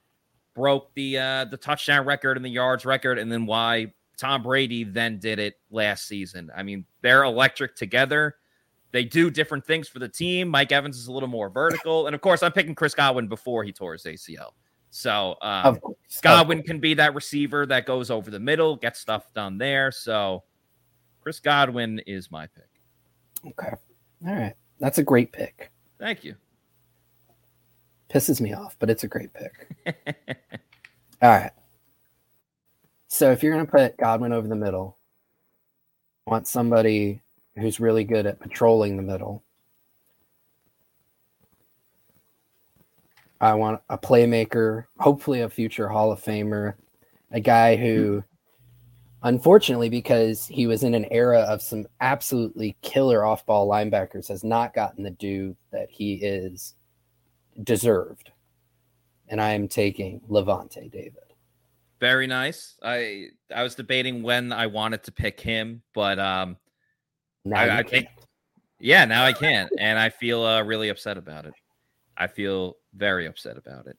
broke 0.55 0.93
the 0.95 1.18
uh, 1.18 1.45
the 1.47 1.57
touchdown 1.57 2.07
record 2.07 2.37
and 2.37 2.45
the 2.45 2.51
yards 2.51 2.85
record, 2.85 3.18
and 3.18 3.30
then 3.30 3.47
why 3.47 3.93
Tom 4.17 4.43
Brady 4.43 4.85
then 4.85 5.19
did 5.19 5.39
it 5.39 5.55
last 5.71 6.07
season. 6.07 6.51
I 6.57 6.62
mean, 6.62 6.85
they're 7.03 7.25
electric 7.25 7.77
together. 7.77 8.37
They 8.93 9.05
do 9.05 9.31
different 9.31 9.67
things 9.67 9.89
for 9.89 9.99
the 9.99 10.09
team. 10.09 10.49
Mike 10.49 10.73
Evans 10.73 10.97
is 10.97 11.09
a 11.09 11.12
little 11.12 11.29
more 11.29 11.51
vertical. 11.51 12.07
And 12.07 12.14
of 12.14 12.21
course, 12.21 12.43
I'm 12.43 12.53
picking 12.53 12.75
Chris 12.75 12.95
Godwin 12.95 13.29
before 13.29 13.64
he 13.64 13.73
tore 13.73 13.93
his 13.93 14.05
ACL. 14.05 14.53
So 14.91 15.37
um, 15.43 15.79
Godwin 16.23 16.62
can 16.62 16.81
be 16.81 16.95
that 16.95 17.14
receiver 17.14 17.67
that 17.67 17.85
goes 17.85 18.11
over 18.11 18.31
the 18.31 18.41
middle, 18.41 18.77
gets 18.77 19.01
stuff 19.01 19.33
done 19.35 19.59
there. 19.59 19.91
So 19.91 20.45
Chris 21.21 21.41
Godwin 21.41 22.01
is 22.07 22.31
my 22.31 22.47
pick. 22.47 23.51
Okay. 23.51 23.77
All 24.27 24.35
right. 24.35 24.55
That's 24.79 24.99
a 24.99 25.03
great 25.03 25.33
pick. 25.33 25.71
Thank 25.99 26.25
you. 26.25 26.35
Pisses 28.09 28.41
me 28.41 28.55
off, 28.55 28.77
but 28.79 28.89
it's 28.89 29.05
a 29.05 29.09
great 29.09 29.31
pick. 29.35 29.69
All 31.23 31.31
right. 31.31 31.51
So 33.09 33.30
if 33.30 33.42
you're 33.42 33.54
going 33.54 33.66
to 33.66 33.70
put 33.70 33.96
Godwin 33.96 34.32
over 34.32 34.48
the 34.48 34.57
middle, 34.57 34.98
I 36.26 36.30
want 36.30 36.46
somebody 36.46 37.22
who's 37.57 37.80
really 37.80 38.04
good 38.04 38.26
at 38.26 38.40
patrolling 38.40 38.96
the 38.96 39.02
middle. 39.02 39.42
I 43.40 43.54
want 43.54 43.80
a 43.88 43.98
playmaker, 43.98 44.86
hopefully 44.98 45.42
a 45.42 45.48
future 45.48 45.88
Hall 45.88 46.11
of 46.11 46.22
Famer, 46.22 46.74
a 47.30 47.40
guy 47.40 47.76
who, 47.76 48.24
unfortunately, 49.22 49.88
because 49.88 50.46
he 50.46 50.66
was 50.66 50.82
in 50.82 50.94
an 50.94 51.07
era 51.11 51.40
of 51.40 51.62
some 51.62 51.86
absolutely 52.00 52.76
killer 52.82 53.24
off 53.24 53.46
ball 53.46 53.68
linebackers, 53.68 54.28
has 54.28 54.42
not 54.42 54.74
gotten 54.74 55.04
the 55.04 55.11
due 55.11 55.54
that 55.70 55.90
he 55.90 56.14
is 56.14 56.74
deserved. 57.62 58.30
And 59.28 59.40
I 59.40 59.52
am 59.52 59.68
taking 59.68 60.20
Lavonte 60.28 60.90
David. 60.90 61.26
Very 61.99 62.26
nice. 62.26 62.76
I 62.82 63.28
I 63.55 63.62
was 63.62 63.74
debating 63.74 64.22
when 64.22 64.53
I 64.53 64.66
wanted 64.66 65.03
to 65.05 65.12
pick 65.12 65.40
him, 65.40 65.82
but 65.94 66.18
um, 66.18 66.57
now 67.44 67.61
I, 67.61 67.78
I 67.78 67.82
think 67.82 68.09
yeah, 68.78 69.05
now 69.07 69.24
I 69.24 69.32
can, 69.32 69.70
and 69.78 69.99
I 69.99 70.11
feel 70.11 70.42
uh, 70.42 70.62
really 70.62 70.90
upset 70.90 71.16
about 71.16 71.47
it. 71.47 71.55
I 72.16 72.26
feel 72.26 72.76
very 72.94 73.26
upset 73.26 73.57
about 73.57 73.86
it. 73.86 73.97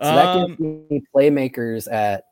So 0.00 0.14
that 0.14 0.36
Um, 0.36 0.46
gives 0.54 0.90
me 0.90 1.02
playmakers 1.14 1.92
at 1.92 2.24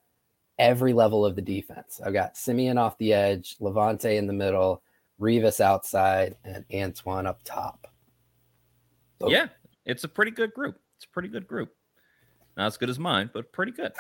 every 0.59 0.93
level 0.93 1.25
of 1.27 1.37
the 1.37 1.43
defense. 1.43 2.01
I've 2.05 2.13
got 2.13 2.37
Simeon 2.37 2.79
off 2.79 2.97
the 2.99 3.13
edge, 3.13 3.57
Lavonte 3.59 4.17
in 4.17 4.27
the 4.27 4.33
middle, 4.33 4.83
Revis 5.21 5.61
outside, 5.61 6.37
and 6.45 6.65
Antoine 6.73 7.27
up 7.27 7.41
top. 7.45 7.87
Yeah, 9.27 9.49
it's 9.85 10.05
a 10.05 10.09
pretty 10.09 10.31
good 10.31 10.55
group. 10.55 10.79
It's 10.97 11.05
a 11.05 11.09
pretty 11.09 11.29
good 11.29 11.47
group. 11.47 11.75
Not 12.59 12.67
as 12.67 12.77
good 12.77 12.91
as 12.91 12.99
mine, 12.99 13.31
but 13.33 13.53
pretty 13.53 13.71
good. 13.71 13.93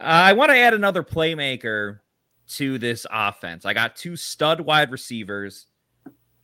I 0.00 0.32
want 0.32 0.52
to 0.52 0.56
add 0.56 0.74
another 0.74 1.02
playmaker 1.02 1.98
to 2.50 2.78
this 2.78 3.04
offense. 3.10 3.66
I 3.66 3.74
got 3.74 3.96
two 3.96 4.14
stud 4.14 4.60
wide 4.60 4.92
receivers. 4.92 5.66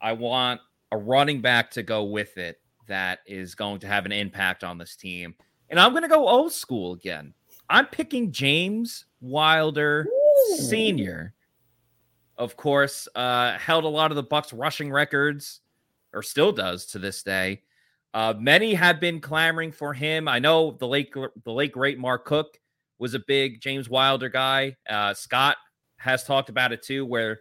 I 0.02 0.12
want 0.12 0.60
a 0.90 0.98
running 0.98 1.40
back 1.40 1.70
to 1.72 1.84
go 1.84 2.02
with 2.04 2.36
it 2.36 2.60
that 2.88 3.20
is 3.26 3.54
going 3.54 3.78
to 3.80 3.86
have 3.86 4.06
an 4.06 4.12
impact 4.12 4.64
on 4.64 4.76
this 4.76 4.96
team. 4.96 5.36
And 5.70 5.78
I'm 5.78 5.92
going 5.92 6.02
to 6.02 6.08
go 6.08 6.28
old 6.28 6.52
school 6.52 6.94
again. 6.94 7.32
I'm 7.70 7.86
picking 7.86 8.32
James 8.32 9.06
Wilder 9.20 10.08
Sr. 10.56 11.32
Of 12.36 12.56
course, 12.56 13.06
uh, 13.14 13.56
held 13.58 13.84
a 13.84 13.88
lot 13.88 14.10
of 14.10 14.16
the 14.16 14.24
Bucs 14.24 14.52
rushing 14.52 14.90
records, 14.90 15.60
or 16.12 16.22
still 16.24 16.50
does 16.50 16.86
to 16.86 16.98
this 16.98 17.22
day. 17.22 17.62
Uh, 18.14 18.34
many 18.38 18.74
have 18.74 19.00
been 19.00 19.20
clamoring 19.20 19.72
for 19.72 19.92
him. 19.92 20.28
I 20.28 20.38
know 20.38 20.72
the 20.72 20.88
late 20.88 21.12
the 21.12 21.52
late 21.52 21.72
great 21.72 21.98
Mark 21.98 22.24
Cook 22.24 22.58
was 22.98 23.14
a 23.14 23.20
big 23.20 23.60
James 23.60 23.88
Wilder 23.88 24.28
guy. 24.28 24.76
Uh, 24.88 25.14
Scott 25.14 25.56
has 25.98 26.24
talked 26.24 26.48
about 26.48 26.72
it 26.72 26.82
too, 26.82 27.04
where 27.04 27.40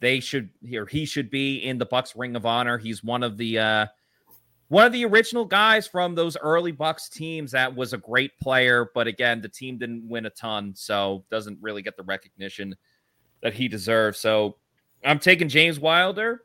they 0.00 0.20
should 0.20 0.50
or 0.74 0.86
he 0.86 1.04
should 1.04 1.30
be 1.30 1.58
in 1.58 1.78
the 1.78 1.86
Bucs 1.86 2.14
Ring 2.16 2.36
of 2.36 2.46
Honor. 2.46 2.78
He's 2.78 3.02
one 3.04 3.22
of 3.22 3.36
the 3.36 3.58
uh, 3.58 3.86
one 4.68 4.84
of 4.84 4.92
the 4.92 5.04
original 5.04 5.44
guys 5.44 5.86
from 5.86 6.14
those 6.14 6.36
early 6.36 6.72
Bucs 6.72 7.10
teams 7.10 7.52
that 7.52 7.74
was 7.74 7.92
a 7.92 7.98
great 7.98 8.38
player, 8.38 8.90
but 8.94 9.06
again, 9.06 9.40
the 9.40 9.48
team 9.48 9.78
didn't 9.78 10.06
win 10.06 10.26
a 10.26 10.30
ton, 10.30 10.74
so 10.74 11.24
doesn't 11.30 11.58
really 11.60 11.82
get 11.82 11.96
the 11.96 12.02
recognition 12.02 12.76
that 13.42 13.54
he 13.54 13.66
deserves. 13.68 14.18
So 14.18 14.56
I'm 15.04 15.18
taking 15.18 15.48
James 15.48 15.80
Wilder 15.80 16.42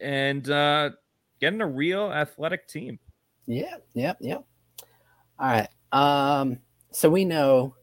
and 0.00 0.48
uh, 0.50 0.90
getting 1.40 1.62
a 1.62 1.66
real 1.66 2.12
athletic 2.12 2.68
team. 2.68 2.98
Yeah, 3.46 3.76
yeah, 3.94 4.14
yeah. 4.20 4.36
All 4.36 4.46
right. 5.40 5.68
Um, 5.92 6.58
so 6.90 7.10
we 7.10 7.24
know 7.24 7.74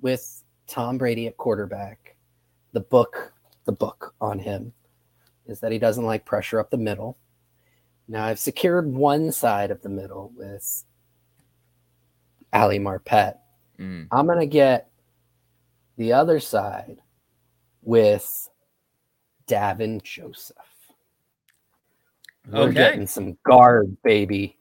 with 0.00 0.42
Tom 0.66 0.98
Brady 0.98 1.26
at 1.26 1.36
quarterback, 1.36 2.16
the 2.72 2.80
book, 2.80 3.32
the 3.64 3.72
book 3.72 4.14
on 4.20 4.38
him 4.38 4.72
is 5.46 5.60
that 5.60 5.72
he 5.72 5.78
doesn't 5.78 6.04
like 6.04 6.24
pressure 6.24 6.58
up 6.58 6.70
the 6.70 6.76
middle. 6.76 7.18
Now 8.08 8.24
I've 8.24 8.38
secured 8.38 8.92
one 8.92 9.32
side 9.32 9.70
of 9.70 9.82
the 9.82 9.88
middle 9.88 10.32
with 10.36 10.84
Ali 12.52 12.78
Marpet. 12.78 13.34
Mm. 13.78 14.08
I'm 14.10 14.26
gonna 14.26 14.46
get 14.46 14.90
the 15.96 16.12
other 16.12 16.40
side 16.40 16.98
with 17.82 18.48
Davin 19.46 20.02
Joseph. 20.02 20.56
We're 22.50 22.64
Okay. 22.64 22.74
getting 22.74 23.06
some 23.06 23.38
guard, 23.44 23.96
baby. 24.02 24.58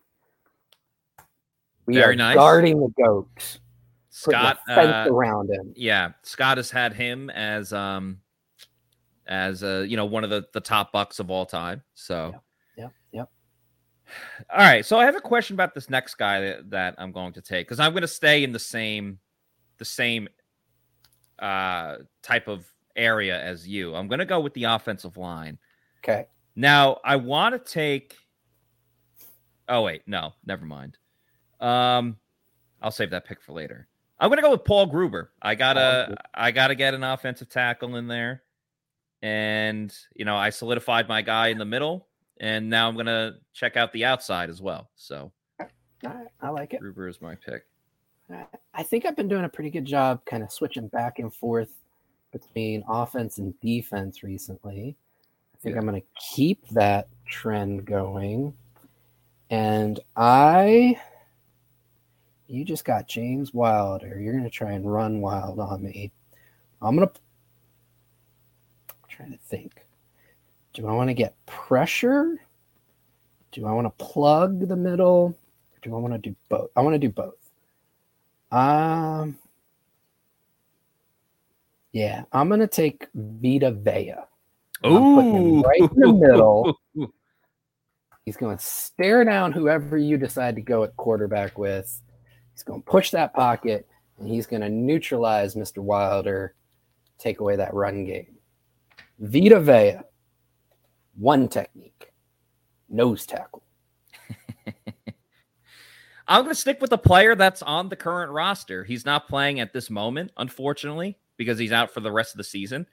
We 1.86 1.96
Very 1.96 2.14
are 2.14 2.16
nice. 2.16 2.36
guarding 2.36 2.80
the 2.80 2.94
goat. 3.04 3.28
Putting 3.36 4.40
Scott, 4.40 4.60
a 4.70 4.76
fence 4.76 5.10
uh, 5.10 5.14
around 5.14 5.50
him. 5.50 5.74
yeah, 5.76 6.12
Scott 6.22 6.58
has 6.58 6.70
had 6.70 6.94
him 6.94 7.30
as 7.32 7.74
um 7.74 8.20
as 9.26 9.64
uh 9.64 9.86
you 9.88 9.98
know 9.98 10.06
one 10.06 10.24
of 10.24 10.30
the 10.30 10.46
the 10.54 10.62
top 10.62 10.94
Bucs 10.94 11.20
of 11.20 11.30
all 11.32 11.46
time. 11.46 11.82
So 11.94 12.36
Yep, 12.78 12.92
yep. 13.12 13.30
all 14.52 14.60
right, 14.60 14.86
so 14.86 14.98
I 15.00 15.06
have 15.06 15.16
a 15.16 15.22
question 15.22 15.56
about 15.56 15.74
this 15.74 15.90
next 15.90 16.16
guy 16.16 16.40
that, 16.42 16.70
that 16.70 16.96
I'm 17.00 17.12
going 17.12 17.34
to 17.34 17.42
take 17.42 17.68
because 17.68 17.80
I'm 17.80 17.92
going 17.92 18.02
to 18.02 18.08
stay 18.08 18.44
in 18.44 18.52
the 18.52 18.60
same 18.60 19.20
the 19.78 19.86
same 19.86 20.30
uh 21.40 21.98
type 22.22 22.48
of 22.48 22.66
area 22.96 23.42
as 23.42 23.68
you. 23.68 23.96
I'm 23.96 24.08
going 24.08 24.20
to 24.20 24.26
go 24.26 24.40
with 24.40 24.54
the 24.54 24.66
offensive 24.66 25.18
line. 25.18 25.58
Okay. 26.04 26.28
Now 26.56 27.00
I 27.04 27.16
want 27.16 27.54
to 27.54 27.72
take. 27.72 28.16
Oh 29.68 29.82
wait, 29.82 30.04
no, 30.06 30.34
never 30.46 30.66
mind. 30.66 30.98
Um, 31.64 32.18
I'll 32.82 32.92
save 32.92 33.12
that 33.12 33.26
pick 33.26 33.42
for 33.42 33.54
later. 33.54 33.88
I'm 34.20 34.30
gonna 34.30 34.42
go 34.42 34.52
with 34.52 34.64
Paul 34.64 34.86
Gruber. 34.86 35.32
I 35.42 35.56
gotta, 35.56 36.18
I 36.34 36.52
gotta 36.52 36.76
get 36.76 36.94
an 36.94 37.04
offensive 37.04 37.50
tackle 37.50 37.96
in 37.96 38.08
there, 38.08 38.44
and 39.22 39.94
you 40.16 40.26
know 40.26 40.36
I 40.36 40.50
solidified 40.50 41.08
my 41.08 41.22
guy 41.22 41.48
in 41.48 41.58
the 41.58 41.66
middle, 41.66 42.08
and 42.40 42.70
now 42.70 42.88
I'm 42.88 42.96
gonna 42.96 43.38
check 43.54 43.76
out 43.78 43.92
the 43.92 44.06
outside 44.06 44.50
as 44.50 44.62
well. 44.62 44.90
So 44.96 45.32
right, 45.60 46.28
I 46.42 46.50
like 46.50 46.74
it. 46.74 46.80
Gruber 46.80 47.08
is 47.08 47.22
my 47.22 47.36
pick. 47.36 47.66
I 48.74 48.84
think 48.84 49.06
I've 49.06 49.16
been 49.16 49.28
doing 49.28 49.46
a 49.46 49.50
pretty 49.50 49.70
good 49.70 49.86
job 49.86 50.24
kind 50.26 50.44
of 50.44 50.52
switching 50.52 50.88
back 50.88 51.20
and 51.20 51.34
forth 51.34 51.70
between 52.32 52.84
offense 52.88 53.38
and 53.38 53.60
defense 53.60 54.24
recently. 54.24 54.96
I 55.54 55.58
think 55.60 55.78
I'm 55.78 55.86
going 55.86 56.02
to 56.02 56.08
keep 56.36 56.68
that 56.70 57.08
trend 57.26 57.86
going. 57.86 58.54
And 59.50 60.00
I, 60.16 61.00
you 62.48 62.66
just 62.66 62.86
got 62.86 63.08
James 63.08 63.54
Wilder. 63.54 64.20
You're 64.20 64.34
going 64.34 64.44
to 64.44 64.50
try 64.50 64.72
and 64.72 64.92
run 64.92 65.22
wild 65.22 65.60
on 65.60 65.84
me. 65.84 66.12
I'm 66.82 66.96
going 66.96 67.08
to, 67.08 67.14
I'm 68.90 69.10
trying 69.10 69.32
to 69.32 69.38
think. 69.38 69.86
Do 70.74 70.88
I 70.88 70.94
want 70.94 71.10
to 71.10 71.14
get 71.14 71.36
pressure? 71.46 72.40
Do 73.52 73.68
I 73.68 73.72
want 73.72 73.86
to 73.86 74.04
plug 74.04 74.68
the 74.68 74.76
middle? 74.76 75.38
Do 75.84 75.96
I 75.96 76.00
want 76.00 76.14
to 76.14 76.18
do 76.18 76.36
both? 76.50 76.70
I 76.76 76.82
want 76.82 76.96
to 76.96 77.00
do 77.00 77.10
both. 77.10 77.36
Um, 78.52 79.38
yeah, 81.92 82.24
I'm 82.32 82.50
gonna 82.50 82.68
take 82.68 83.08
Vita 83.14 83.72
Vea. 83.72 84.16
Him 84.84 85.62
right 85.62 85.80
in 85.82 86.00
the 86.00 86.14
middle. 86.14 86.80
He's 88.26 88.38
going 88.38 88.58
to 88.58 88.64
stare 88.64 89.26
down 89.26 89.52
whoever 89.52 89.98
you 89.98 90.18
decide 90.18 90.56
to 90.56 90.62
go 90.62 90.84
at 90.84 90.96
quarterback 90.96 91.58
with. 91.58 92.02
He's 92.54 92.64
going 92.64 92.82
to 92.82 92.86
push 92.86 93.12
that 93.12 93.34
pocket, 93.34 93.88
and 94.18 94.28
he's 94.28 94.46
going 94.46 94.62
to 94.62 94.70
neutralize 94.70 95.56
Mr. 95.56 95.80
Wilder, 95.80 96.56
take 97.18 97.40
away 97.40 97.56
that 97.56 97.74
run 97.74 98.06
game. 98.06 98.36
Vita 99.20 99.60
Vea, 99.60 100.00
one 101.18 101.48
technique, 101.48 102.12
nose 102.90 103.26
tackle. 103.26 103.64
I'm 106.28 106.44
going 106.44 106.56
to 106.56 106.60
stick 106.60 106.80
with 106.80 106.92
the 106.92 106.98
player 106.98 107.36
that's 107.36 107.62
on 107.62 107.90
the 107.90 107.96
current 107.96 108.32
roster. 108.32 108.84
He's 108.84 109.06
not 109.06 109.28
playing 109.28 109.60
at 109.60 109.74
this 109.74 109.90
moment, 109.90 110.32
unfortunately, 110.38 111.18
because 111.38 111.58
he's 111.58 111.72
out 111.72 111.92
for 111.92 112.00
the 112.00 112.12
rest 112.12 112.34
of 112.34 112.38
the 112.38 112.44
season. 112.44 112.86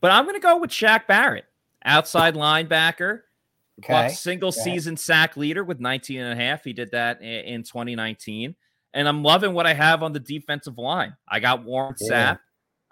But 0.00 0.12
I'm 0.12 0.24
going 0.24 0.36
to 0.36 0.40
go 0.40 0.58
with 0.58 0.70
Shaq 0.70 1.06
Barrett, 1.06 1.46
outside 1.84 2.34
linebacker, 2.34 3.22
Okay, 3.84 4.10
single 4.10 4.50
okay. 4.50 4.60
season 4.60 4.96
sack 4.96 5.36
leader 5.36 5.64
with 5.64 5.80
19 5.80 6.20
and 6.20 6.38
a 6.38 6.42
half. 6.42 6.64
He 6.64 6.72
did 6.72 6.90
that 6.90 7.22
in 7.22 7.62
2019. 7.62 8.54
And 8.92 9.06
I'm 9.08 9.22
loving 9.22 9.52
what 9.54 9.66
I 9.66 9.74
have 9.74 10.02
on 10.02 10.12
the 10.12 10.20
defensive 10.20 10.78
line. 10.78 11.14
I 11.28 11.40
got 11.40 11.64
Warren 11.64 11.94
Yeah. 12.00 12.34
Sapp. 12.34 12.38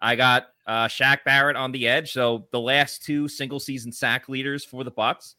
I 0.01 0.14
got 0.14 0.46
uh, 0.66 0.86
Shaq 0.86 1.24
Barrett 1.24 1.57
on 1.57 1.72
the 1.72 1.88
edge. 1.88 2.12
So 2.12 2.46
the 2.53 2.61
last 2.61 3.03
two 3.03 3.26
single 3.26 3.59
season 3.59 3.90
sack 3.90 4.28
leaders 4.28 4.64
for 4.64 4.84
the 4.84 4.92
Bucs. 4.92 5.34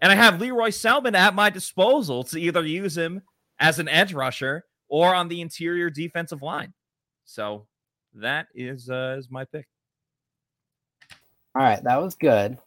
And 0.00 0.12
I 0.12 0.14
have 0.14 0.40
Lee 0.40 0.50
Roy 0.50 0.70
Selmon 0.70 1.14
at 1.14 1.34
my 1.34 1.50
disposal 1.50 2.22
to 2.24 2.38
either 2.38 2.64
use 2.64 2.96
him 2.96 3.22
as 3.58 3.78
an 3.78 3.88
edge 3.88 4.12
rusher 4.12 4.64
or 4.88 5.14
on 5.14 5.28
the 5.28 5.40
interior 5.40 5.90
defensive 5.90 6.42
line. 6.42 6.72
So 7.24 7.66
that 8.14 8.46
is 8.54 8.90
uh, 8.90 9.16
is 9.18 9.30
my 9.30 9.44
pick. 9.44 9.66
All 11.56 11.62
right, 11.62 11.82
that 11.84 12.00
was 12.00 12.14
good. 12.14 12.58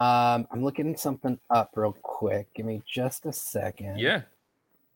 Um, 0.00 0.46
I'm 0.50 0.64
looking 0.64 0.96
something 0.96 1.38
up 1.50 1.72
real 1.74 1.96
quick. 2.02 2.48
Give 2.54 2.66
me 2.66 2.82
just 2.86 3.26
a 3.26 3.32
second. 3.32 3.98
Yeah. 3.98 4.22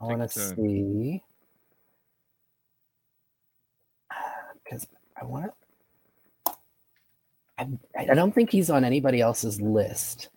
I 0.01 0.05
want 0.05 0.22
to 0.22 0.28
see. 0.28 1.22
Because 4.68 4.86
I 5.20 5.24
want 5.24 5.46
to. 5.46 6.54
I, 7.58 7.66
I 8.10 8.14
don't 8.14 8.34
think 8.34 8.50
he's 8.50 8.70
on 8.70 8.84
anybody 8.84 9.20
else's 9.20 9.60
list. 9.60 10.28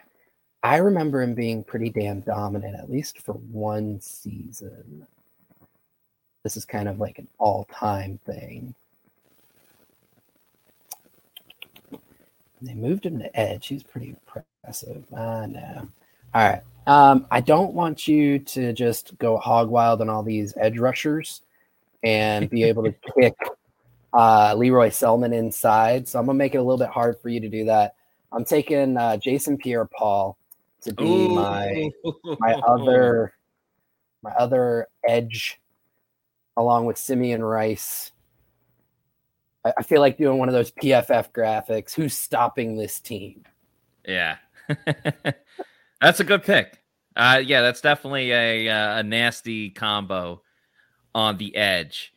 I 0.64 0.78
remember 0.78 1.22
him 1.22 1.36
being 1.36 1.64
pretty 1.64 1.90
damn 1.90 2.22
dominant, 2.22 2.76
at 2.76 2.90
least 2.90 3.20
for 3.20 3.34
one 3.34 4.00
season. 4.02 5.06
This 6.44 6.58
is 6.58 6.66
kind 6.66 6.88
of 6.88 7.00
like 7.00 7.20
an 7.20 7.28
all 7.38 7.68
time 7.72 8.20
thing. 8.26 8.74
They 12.62 12.74
moved 12.74 13.06
him 13.06 13.20
to 13.20 13.40
edge. 13.40 13.68
He's 13.68 13.84
pretty 13.84 14.10
impressive. 14.10 15.04
I 15.16 15.48
know. 15.48 15.90
All 16.34 16.50
right. 16.50 16.62
Um, 16.88 17.28
I 17.30 17.42
don't 17.42 17.74
want 17.74 18.08
you 18.08 18.40
to 18.40 18.74
just 18.74 19.18
go 19.18 19.38
hog 19.38 19.70
wild 19.70 20.02
on 20.02 20.10
all 20.10 20.24
these 20.24 20.54
edge 20.58 20.78
rushers 20.78 21.42
and 22.04 22.50
be 22.50 22.64
able 22.64 22.84
to 22.84 22.94
kick 23.20 23.36
uh, 24.14 24.56
Lee-Roy 24.58 24.90
Selmon 24.90 25.34
inside. 25.34 26.08
So 26.08 26.20
I'm 26.20 26.26
gonna 26.26 26.38
make 26.38 26.56
it 26.56 26.60
a 26.60 26.64
little 26.64 26.78
bit 26.78 26.90
hard 26.90 27.20
for 27.20 27.30
you 27.30 27.40
to 27.40 27.50
do 27.50 27.66
that. 27.66 27.96
I'm 28.32 28.46
taking 28.46 28.98
uh, 28.98 29.18
Jason 29.18 29.58
Pierre-Paul 29.58 30.38
to 30.82 30.94
be 30.94 31.04
Ooh. 31.04 31.30
my 31.36 31.90
my 32.40 32.54
other 32.68 33.34
my 34.24 34.32
other 34.32 34.88
edge, 35.08 35.60
along 36.58 36.86
with 36.86 36.98
Simeon 36.98 37.44
Rice. 37.44 38.12
I, 39.66 39.74
I 39.78 39.84
feel 39.84 40.02
like 40.02 40.18
doing 40.18 40.38
one 40.38 40.50
of 40.50 40.54
those 40.54 40.72
PFF 40.72 41.32
graphics. 41.32 41.94
Who's 41.94 42.18
stopping 42.18 42.78
this 42.78 43.00
team? 43.00 43.44
Yeah, 44.06 44.38
that's 46.02 46.20
a 46.20 46.24
good 46.24 46.44
pick. 46.44 46.82
Uh, 47.16 47.42
yeah, 47.46 47.62
that's 47.62 47.82
definitely 47.82 48.32
a 48.32 48.70
uh, 48.70 49.00
a 49.00 49.04
nasty 49.04 49.70
combo 49.70 50.42
on 51.14 51.38
the 51.38 51.56
edge. 51.56 52.14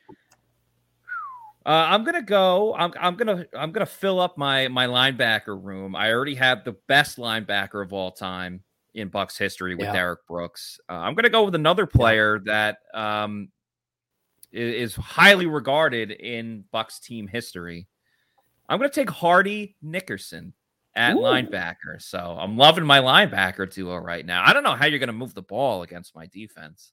Uh, 1.66 1.86
I'm 1.88 2.04
gonna 2.04 2.22
go. 2.22 2.74
I'm 2.74 2.92
I'm 3.00 3.16
gonna 3.16 3.46
I'm 3.56 3.72
gonna 3.72 3.86
fill 3.86 4.20
up 4.20 4.36
my 4.36 4.68
my 4.68 4.86
linebacker 4.86 5.62
room. 5.62 5.96
I 5.96 6.12
already 6.12 6.34
have 6.34 6.62
the 6.64 6.76
best 6.88 7.16
linebacker 7.16 7.82
of 7.82 7.92
all 7.92 8.10
time 8.10 8.62
in 8.94 9.10
Bucs 9.10 9.38
history 9.38 9.74
with 9.74 9.86
Yeah. 9.86 9.92
Derrick 9.92 10.26
Brooks. 10.28 10.78
Uh, 10.90 10.94
I'm 10.94 11.14
gonna 11.14 11.30
go 11.30 11.44
with 11.44 11.54
another 11.54 11.86
player 11.86 12.40
that 12.44 12.78
um 12.92 13.48
i- 14.52 14.56
is 14.56 14.94
highly 14.94 15.46
regarded 15.46 16.10
in 16.10 16.64
Bucs 16.72 17.00
team 17.00 17.26
history. 17.26 17.88
I'm 18.68 18.78
gonna 18.78 18.90
take 18.90 19.08
Hardy 19.10 19.74
Nickerson 19.80 20.52
at 20.96 21.16
Ooh. 21.16 21.20
linebacker. 21.20 22.00
So 22.00 22.36
I'm 22.38 22.56
loving 22.58 22.84
my 22.84 23.00
linebacker 23.00 23.72
duo 23.72 23.96
right 23.96 24.24
now. 24.26 24.42
I 24.46 24.52
don't 24.52 24.62
know 24.64 24.74
how 24.74 24.84
you're 24.86 24.98
gonna 25.00 25.12
move 25.14 25.34
the 25.34 25.42
ball 25.42 25.82
against 25.82 26.14
my 26.14 26.26
defense. 26.26 26.92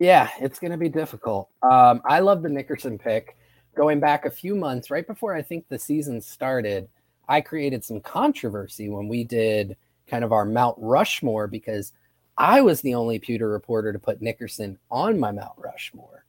Yeah, 0.00 0.28
it's 0.40 0.58
going 0.58 0.72
to 0.72 0.76
be 0.76 0.88
difficult. 0.88 1.50
Um, 1.62 2.02
I 2.04 2.18
love 2.18 2.42
the 2.42 2.48
Nickerson 2.48 2.98
pick. 2.98 3.36
Going 3.74 4.00
back 4.00 4.24
a 4.24 4.30
few 4.30 4.54
months, 4.54 4.90
right 4.90 5.06
before 5.06 5.34
I 5.34 5.42
think 5.42 5.68
the 5.68 5.78
season 5.78 6.20
started, 6.20 6.88
I 7.28 7.40
created 7.40 7.84
some 7.84 8.00
controversy 8.00 8.88
when 8.88 9.08
we 9.08 9.24
did 9.24 9.76
kind 10.06 10.24
of 10.24 10.32
our 10.32 10.44
Mount 10.44 10.76
Rushmore 10.78 11.46
because 11.46 11.92
I 12.36 12.60
was 12.60 12.80
the 12.80 12.94
only 12.94 13.18
pewter 13.18 13.48
reporter 13.48 13.92
to 13.92 13.98
put 13.98 14.20
Nickerson 14.20 14.78
on 14.90 15.18
my 15.18 15.30
Mount 15.30 15.56
Rushmore. 15.56 16.24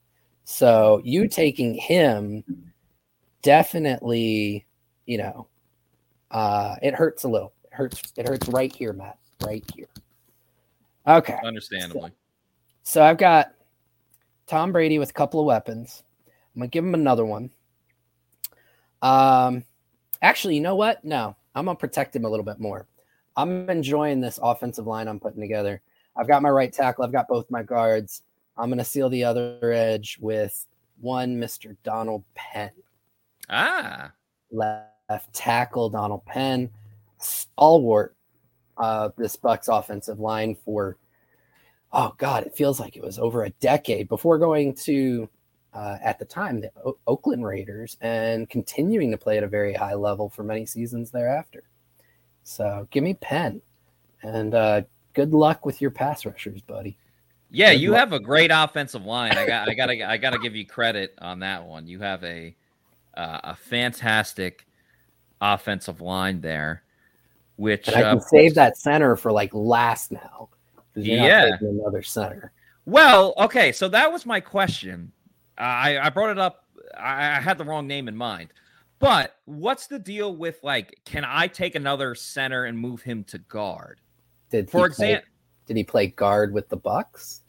So 0.45 1.01
you 1.03 1.27
taking 1.27 1.73
him 1.73 2.43
definitely, 3.41 4.65
you 5.05 5.17
know, 5.17 5.47
uh, 6.31 6.75
it 6.81 6.93
hurts 6.93 7.23
a 7.23 7.27
little. 7.27 7.53
It 7.65 7.73
hurts. 7.73 8.01
It 8.17 8.27
hurts 8.27 8.47
right 8.49 8.73
here, 8.73 8.93
Matt. 8.93 9.17
Right 9.45 9.63
here. 9.73 9.87
Okay. 11.07 11.37
Understandably. 11.43 12.11
So 12.83 13.03
I've 13.03 13.17
got 13.17 13.53
Tom 14.47 14.71
Brady 14.71 14.99
with 14.99 15.09
a 15.09 15.13
couple 15.13 15.39
of 15.39 15.45
weapons. 15.45 16.03
I'm 16.55 16.61
gonna 16.61 16.69
give 16.69 16.85
him 16.85 16.93
another 16.93 17.25
one. 17.25 17.49
Um, 19.01 19.63
actually, 20.21 20.55
you 20.55 20.61
know 20.61 20.75
what? 20.75 21.03
No, 21.03 21.35
I'm 21.53 21.65
gonna 21.65 21.77
protect 21.77 22.15
him 22.15 22.25
a 22.25 22.29
little 22.29 22.45
bit 22.45 22.59
more. 22.59 22.87
I'm 23.35 23.69
enjoying 23.69 24.21
this 24.21 24.39
offensive 24.41 24.87
line 24.87 25.07
I'm 25.07 25.19
putting 25.19 25.41
together. 25.41 25.81
I've 26.15 26.27
got 26.27 26.41
my 26.41 26.49
right 26.49 26.71
tackle. 26.71 27.03
I've 27.03 27.11
got 27.11 27.27
both 27.27 27.51
my 27.51 27.61
guards. 27.61 28.21
I'm 28.57 28.69
gonna 28.69 28.85
seal 28.85 29.09
the 29.09 29.25
other 29.25 29.73
edge 29.73 30.17
with 30.21 30.65
one 31.01 31.37
Mr. 31.37 31.75
Donald 31.83 32.23
Penn, 32.35 32.71
Ah, 33.49 34.11
left 34.49 35.33
tackle 35.33 35.89
Donald 35.89 36.25
Penn, 36.25 36.69
stalwart 37.17 38.15
of 38.77 39.13
this 39.17 39.35
Bucs 39.35 39.67
offensive 39.67 40.19
line 40.21 40.55
for 40.63 40.97
oh 41.91 42.13
god, 42.17 42.45
it 42.45 42.55
feels 42.55 42.79
like 42.79 42.95
it 42.95 43.03
was 43.03 43.19
over 43.19 43.43
a 43.43 43.49
decade 43.49 44.07
before 44.07 44.37
going 44.37 44.73
to 44.73 45.29
uh, 45.75 45.97
at 46.01 46.17
the 46.17 46.25
time 46.25 46.61
the 46.61 46.71
o- 46.85 46.97
Oakland 47.05 47.45
Raiders 47.45 47.97
and 48.01 48.49
continuing 48.49 49.11
to 49.11 49.17
play 49.17 49.37
at 49.37 49.43
a 49.43 49.47
very 49.47 49.73
high 49.73 49.93
level 49.93 50.29
for 50.29 50.41
many 50.43 50.65
seasons 50.65 51.11
thereafter. 51.11 51.63
So 52.43 52.87
give 52.91 53.03
me 53.03 53.13
Penn, 53.15 53.61
and 54.23 54.55
uh, 54.55 54.81
good 55.13 55.33
luck 55.33 55.65
with 55.65 55.81
your 55.81 55.91
pass 55.91 56.25
rushers, 56.25 56.61
buddy. 56.61 56.97
yeah, 57.51 57.73
Good 57.73 57.81
you 57.81 57.91
luck. 57.91 57.99
have 57.99 58.13
a 58.13 58.19
great 58.19 58.51
offensive 58.53 59.05
line. 59.05 59.33
I 59.37 59.45
got, 59.45 59.67
I 59.69 59.73
gotta, 59.73 60.09
I 60.09 60.17
gotta 60.17 60.39
give 60.39 60.55
you 60.55 60.65
credit 60.65 61.13
on 61.19 61.39
that 61.39 61.65
one. 61.65 61.87
You 61.87 61.99
have 61.99 62.23
a, 62.23 62.55
uh, 63.17 63.39
a 63.43 63.55
fantastic 63.55 64.65
offensive 65.41 66.01
line 66.01 66.39
there, 66.41 66.83
which 67.57 67.87
And 67.87 67.97
I 67.97 68.03
uh, 68.03 68.11
can 68.13 68.21
save 68.21 68.55
that 68.55 68.77
center 68.77 69.15
for 69.15 69.31
like 69.31 69.53
last 69.53 70.11
now. 70.11 70.49
Yeah. 70.95 71.49
another 71.59 72.03
center. 72.03 72.51
Well, 72.85 73.33
okay, 73.37 73.71
so 73.71 73.87
that 73.89 74.11
was 74.11 74.25
my 74.25 74.39
question. 74.39 75.11
I, 75.57 75.97
I 75.97 76.09
brought 76.09 76.29
it 76.31 76.39
up. 76.39 76.65
I, 76.97 77.37
I 77.37 77.41
had 77.41 77.57
the 77.57 77.65
wrong 77.65 77.87
name 77.87 78.07
in 78.07 78.15
mind. 78.15 78.49
But 78.99 79.35
what's 79.45 79.87
the 79.87 79.99
deal 79.99 80.35
with 80.35 80.59
like, 80.63 80.99
can 81.05 81.25
I 81.25 81.47
take 81.47 81.75
another 81.75 82.15
center 82.15 82.65
and 82.65 82.77
move 82.77 83.01
him 83.01 83.23
to 83.25 83.37
guard? 83.37 83.99
Did 84.49 84.69
For 84.69 84.85
example, 84.85 85.27
did 85.65 85.77
he 85.77 85.83
play 85.83 86.07
guard 86.07 86.53
with 86.53 86.69
the 86.69 86.77
Bucs? 86.77 87.41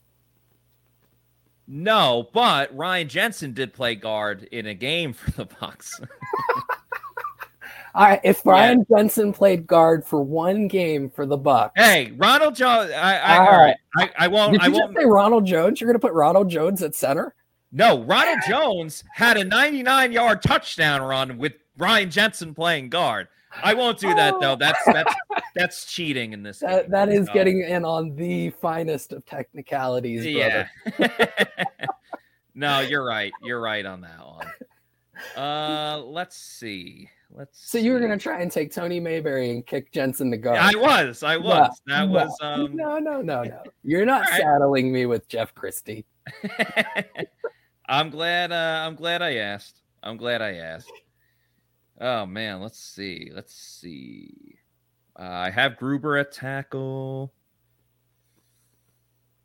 no, 1.68 2.28
but 2.32 2.74
Ryan 2.76 3.08
Jensen 3.08 3.52
did 3.52 3.72
play 3.72 3.94
guard 3.94 4.44
in 4.52 4.66
a 4.66 4.74
game 4.74 5.12
for 5.12 5.30
the 5.32 5.46
Bucs. 5.46 5.92
All 7.94 8.02
right, 8.02 8.20
if 8.22 8.44
Brian 8.44 8.84
Jensen 8.90 9.32
played 9.32 9.66
guard 9.66 10.04
for 10.04 10.20
one 10.20 10.68
game 10.68 11.08
for 11.08 11.24
the 11.24 11.38
Bucs, 11.38 11.70
hey, 11.76 12.12
Ronald 12.18 12.54
Jones. 12.54 12.90
I, 12.92 13.16
I, 13.16 13.38
All 13.38 13.58
right. 13.58 13.76
I, 13.96 14.10
I 14.18 14.28
won't. 14.28 14.52
did 14.52 14.60
I 14.60 14.68
won't. 14.68 14.94
say 14.94 15.06
Ronald 15.06 15.46
Jones? 15.46 15.80
You're 15.80 15.88
going 15.88 15.98
to 15.98 16.06
put 16.06 16.12
Ronald 16.12 16.50
Jones 16.50 16.82
at 16.82 16.94
center? 16.94 17.34
No, 17.76 18.02
Ronald 18.04 18.38
Jones 18.48 19.04
had 19.12 19.36
a 19.36 19.44
99 19.44 20.10
yard 20.10 20.40
touchdown 20.40 21.02
run 21.02 21.36
with 21.36 21.52
Ryan 21.76 22.10
Jensen 22.10 22.54
playing 22.54 22.88
guard. 22.88 23.28
I 23.62 23.74
won't 23.74 23.98
do 23.98 24.14
that 24.14 24.34
though. 24.40 24.56
That's 24.56 24.80
that's 24.86 25.14
that's 25.54 25.84
cheating 25.84 26.32
in 26.32 26.42
this. 26.42 26.60
That, 26.60 26.84
game. 26.84 26.90
that 26.92 27.08
is 27.10 27.26
So, 27.26 27.34
getting 27.34 27.60
in 27.60 27.84
on 27.84 28.16
the 28.16 28.48
finest 28.48 29.12
of 29.12 29.26
technicalities, 29.26 30.22
brother. 30.24 30.70
yeah. 30.98 31.86
no, 32.54 32.80
you're 32.80 33.04
right. 33.04 33.32
You're 33.42 33.60
right 33.60 33.84
on 33.84 34.00
that 34.00 34.26
one. 34.26 34.46
Uh, 35.36 35.98
let's 36.02 36.36
see. 36.36 37.10
Let's. 37.30 37.70
So 37.70 37.76
you 37.76 37.92
were 37.92 37.98
going 37.98 38.10
to 38.10 38.18
try 38.18 38.40
and 38.40 38.50
take 38.50 38.72
Tony 38.72 39.00
Mayberry 39.00 39.50
and 39.50 39.66
kick 39.66 39.92
Jensen 39.92 40.30
to 40.30 40.38
guard? 40.38 40.58
I 40.58 40.74
was. 40.74 41.22
I 41.22 41.36
was. 41.36 41.78
No, 41.86 41.94
that 41.94 42.06
no, 42.06 42.12
was. 42.12 42.38
Um. 42.40 42.74
no, 42.74 42.98
no, 42.98 43.20
no, 43.20 43.42
no. 43.42 43.62
You're 43.82 44.06
not 44.06 44.22
right. 44.22 44.40
saddling 44.40 44.90
me 44.90 45.04
with 45.04 45.28
Jeff 45.28 45.54
Christie. 45.54 46.06
I'm 47.88 48.10
glad. 48.10 48.52
Uh, 48.52 48.84
I'm 48.86 48.94
glad 48.94 49.22
I 49.22 49.36
asked. 49.36 49.80
I'm 50.02 50.16
glad 50.16 50.42
I 50.42 50.54
asked. 50.54 50.92
Oh 52.00 52.26
man, 52.26 52.60
let's 52.60 52.78
see. 52.78 53.30
Let's 53.34 53.54
see. 53.54 54.58
Uh, 55.18 55.22
I 55.22 55.50
have 55.50 55.76
Gruber 55.78 56.16
at 56.18 56.32
tackle. 56.32 57.32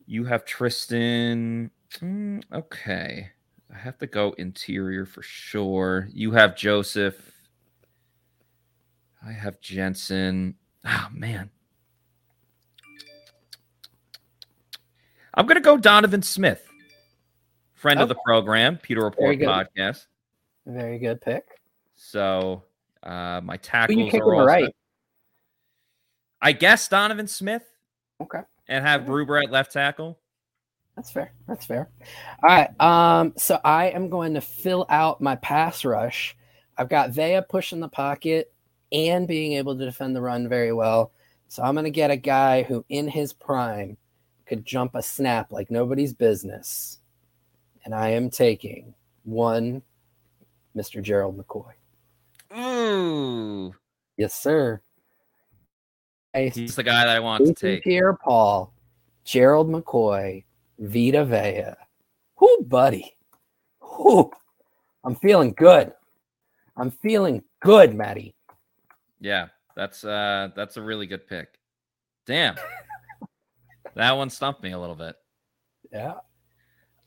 You 0.05 0.25
have 0.25 0.43
Tristan. 0.43 1.71
Mm, 1.99 2.43
okay, 2.53 3.29
I 3.73 3.77
have 3.77 3.97
to 3.99 4.07
go 4.07 4.33
interior 4.37 5.05
for 5.05 5.21
sure. 5.21 6.09
You 6.11 6.31
have 6.31 6.55
Joseph. 6.55 7.31
I 9.25 9.31
have 9.31 9.61
Jensen. 9.61 10.55
Oh 10.85 11.07
man. 11.13 11.51
I'm 15.33 15.45
gonna 15.45 15.61
go 15.61 15.77
Donovan 15.77 16.23
Smith, 16.23 16.67
friend 17.81 17.99
of 17.99 18.07
the 18.09 18.15
program, 18.23 18.77
Pewter 18.77 19.03
Report 19.03 19.37
podcast. 19.39 20.05
Very 20.67 20.99
good 20.99 21.19
pick. 21.19 21.47
So 21.95 22.63
uh, 23.01 23.41
my 23.43 23.57
tackles 23.57 24.13
you 24.13 24.21
are 24.21 24.35
all 24.35 24.45
right? 24.45 24.73
I 26.41 26.51
guess 26.51 26.87
Donovan 26.87 27.27
Smith 27.27 27.63
Okay. 28.21 28.41
and 28.67 28.85
have 28.85 29.05
Gruber 29.07 29.37
at 29.37 29.51
left 29.51 29.73
tackle. 29.73 30.19
That's 30.95 31.09
fair. 31.11 31.33
That's 31.47 31.65
fair. 31.65 31.89
All 32.43 32.49
right. 32.49 32.79
Um, 32.79 33.33
so 33.37 33.59
I 33.63 33.87
am 33.87 34.09
going 34.09 34.35
to 34.35 34.41
fill 34.41 34.85
out 34.89 35.21
my 35.21 35.35
pass 35.37 35.83
rush. 35.83 36.37
I've 36.77 36.89
got 36.89 37.11
Vea 37.11 37.41
pushing 37.47 37.79
the 37.79 37.87
pocket 37.87 38.53
and 38.91 39.27
being 39.27 39.53
able 39.53 39.77
to 39.77 39.85
defend 39.85 40.15
the 40.15 40.21
run 40.21 40.47
very 40.47 40.73
well. 40.73 41.11
So 41.47 41.63
I'm 41.63 41.73
going 41.75 41.85
to 41.85 41.91
get 41.91 42.11
a 42.11 42.17
guy 42.17 42.63
who, 42.63 42.85
in 42.89 43.07
his 43.07 43.33
prime, 43.33 43.97
could 44.45 44.65
jump 44.65 44.95
a 44.95 45.01
snap 45.01 45.51
like 45.51 45.71
nobody's 45.71 46.13
business. 46.13 46.99
And 47.83 47.95
I 47.95 48.09
am 48.09 48.29
taking 48.29 48.93
one 49.23 49.81
Mr. 50.75 51.01
Gerald 51.01 51.37
McCoy. 51.37 51.73
Ooh, 52.57 53.73
Yes, 54.17 54.35
sir. 54.35 54.81
He's 56.33 56.75
the 56.75 56.83
guy 56.83 57.05
that 57.05 57.15
I 57.15 57.19
want 57.19 57.45
to 57.45 57.53
take. 57.53 57.83
Pierre 57.83 58.13
Paul, 58.13 58.73
Gerald 59.23 59.69
McCoy, 59.69 60.43
Vita 60.79 61.25
Vea. 61.25 61.73
Whoo, 62.39 62.63
buddy. 62.67 63.17
Whoo. 63.81 64.31
I'm 65.03 65.15
feeling 65.15 65.53
good. 65.57 65.91
I'm 66.77 66.91
feeling 66.91 67.43
good, 67.59 67.95
Maddie. 67.95 68.35
Yeah, 69.19 69.47
that's 69.75 70.03
uh 70.03 70.49
that's 70.55 70.77
a 70.77 70.81
really 70.81 71.07
good 71.07 71.27
pick. 71.27 71.59
Damn. 72.25 72.55
that 73.95 74.11
one 74.11 74.29
stumped 74.29 74.63
me 74.63 74.71
a 74.71 74.79
little 74.79 74.95
bit. 74.95 75.15
Yeah. 75.91 76.15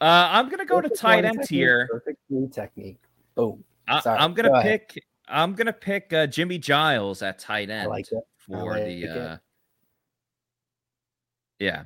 Uh 0.05 0.29
I'm 0.31 0.51
gonna 0.51 0.67
go 0.67 0.83
to 0.83 0.91
tight 0.91 1.25
end 1.25 1.49
here. 1.49 1.89
Perfect 1.91 2.19
knee 2.29 2.47
technique. 2.49 3.01
Boom. 3.35 3.65
I, 3.89 4.01
Sorry, 4.01 4.19
I'm 4.19 4.35
gonna 4.35 4.51
go 4.51 4.57
ahead. 4.57 4.87
pick 4.91 5.05
I'm 5.27 5.55
gonna 5.55 5.73
pick 5.73 6.13
uh, 6.13 6.27
Jimmy 6.27 6.59
Giles 6.59 7.23
at 7.23 7.39
tight 7.39 7.71
I 7.71 7.75
end 7.75 7.89
like 7.89 8.07
for 8.37 8.73
like 8.73 8.85
the 8.85 9.09
uh 9.09 9.37
yeah. 11.59 11.85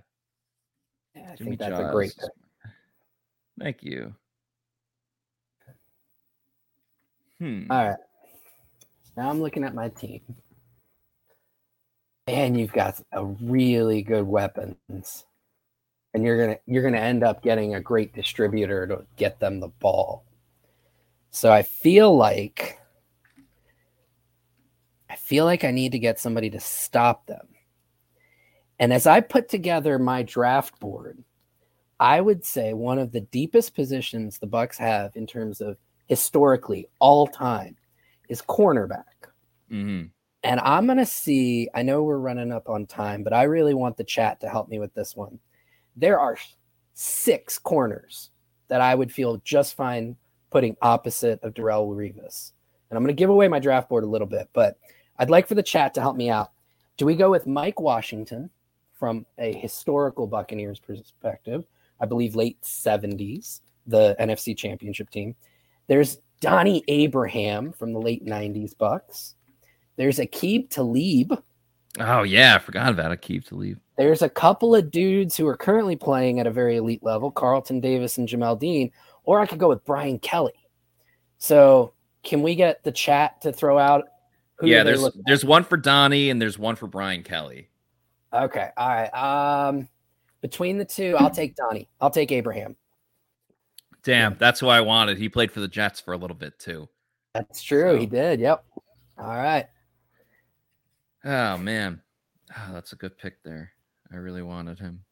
Yeah, 1.15 1.31
I 1.33 1.37
Jimmy 1.37 1.57
Giles. 1.57 1.93
great 1.93 2.13
pick. 2.19 2.73
Thank 3.61 3.85
you. 3.85 4.13
Hmm. 7.39 7.71
All 7.71 7.89
right. 7.91 7.99
Now 9.17 9.31
I'm 9.31 9.41
looking 9.41 9.63
at 9.63 9.77
my 9.77 9.91
team. 9.91 10.23
And 12.27 12.59
you've 12.59 12.73
got 12.73 13.01
a 13.13 13.25
really 13.25 14.03
good 14.03 14.27
weapons. 14.27 15.25
And 16.19 16.27
you're 16.27 16.45
gonna 16.45 16.59
you're 16.67 16.83
gonna 16.83 16.99
end 16.99 17.23
up 17.23 17.43
getting 17.43 17.77
a 17.77 17.81
great 17.81 18.13
distributor 18.13 18.89
to 18.89 19.07
get 19.15 19.39
them 19.39 19.61
the 19.61 19.69
ball. 19.69 20.25
So 21.31 21.53
I 21.53 21.63
feel 21.63 22.17
like 22.17 22.81
I 25.09 25.15
feel 25.15 25.45
like 25.45 25.63
I 25.63 25.71
need 25.71 25.93
to 25.93 26.01
get 26.01 26.19
somebody 26.19 26.51
to 26.51 26.59
stop 26.59 27.27
them. 27.27 27.47
And 28.81 28.93
as 28.93 29.07
I 29.07 29.21
put 29.21 29.49
together 29.49 29.97
my 29.97 30.25
draft 30.25 30.81
board, 30.81 31.23
I 32.01 32.21
would 32.21 32.45
say 32.45 32.73
one 32.73 32.99
of 32.99 33.13
the 33.13 33.21
deepest 33.21 33.77
positions 33.77 34.41
the 34.41 34.49
Bucs 34.49 34.77
have 34.79 35.15
in 35.15 35.25
terms 35.25 35.61
of 35.61 35.77
historically 36.07 36.89
all 36.99 37.29
time 37.29 37.77
is 38.29 38.43
cornerback. 38.43 39.05
hmm 39.69 40.07
And 40.43 40.59
I'm 40.59 40.87
going 40.87 40.99
to 40.99 41.07
see, 41.07 41.69
I 41.75 41.83
know 41.83 42.03
we're 42.03 42.19
running 42.19 42.51
up 42.51 42.69
on 42.69 42.87
time, 42.87 43.23
but 43.23 43.33
I 43.33 43.45
really 43.45 43.75
want 43.75 43.97
the 43.97 44.05
chat 44.05 44.41
to 44.41 44.49
help 44.49 44.69
me 44.69 44.81
with 44.81 44.95
this 44.95 45.15
one. 45.15 45.39
There 45.99 46.21
are 46.21 46.37
six 46.95 47.59
corners 47.59 48.31
that 48.69 48.81
I 48.81 48.95
would 48.95 49.13
feel 49.13 49.41
just 49.45 49.75
fine 49.75 50.17
putting 50.51 50.77
opposite 50.81 51.43
of 51.43 51.55
Darrelle 51.55 51.95
Revis. 51.95 52.53
And 52.91 52.97
I'm 52.97 53.03
going 53.03 53.15
to 53.15 53.19
give 53.19 53.31
away 53.31 53.49
my 53.49 53.59
draft 53.59 53.89
board 53.89 54.05
a 54.05 54.09
little 54.09 54.27
bit, 54.27 54.49
but 54.53 54.79
I'd 55.19 55.31
like 55.31 55.47
for 55.47 55.55
the 55.55 55.63
chat 55.63 55.95
to 55.95 56.01
help 56.01 56.17
me 56.17 56.31
out. 56.31 56.53
Do 56.97 57.07
we 57.07 57.17
go 57.17 57.31
with 57.31 57.47
Mike 57.47 57.81
Washington 57.81 58.51
from 58.93 59.27
a 59.39 59.53
historical 59.53 60.27
Buccaneers 60.27 60.79
perspective? 60.79 61.65
I 62.01 62.07
believe 62.07 62.35
late 62.35 62.61
70s, 62.63 63.61
the 63.87 64.17
NFC 64.21 64.57
championship 64.57 65.11
team. 65.11 65.35
There's 65.87 66.19
Donnie 66.41 66.85
Abraham 66.89 67.73
from 67.73 67.93
the 67.93 68.01
late 68.01 68.25
90s 68.25 68.75
Bucs. 68.75 69.35
There's 69.97 70.19
Aqib 70.19 70.71
Talib. 70.71 71.43
Oh 72.01 72.23
yeah, 72.23 72.55
I 72.55 72.59
forgot 72.59 72.93
about 72.93 73.21
to 73.23 73.43
leave. 73.53 73.79
There's 73.97 74.23
a 74.23 74.29
couple 74.29 74.75
of 74.75 74.91
dudes 74.91 75.37
who 75.37 75.47
are 75.47 75.57
currently 75.57 75.97
playing 75.97 76.39
at 76.41 76.47
a 76.47 76.51
very 76.51 76.77
elite 76.77 77.03
level, 77.03 77.31
Carlton 77.31 77.81
Davis 77.81 78.19
and 78.19 78.29
Jamel 78.29 78.59
Dean, 78.59 78.93
or 79.25 79.41
I 79.41 79.47
could 79.47 79.59
go 79.59 79.69
with 79.69 79.85
Brian 79.85 80.19
Kelly. 80.19 80.53
So 81.39 81.93
can 82.23 82.43
we 82.43 82.55
get 82.55 82.83
the 82.85 82.93
chat 82.93 83.41
to 83.43 83.53
throw 83.53 83.79
out 83.79 84.05
who 84.57 84.67
yeah, 84.67 84.83
they 84.83 84.93
there's 84.93 85.05
at? 85.05 85.13
there's 85.27 85.45
one 85.45 85.65
for 85.65 85.77
Donnie 85.77 86.31
and 86.31 86.41
there's 86.41 86.59
one 86.59 86.77
for 86.77 86.87
Brian 86.87 87.23
Kelly. 87.23 87.69
Okay. 88.33 88.71
All 88.77 88.89
right. 88.89 89.69
Um 89.69 89.89
between 90.41 90.79
the 90.79 90.85
two, 90.85 91.17
I'll 91.19 91.31
take 91.31 91.57
Donnie. 91.57 91.89
I'll 92.01 92.11
take 92.11 92.31
Abraham. 92.31 92.77
Damn, 94.05 94.37
that's 94.39 94.61
who 94.61 94.69
I 94.69 94.81
wanted. 94.81 95.19
He 95.19 95.29
played 95.29 95.51
for 95.51 95.61
the 95.61 95.69
Jets 95.69 96.01
for 96.01 96.13
a 96.13 96.17
little 96.17 96.37
bit 96.37 96.59
too. 96.59 96.89
That's 97.35 97.63
true. 97.63 97.97
He 97.99 98.07
did. 98.07 98.41
Yep. 98.41 98.65
All 99.19 99.37
right. 99.37 99.67
Oh 101.25 101.57
man, 101.59 102.01
oh, 102.57 102.73
that's 102.73 102.93
a 102.93 102.97
good 102.97 103.19
pick 103.19 103.43
there. 103.43 103.73
I 104.13 104.17
really 104.17 104.43
wanted 104.43 104.79
him. 104.79 105.05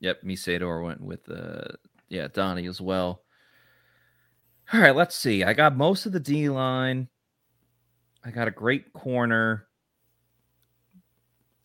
Yep, 0.00 0.22
Misador 0.22 0.84
went 0.84 1.00
with 1.00 1.28
uh 1.30 1.76
yeah, 2.08 2.28
Donnie 2.28 2.66
as 2.66 2.80
well. 2.80 3.22
All 4.72 4.80
right, 4.80 4.94
let's 4.94 5.14
see. 5.14 5.44
I 5.44 5.54
got 5.54 5.76
most 5.76 6.06
of 6.06 6.12
the 6.12 6.20
D 6.20 6.48
line. 6.48 7.08
I 8.24 8.30
got 8.30 8.48
a 8.48 8.52
great 8.52 8.92
corner. 8.92 9.66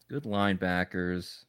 Good 0.10 0.24
linebackers. 0.24 1.44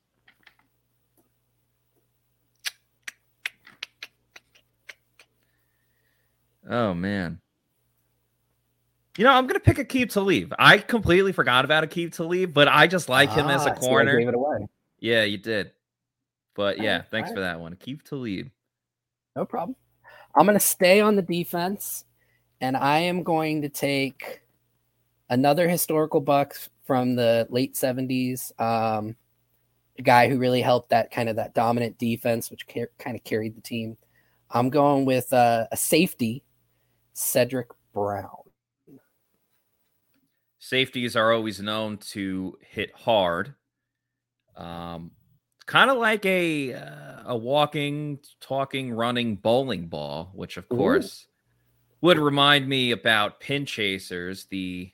Oh 6.68 6.94
man. 6.94 7.40
You 9.16 9.24
know, 9.24 9.32
I'm 9.32 9.46
gonna 9.46 9.60
pick 9.60 9.76
Aqib 9.76 10.12
Talib. 10.12 10.54
I 10.58 10.78
completely 10.78 11.32
forgot 11.32 11.64
about 11.64 11.84
Aqib 11.84 12.12
Talib, 12.12 12.52
but 12.52 12.66
I 12.68 12.86
just 12.86 13.08
like 13.08 13.30
him 13.30 13.46
as 13.46 13.64
a 13.66 13.70
Ah, 13.72 13.74
corner. 13.76 14.18
gave 14.18 14.28
it 14.28 14.34
away. 14.34 14.66
Yeah, 14.98 15.22
you 15.24 15.38
did. 15.38 15.70
But 16.56 16.78
yeah, 16.78 17.02
thanks 17.10 17.30
for 17.30 17.40
that 17.40 17.60
one. 17.60 17.74
Aqib 17.76 18.02
Talib. 18.02 18.50
No 19.36 19.44
problem. 19.44 19.76
I'm 20.36 20.46
going 20.46 20.58
to 20.58 20.64
stay 20.64 21.00
on 21.00 21.14
the 21.16 21.22
defense, 21.22 22.04
and 22.60 22.76
I 22.76 22.98
am 23.00 23.22
going 23.22 23.62
to 23.62 23.68
take 23.68 24.42
another 25.30 25.68
historical 25.68 26.20
buck 26.20 26.56
from 26.84 27.14
the 27.16 27.46
late 27.50 27.74
70s. 27.74 28.50
Um, 28.60 29.16
a 29.98 30.02
guy 30.02 30.28
who 30.28 30.38
really 30.38 30.60
helped 30.60 30.90
that 30.90 31.10
kind 31.12 31.28
of 31.28 31.36
that 31.36 31.54
dominant 31.54 31.98
defense, 31.98 32.50
which 32.50 32.66
car- 32.66 32.90
kind 32.98 33.16
of 33.16 33.22
carried 33.24 33.56
the 33.56 33.60
team. 33.60 33.96
I'm 34.50 34.70
going 34.70 35.04
with 35.04 35.32
uh, 35.32 35.66
a 35.70 35.76
safety, 35.76 36.42
Cedric 37.12 37.68
Brown. 37.92 38.43
Safeties 40.64 41.14
are 41.14 41.30
always 41.30 41.60
known 41.60 41.98
to 41.98 42.56
hit 42.62 42.90
hard. 42.94 43.54
Um, 44.56 45.10
kind 45.66 45.90
of 45.90 45.98
like 45.98 46.24
a 46.24 46.72
uh, 46.72 47.22
a 47.26 47.36
walking, 47.36 48.18
talking, 48.40 48.90
running 48.90 49.36
bowling 49.36 49.88
ball, 49.88 50.30
which 50.32 50.56
of 50.56 50.64
Ooh. 50.72 50.76
course 50.76 51.26
would 52.00 52.18
remind 52.18 52.66
me 52.66 52.92
about 52.92 53.40
Pin 53.40 53.66
Chasers, 53.66 54.46
the 54.46 54.90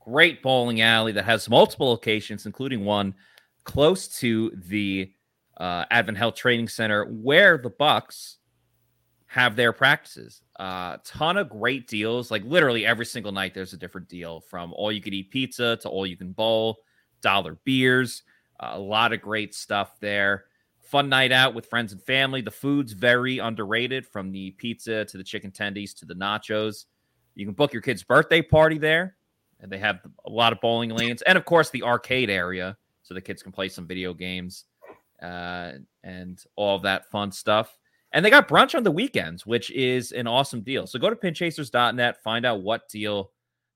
great 0.00 0.42
bowling 0.42 0.80
alley 0.80 1.12
that 1.12 1.24
has 1.24 1.48
multiple 1.48 1.86
locations, 1.86 2.44
including 2.44 2.84
one 2.84 3.14
close 3.62 4.08
to 4.18 4.50
the 4.50 5.12
uh, 5.58 5.84
Advent 5.92 6.18
Health 6.18 6.34
Training 6.34 6.66
Center, 6.66 7.04
where 7.04 7.56
the 7.56 7.70
Bucs 7.70 8.38
have 9.26 9.54
their 9.54 9.72
practices. 9.72 10.42
Uh, 10.58 10.96
ton 11.04 11.36
of 11.36 11.50
great 11.50 11.86
deals. 11.86 12.30
Like 12.30 12.42
literally 12.44 12.86
every 12.86 13.04
single 13.04 13.32
night, 13.32 13.52
there's 13.52 13.74
a 13.74 13.78
different 13.78 14.08
deal 14.08 14.40
from 14.40 14.72
all 14.72 14.90
you 14.90 15.02
can 15.02 15.12
eat 15.12 15.30
pizza 15.30 15.76
to 15.82 15.88
all 15.88 16.06
you 16.06 16.16
can 16.16 16.32
bowl, 16.32 16.78
dollar 17.20 17.58
beers. 17.64 18.22
Uh, 18.58 18.70
a 18.72 18.78
lot 18.78 19.12
of 19.12 19.20
great 19.20 19.54
stuff 19.54 20.00
there. 20.00 20.44
Fun 20.78 21.08
night 21.08 21.32
out 21.32 21.54
with 21.54 21.66
friends 21.66 21.92
and 21.92 22.02
family. 22.02 22.40
The 22.40 22.50
food's 22.50 22.92
very 22.92 23.38
underrated 23.38 24.06
from 24.06 24.30
the 24.30 24.52
pizza 24.52 25.04
to 25.04 25.18
the 25.18 25.24
chicken 25.24 25.50
tendies 25.50 25.94
to 25.98 26.06
the 26.06 26.14
nachos. 26.14 26.86
You 27.34 27.44
can 27.44 27.54
book 27.54 27.72
your 27.72 27.82
kid's 27.82 28.02
birthday 28.02 28.40
party 28.40 28.78
there, 28.78 29.16
and 29.60 29.70
they 29.70 29.78
have 29.78 30.00
a 30.24 30.30
lot 30.30 30.52
of 30.52 30.60
bowling 30.60 30.90
lanes, 30.90 31.20
and 31.22 31.36
of 31.36 31.44
course 31.44 31.68
the 31.68 31.82
arcade 31.82 32.30
area, 32.30 32.78
so 33.02 33.12
the 33.12 33.20
kids 33.20 33.42
can 33.42 33.52
play 33.52 33.68
some 33.68 33.86
video 33.86 34.14
games 34.14 34.64
uh, 35.20 35.72
and 36.02 36.42
all 36.56 36.78
that 36.78 37.10
fun 37.10 37.30
stuff. 37.30 37.76
And 38.16 38.24
they 38.24 38.30
got 38.30 38.48
brunch 38.48 38.74
on 38.74 38.82
the 38.82 38.90
weekends, 38.90 39.44
which 39.44 39.70
is 39.72 40.10
an 40.10 40.26
awesome 40.26 40.62
deal. 40.62 40.86
So 40.86 40.98
go 40.98 41.10
to 41.10 41.16
pinchasers.net, 41.16 42.22
find 42.22 42.46
out 42.46 42.62
what 42.62 42.88
deal 42.88 43.30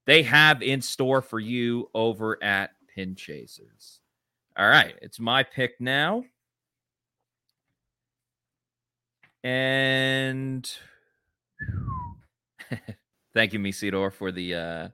they 0.07 0.23
have 0.23 0.63
in 0.63 0.81
store 0.81 1.21
for 1.21 1.39
you 1.39 1.91
over 1.93 2.43
at 2.43 2.71
Pinchasers. 2.97 3.99
All 4.57 4.67
right, 4.67 4.95
it's 5.03 5.21
my 5.21 5.43
pick 5.43 5.79
now. 5.79 6.25
And 9.45 10.71
thank 13.35 13.53
you, 13.53 13.59
Misidor, 13.59 14.11
for 14.11 14.33
the 14.33 14.55
uh 14.55 14.89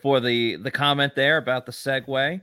for 0.00 0.20
the 0.20 0.54
the 0.54 0.70
comment 0.70 1.16
there 1.16 1.38
about 1.38 1.66
the 1.66 1.72
segue. 1.72 2.40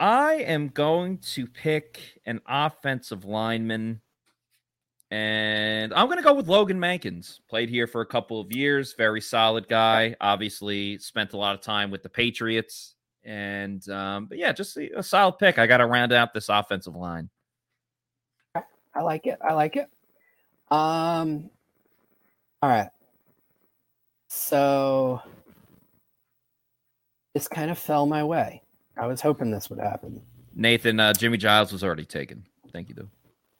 I 0.00 0.32
am 0.32 0.68
going 0.68 1.18
to 1.18 1.46
pick 1.46 2.00
an 2.24 2.40
offensive 2.48 3.26
lineman, 3.26 4.00
and 5.10 5.92
I'm 5.92 6.06
going 6.06 6.18
to 6.18 6.24
go 6.24 6.34
with 6.34 6.48
Logan 6.48 6.78
Mankins. 6.78 7.40
Played 7.48 7.68
here 7.68 7.86
for 7.86 8.00
a 8.00 8.06
couple 8.06 8.40
of 8.40 8.52
years, 8.52 8.94
very 8.96 9.20
solid 9.20 9.68
guy. 9.68 10.14
Obviously, 10.20 10.98
spent 10.98 11.32
a 11.32 11.36
lot 11.36 11.54
of 11.54 11.60
time 11.60 11.90
with 11.90 12.02
the 12.02 12.08
Patriots, 12.08 12.94
and 13.24 13.86
um, 13.88 14.26
but 14.26 14.38
yeah, 14.38 14.52
just 14.52 14.76
a, 14.76 14.98
a 14.98 15.02
solid 15.02 15.38
pick. 15.38 15.58
I 15.58 15.66
got 15.66 15.78
to 15.78 15.86
round 15.86 16.12
out 16.12 16.32
this 16.32 16.48
offensive 16.48 16.94
line. 16.94 17.28
I 18.94 19.02
like 19.02 19.26
it. 19.26 19.38
I 19.42 19.54
like 19.54 19.76
it. 19.76 19.88
Um. 20.70 21.50
All 22.62 22.70
right. 22.70 22.90
So 24.28 25.20
this 27.34 27.48
kind 27.48 27.70
of 27.70 27.78
fell 27.78 28.06
my 28.06 28.22
way. 28.24 28.62
I 28.96 29.06
was 29.06 29.20
hoping 29.20 29.50
this 29.50 29.70
would 29.70 29.78
happen. 29.78 30.20
Nathan, 30.54 31.00
uh, 31.00 31.12
Jimmy 31.12 31.38
Giles 31.38 31.72
was 31.72 31.82
already 31.82 32.04
taken. 32.04 32.44
Thank 32.72 32.88
you, 32.88 32.94
though. 32.94 33.08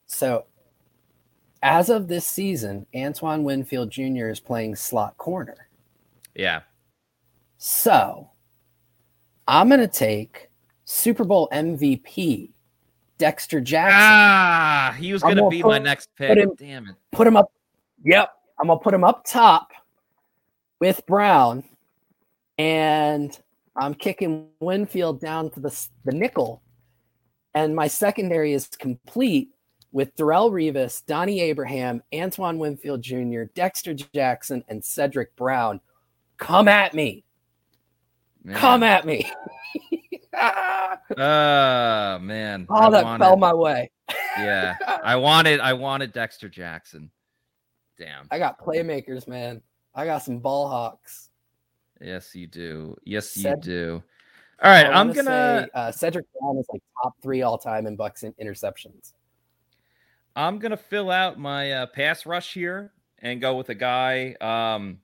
So, 0.07 0.45
as 1.63 1.91
of 1.91 2.09
this 2.09 2.27
season, 2.27 2.87
Antoine 2.95 3.45
Winfield 3.45 3.91
Jr. 3.91 4.29
is 4.29 4.41
playing 4.41 4.77
slot 4.77 5.17
corner. 5.19 5.69
Yeah. 6.35 6.61
So, 7.59 8.31
I'm 9.47 9.69
going 9.69 9.81
to 9.81 9.89
take 9.89 10.49
Super 10.85 11.25
Bowl 11.25 11.49
MVP 11.53 12.51
Dexter 13.19 13.61
Jackson. 13.61 13.99
Ah, 14.01 14.97
he 14.99 15.13
was 15.13 15.23
going 15.23 15.37
to 15.37 15.49
be 15.51 15.61
put- 15.63 15.69
my 15.69 15.79
next 15.79 16.09
pick. 16.17 16.39
him- 16.39 16.55
Damn 16.57 16.89
it. 16.89 16.95
Put 17.13 17.27
him 17.27 17.37
up. 17.37 17.53
Yep. 18.05 18.31
I'm 18.59 18.69
going 18.69 18.79
to 18.79 18.83
put 18.83 18.95
him 18.95 19.05
up 19.05 19.25
top 19.27 19.73
with 20.81 21.05
Brown. 21.07 21.65
And 22.57 23.39
I'm 23.77 23.95
kicking 23.95 24.49
Winfield 24.61 25.21
down 25.21 25.51
to 25.51 25.61
the, 25.61 25.87
the 26.05 26.13
nickel. 26.13 26.63
And 27.55 27.75
my 27.75 27.87
secondary 27.89 28.53
is 28.53 28.67
complete 28.69 29.51
with 29.93 30.15
Darrelle 30.17 30.51
Revis, 30.53 31.05
Donnie 31.07 31.41
Abraham, 31.41 32.03
Antoine 32.15 32.59
Winfield 32.59 33.03
Jr., 33.03 33.45
Dexter 33.55 33.95
Jackson, 33.95 34.65
and 34.69 34.85
Cedric 34.85 35.35
Brown. 35.37 35.81
Come 36.37 36.69
at 36.69 36.95
me. 36.95 37.25
Come 38.53 38.83
at 38.83 39.05
me. 39.07 39.31
Oh 41.19 42.19
man. 42.21 42.67
I 42.71 42.87
Oh, 42.87 42.91
that 42.91 43.05
wanted- 43.05 43.25
fell 43.25 43.37
my 43.37 43.53
way. 43.53 43.91
Yeah. 44.39 44.77
I 45.05 45.17
wanted 45.17 45.61
I 45.61 45.73
wanted 45.73 46.13
Dexter 46.13 46.49
Jackson. 46.49 47.11
Damn. 47.99 48.27
I 48.31 48.39
got 48.39 48.59
playmakers, 48.61 49.27
man. 49.27 49.61
I 49.95 50.05
got 50.07 50.19
some 50.23 50.39
ball 50.39 50.69
hawks. 50.69 51.31
Yes, 52.01 52.35
you 52.35 52.47
do. 52.47 52.97
Yes, 53.05 53.37
you 53.37 53.43
Ced- 53.43 53.61
do. 53.61 54.03
All 54.63 54.71
right, 54.71 54.87
I 54.87 54.93
I'm 54.93 55.09
gonna 55.13 55.65
say, 55.65 55.69
uh, 55.75 55.91
Cedric 55.91 56.27
Brown 56.39 56.59
is 56.59 56.67
like 56.73 56.83
top 57.03 57.15
three 57.23 57.43
all 57.43 57.59
time 57.59 57.87
in 57.87 57.97
Bucs 57.97 58.23
in 58.23 58.33
interceptions. 58.35 59.13
I'm 60.41 60.59
gonna 60.59 60.79
fill 60.79 61.11
out 61.11 61.39
my 61.39 61.71
uh, 61.71 61.87
pass 61.87 62.25
rush 62.25 62.55
here 62.55 62.93
and 63.19 63.43
go 63.43 63.57
with 63.57 63.69
a 63.69 63.75
guy. 63.75 64.35
Um, 64.41 65.01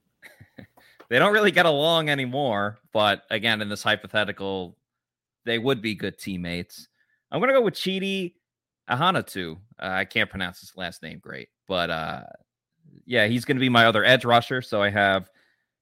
they 1.11 1.19
don't 1.19 1.35
really 1.35 1.51
get 1.51 1.67
along 1.67 2.09
anymore, 2.09 2.79
but 2.91 3.25
again, 3.29 3.61
in 3.61 3.69
this 3.69 3.83
hypothetical, 3.83 4.79
they 5.45 5.59
would 5.59 5.83
be 5.83 5.95
good 5.95 6.19
teammates. 6.19 6.89
I'm 7.31 7.41
gonna 7.41 7.53
go 7.53 7.61
with 7.61 7.75
Chidi 7.75 8.33
Ahanotu. 8.89 9.57
Uh, 9.79 9.89
I 9.89 10.07
can't 10.07 10.31
pronounce 10.31 10.61
his 10.61 10.73
last 10.75 11.03
name 11.03 11.19
great, 11.19 11.51
but 11.69 11.91
uh, 11.91 12.23
yeah, 13.05 13.27
he's 13.27 13.45
gonna 13.45 13.61
be 13.61 13.69
my 13.69 13.85
other 13.85 14.07
edge 14.07 14.25
rusher. 14.25 14.63
So 14.63 14.83
I 14.83 14.89
have 14.89 15.29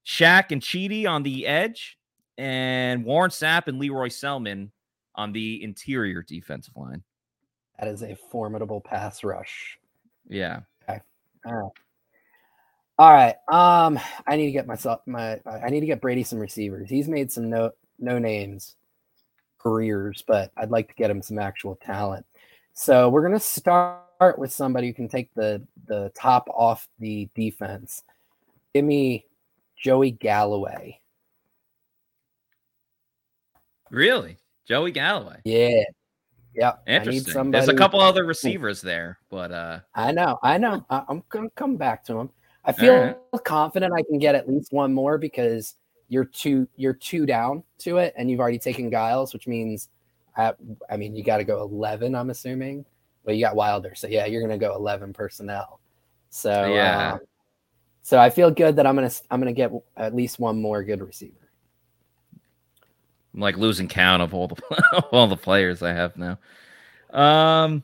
Shaq 0.05 0.51
and 0.51 0.61
Chidi 0.61 1.07
on 1.07 1.23
the 1.23 1.47
edge, 1.47 1.97
and 2.37 3.05
Warren 3.05 3.31
Sapp 3.31 3.69
and 3.69 3.79
Lee 3.79 3.89
Roy 3.89 4.09
Selmon 4.09 4.71
on 5.15 5.31
the 5.31 5.63
interior 5.63 6.23
defensive 6.23 6.75
line. 6.75 7.03
That 7.79 7.87
is 7.87 8.03
a 8.03 8.15
formidable 8.15 8.81
pass 8.81 9.23
rush. 9.23 9.77
Yeah. 10.29 10.61
Okay. 10.89 11.01
All 11.45 11.53
right. 11.53 11.71
All 12.97 13.11
right. 13.11 13.35
Um, 13.51 13.99
I 14.25 14.37
need 14.37 14.45
to 14.45 14.51
get 14.51 14.67
myself 14.67 15.01
my 15.05 15.39
I 15.45 15.69
need 15.69 15.81
to 15.81 15.85
get 15.85 16.01
Brady 16.01 16.23
some 16.23 16.39
receivers. 16.39 16.89
He's 16.89 17.09
made 17.09 17.31
some 17.31 17.49
no 17.49 17.71
no 17.99 18.19
names 18.19 18.75
careers, 19.59 20.23
but 20.25 20.51
I'd 20.55 20.71
like 20.71 20.87
to 20.87 20.93
get 20.93 21.09
him 21.09 21.21
some 21.21 21.39
actual 21.39 21.75
talent. 21.75 22.25
So 22.73 23.09
we're 23.09 23.23
gonna 23.23 23.39
start 23.39 24.37
with 24.37 24.53
somebody 24.53 24.87
who 24.87 24.93
can 24.93 25.09
take 25.09 25.33
the 25.33 25.61
the 25.87 26.11
top 26.15 26.47
off 26.49 26.87
the 26.99 27.29
defense. 27.35 28.03
Give 28.73 28.85
me 28.85 29.25
Joey 29.77 30.11
Galloway. 30.11 30.99
Really? 33.91 34.37
Joey 34.65 34.91
Galloway. 34.91 35.39
Yeah. 35.43 35.83
Need 36.55 36.93
Interesting. 36.93 37.51
There's 37.51 37.67
a 37.67 37.73
couple 37.73 37.99
other 37.99 38.25
receivers 38.25 38.81
there, 38.81 39.19
but 39.29 39.51
uh 39.51 39.79
I 39.93 40.11
know, 40.11 40.39
I 40.41 40.57
know. 40.57 40.85
I, 40.89 41.03
I'm 41.07 41.23
gonna 41.29 41.49
come 41.51 41.75
back 41.77 42.03
to 42.05 42.17
him. 42.17 42.29
I 42.63 42.71
feel 42.71 42.95
right. 42.99 43.43
confident 43.43 43.93
I 43.93 44.01
can 44.03 44.17
get 44.17 44.33
at 44.35 44.49
least 44.49 44.71
one 44.73 44.93
more 44.93 45.17
because 45.17 45.75
you're 46.09 46.25
two 46.25 46.67
you're 46.75 46.93
two 46.93 47.25
down 47.25 47.63
to 47.79 47.97
it, 47.97 48.13
and 48.17 48.29
you've 48.29 48.39
already 48.39 48.59
taken 48.59 48.89
Giles, 48.89 49.33
which 49.33 49.47
means, 49.47 49.89
I, 50.37 50.53
I 50.89 50.97
mean, 50.97 51.15
you 51.15 51.23
got 51.23 51.37
to 51.37 51.43
go 51.43 51.61
eleven. 51.61 52.15
I'm 52.15 52.29
assuming. 52.29 52.85
but 53.25 53.35
you 53.35 53.41
got 53.41 53.55
Wilder, 53.55 53.95
so 53.95 54.07
yeah, 54.07 54.25
you're 54.25 54.41
gonna 54.41 54.57
go 54.57 54.75
eleven 54.75 55.11
personnel. 55.13 55.79
So 56.29 56.73
Yeah. 56.75 57.13
um, 57.13 57.19
so 58.03 58.19
I 58.19 58.29
feel 58.29 58.51
good 58.51 58.75
that 58.75 58.85
I'm 58.85 58.95
gonna 58.95 59.11
I'm 59.31 59.39
gonna 59.39 59.51
get 59.53 59.71
at 59.97 60.15
least 60.15 60.39
one 60.39 60.61
more 60.61 60.83
good 60.83 61.01
receiver. 61.01 61.44
I'm 63.35 63.41
like 63.41 63.57
losing 63.57 63.87
count 63.87 64.21
of 64.21 64.33
all 64.33 64.47
the 64.47 65.03
all 65.11 65.27
the 65.27 65.37
players 65.37 65.83
I 65.83 65.93
have 65.93 66.15
now. 66.17 66.39
Um 67.11 67.83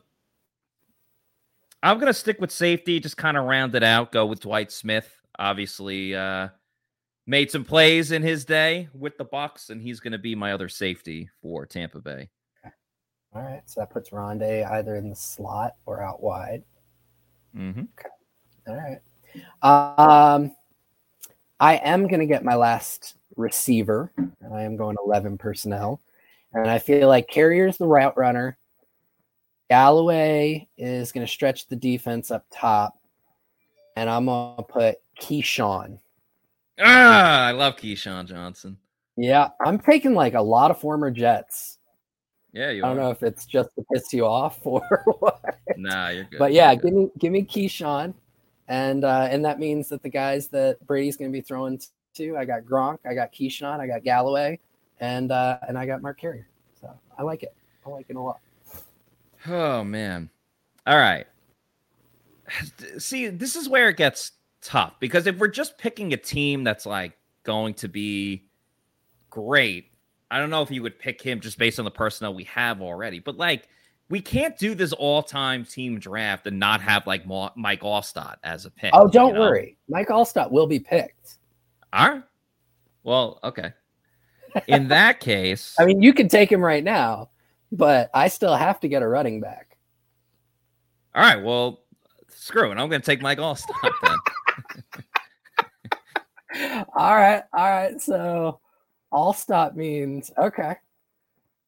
I'm 1.82 1.98
gonna 1.98 2.14
stick 2.14 2.40
with 2.40 2.50
safety, 2.50 2.98
just 2.98 3.16
kind 3.16 3.36
of 3.36 3.44
round 3.44 3.74
it 3.74 3.82
out, 3.82 4.12
go 4.12 4.26
with 4.26 4.40
Dwight 4.40 4.72
Smith. 4.72 5.20
Obviously, 5.38 6.14
uh 6.16 6.48
made 7.26 7.50
some 7.50 7.64
plays 7.64 8.10
in 8.10 8.22
his 8.22 8.44
day 8.44 8.88
with 8.94 9.16
the 9.18 9.24
Bucks, 9.24 9.70
and 9.70 9.80
he's 9.80 10.00
gonna 10.00 10.18
be 10.18 10.34
my 10.34 10.52
other 10.52 10.68
safety 10.68 11.30
for 11.40 11.66
Tampa 11.66 12.00
Bay. 12.00 12.30
All 13.34 13.42
right, 13.42 13.62
so 13.64 13.80
that 13.80 13.90
puts 13.90 14.10
Rondé 14.10 14.68
either 14.70 14.96
in 14.96 15.08
the 15.08 15.16
slot 15.16 15.76
or 15.86 16.02
out 16.02 16.22
wide. 16.22 16.64
Mm-hmm. 17.56 17.84
All 18.68 18.76
right. 18.76 19.00
Um, 19.62 20.54
I 21.58 21.76
am 21.76 22.08
going 22.08 22.20
to 22.20 22.26
get 22.26 22.44
my 22.44 22.54
last 22.54 23.16
receiver. 23.36 24.12
I 24.52 24.62
am 24.62 24.76
going 24.76 24.96
11 25.04 25.38
personnel. 25.38 26.00
And 26.52 26.68
I 26.68 26.78
feel 26.78 27.08
like 27.08 27.28
Carrier's 27.28 27.78
the 27.78 27.86
route 27.86 28.16
runner. 28.16 28.58
Galloway 29.70 30.68
is 30.76 31.12
going 31.12 31.26
to 31.26 31.32
stretch 31.32 31.66
the 31.66 31.76
defense 31.76 32.30
up 32.30 32.44
top. 32.50 32.98
And 33.96 34.08
I'm 34.08 34.26
going 34.26 34.56
to 34.56 34.62
put 34.62 34.96
Keyshawn. 35.20 35.98
Ah, 36.80 37.46
I 37.46 37.52
love 37.52 37.76
Keyshawn 37.76 38.26
Johnson. 38.26 38.76
Yeah, 39.16 39.50
I'm 39.64 39.78
taking 39.78 40.14
like 40.14 40.34
a 40.34 40.40
lot 40.40 40.70
of 40.70 40.80
former 40.80 41.10
Jets. 41.10 41.78
Yeah, 42.52 42.70
you 42.70 42.84
I 42.84 42.88
don't 42.88 42.98
are. 42.98 43.02
know 43.02 43.10
if 43.10 43.22
it's 43.22 43.46
just 43.46 43.70
to 43.76 43.84
piss 43.92 44.12
you 44.12 44.26
off 44.26 44.58
or 44.64 44.82
what. 45.18 45.58
Nah, 45.76 46.08
you're 46.08 46.24
good. 46.24 46.38
But 46.38 46.52
yeah, 46.52 46.74
good. 46.74 46.82
give 46.84 46.94
me 46.94 47.10
give 47.18 47.32
me 47.32 47.42
Keyshawn, 47.42 48.14
and 48.68 49.04
uh, 49.04 49.28
and 49.30 49.44
that 49.44 49.58
means 49.58 49.88
that 49.88 50.02
the 50.02 50.08
guys 50.08 50.48
that 50.48 50.84
Brady's 50.86 51.16
going 51.16 51.30
to 51.30 51.36
be 51.36 51.42
throwing 51.42 51.80
to, 52.14 52.36
I 52.36 52.44
got 52.44 52.62
Gronk, 52.62 52.98
I 53.06 53.14
got 53.14 53.32
Keyshawn, 53.32 53.80
I 53.80 53.86
got 53.86 54.04
Galloway, 54.04 54.58
and 55.00 55.32
uh, 55.32 55.58
and 55.66 55.78
I 55.78 55.86
got 55.86 56.02
Mark 56.02 56.20
Carrier. 56.20 56.48
So 56.80 56.90
I 57.18 57.22
like 57.22 57.42
it. 57.42 57.54
I 57.86 57.90
like 57.90 58.06
it 58.08 58.16
a 58.16 58.20
lot. 58.20 58.40
Oh 59.46 59.82
man. 59.84 60.30
All 60.86 60.96
right. 60.96 61.26
See, 62.98 63.28
this 63.28 63.56
is 63.56 63.68
where 63.68 63.88
it 63.88 63.96
gets 63.96 64.32
tough 64.60 64.94
because 65.00 65.26
if 65.26 65.38
we're 65.38 65.48
just 65.48 65.78
picking 65.78 66.12
a 66.12 66.16
team 66.16 66.64
that's 66.64 66.86
like 66.86 67.16
going 67.44 67.74
to 67.74 67.88
be 67.88 68.44
great, 69.30 69.90
I 70.30 70.38
don't 70.38 70.50
know 70.50 70.62
if 70.62 70.70
you 70.70 70.82
would 70.82 70.98
pick 70.98 71.20
him 71.20 71.40
just 71.40 71.58
based 71.58 71.78
on 71.78 71.84
the 71.84 71.90
personnel 71.90 72.34
we 72.34 72.44
have 72.44 72.80
already. 72.82 73.20
But 73.20 73.36
like, 73.36 73.68
we 74.08 74.20
can't 74.20 74.58
do 74.58 74.74
this 74.74 74.92
all-time 74.92 75.64
team 75.64 75.98
draft 75.98 76.46
and 76.46 76.58
not 76.58 76.80
have 76.82 77.06
like 77.06 77.26
Ma- 77.26 77.52
Mike 77.56 77.80
Alstott 77.80 78.36
as 78.44 78.66
a 78.66 78.70
pick. 78.70 78.90
Oh, 78.92 79.08
don't 79.08 79.28
you 79.28 79.34
know? 79.34 79.40
worry, 79.40 79.76
Mike 79.88 80.08
Alstott 80.08 80.50
will 80.50 80.66
be 80.66 80.78
picked. 80.78 81.38
All 81.92 82.08
right. 82.08 82.22
Well, 83.02 83.38
okay. 83.44 83.72
In 84.68 84.88
that 84.88 85.20
case, 85.20 85.74
I 85.78 85.84
mean, 85.84 86.02
you 86.02 86.12
can 86.12 86.28
take 86.28 86.50
him 86.50 86.60
right 86.60 86.84
now, 86.84 87.30
but 87.70 88.10
I 88.14 88.28
still 88.28 88.54
have 88.54 88.80
to 88.80 88.88
get 88.88 89.02
a 89.02 89.08
running 89.08 89.40
back. 89.40 89.76
all 91.14 91.22
right. 91.22 91.42
Well, 91.42 91.82
screw 92.28 92.70
it. 92.70 92.78
I'm 92.78 92.88
going 92.88 93.00
to 93.00 93.06
take 93.06 93.20
Mike 93.22 93.38
Alstott 93.38 93.92
then. 96.54 96.84
all 96.94 97.14
right, 97.14 97.42
all 97.52 97.70
right. 97.70 98.00
So 98.00 98.60
Alstott 99.12 99.74
means 99.74 100.30
okay. 100.38 100.76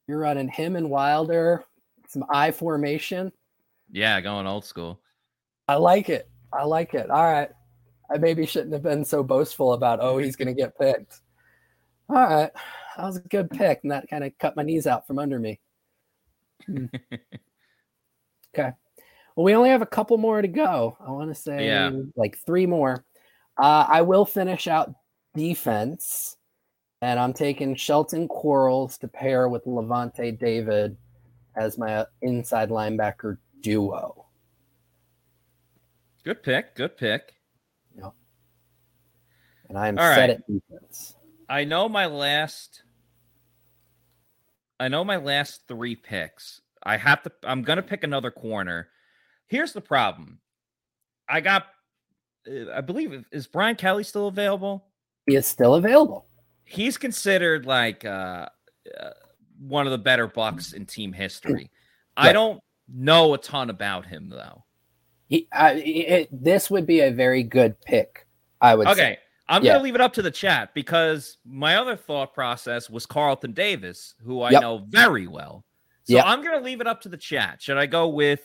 You're 0.06 0.18
running 0.18 0.48
him 0.48 0.76
and 0.76 0.90
Wilder, 0.90 1.64
some 2.08 2.24
I 2.30 2.50
formation. 2.50 3.32
yeah, 3.90 4.20
going 4.20 4.46
old 4.46 4.64
school. 4.66 5.00
I 5.66 5.76
like 5.76 6.10
it. 6.10 6.28
I 6.52 6.64
like 6.64 6.92
it. 6.92 7.08
All 7.10 7.22
right. 7.24 7.50
I 8.12 8.18
maybe 8.18 8.46
shouldn't 8.46 8.72
have 8.72 8.82
been 8.82 9.04
so 9.04 9.22
boastful 9.22 9.72
about, 9.72 10.00
oh, 10.00 10.18
he's 10.18 10.36
going 10.36 10.54
to 10.54 10.60
get 10.60 10.78
picked. 10.78 11.20
All 12.08 12.16
right. 12.16 12.50
That 12.96 13.04
was 13.04 13.16
a 13.16 13.20
good 13.20 13.50
pick. 13.50 13.80
And 13.82 13.92
that 13.92 14.08
kind 14.08 14.24
of 14.24 14.36
cut 14.38 14.56
my 14.56 14.62
knees 14.62 14.86
out 14.86 15.06
from 15.06 15.18
under 15.18 15.38
me. 15.38 15.58
Hmm. 16.66 16.86
okay. 18.54 18.72
Well, 19.34 19.44
we 19.44 19.54
only 19.54 19.70
have 19.70 19.82
a 19.82 19.86
couple 19.86 20.16
more 20.18 20.40
to 20.40 20.48
go. 20.48 20.96
I 21.04 21.10
want 21.10 21.30
to 21.30 21.34
say 21.34 21.66
Yeah. 21.66 21.90
like 22.14 22.38
three 22.46 22.66
more. 22.66 23.04
Uh, 23.56 23.86
I 23.88 24.02
will 24.02 24.24
finish 24.24 24.68
out 24.68 24.94
defense. 25.34 26.36
And 27.02 27.18
I'm 27.20 27.32
taking 27.34 27.74
Shelton 27.74 28.28
Quarles 28.28 28.96
to 28.98 29.08
pair 29.08 29.48
with 29.48 29.64
Lavonte 29.66 30.38
David 30.38 30.96
as 31.56 31.76
my 31.76 32.06
inside 32.22 32.70
linebacker 32.70 33.36
duo. 33.60 34.26
Good 36.24 36.42
pick. 36.42 36.74
Good 36.74 36.96
pick. 36.96 37.34
And 39.68 39.78
I'm 39.78 39.98
All 39.98 40.04
set 40.04 40.18
right. 40.20 40.30
at 40.30 40.46
defense. 40.46 41.16
I 41.48 41.64
know 41.64 41.88
my 41.88 42.06
last. 42.06 42.82
I 44.80 44.88
know 44.88 45.04
my 45.04 45.16
last 45.16 45.62
three 45.68 45.96
picks. 45.96 46.60
I 46.82 46.96
have 46.96 47.22
to. 47.22 47.32
I'm 47.44 47.62
gonna 47.62 47.82
pick 47.82 48.04
another 48.04 48.30
corner. 48.30 48.88
Here's 49.46 49.72
the 49.72 49.80
problem. 49.80 50.40
I 51.28 51.40
got. 51.40 51.66
uh, 52.48 52.72
I 52.74 52.80
believe 52.80 53.24
is 53.32 53.46
Brian 53.46 53.76
Kelly 53.76 54.04
still 54.04 54.28
available? 54.28 54.86
He 55.26 55.36
is 55.36 55.46
still 55.46 55.74
available. 55.76 56.26
He's 56.64 56.96
considered 56.98 57.66
like 57.66 58.04
uh, 58.04 58.48
uh, 59.00 59.10
one 59.58 59.86
of 59.86 59.92
the 59.92 59.98
better 59.98 60.26
bucks 60.26 60.72
in 60.72 60.86
team 60.86 61.12
history. 61.12 61.70
I 62.16 62.32
don't 62.32 62.60
know 62.92 63.34
a 63.34 63.38
ton 63.38 63.70
about 63.70 64.06
him 64.06 64.28
though. 64.28 64.64
He, 65.28 65.48
uh, 65.52 65.72
it, 65.74 66.28
this 66.32 66.70
would 66.70 66.86
be 66.86 67.00
a 67.00 67.10
very 67.10 67.42
good 67.42 67.80
pick, 67.80 68.26
I 68.60 68.74
would 68.74 68.88
Okay. 68.88 68.98
say. 68.98 69.18
I'm 69.48 69.62
Yeah. 69.62 69.72
going 69.72 69.80
to 69.80 69.84
leave 69.84 69.94
it 69.94 70.00
up 70.00 70.12
to 70.14 70.22
the 70.22 70.30
chat 70.30 70.72
because 70.74 71.38
my 71.44 71.76
other 71.76 71.96
thought 71.96 72.32
process 72.32 72.88
was 72.88 73.04
Carlton 73.06 73.52
Davis, 73.52 74.14
who 74.22 74.40
I 74.42 74.52
Yep. 74.52 74.62
know 74.62 74.78
very 74.88 75.26
well. 75.26 75.64
So 76.04 76.14
Yep. 76.14 76.24
I'm 76.26 76.42
going 76.42 76.58
to 76.58 76.64
leave 76.64 76.80
it 76.80 76.86
up 76.86 77.00
to 77.02 77.08
the 77.08 77.16
chat. 77.16 77.60
Should 77.62 77.76
I 77.78 77.86
go 77.86 78.08
with 78.08 78.40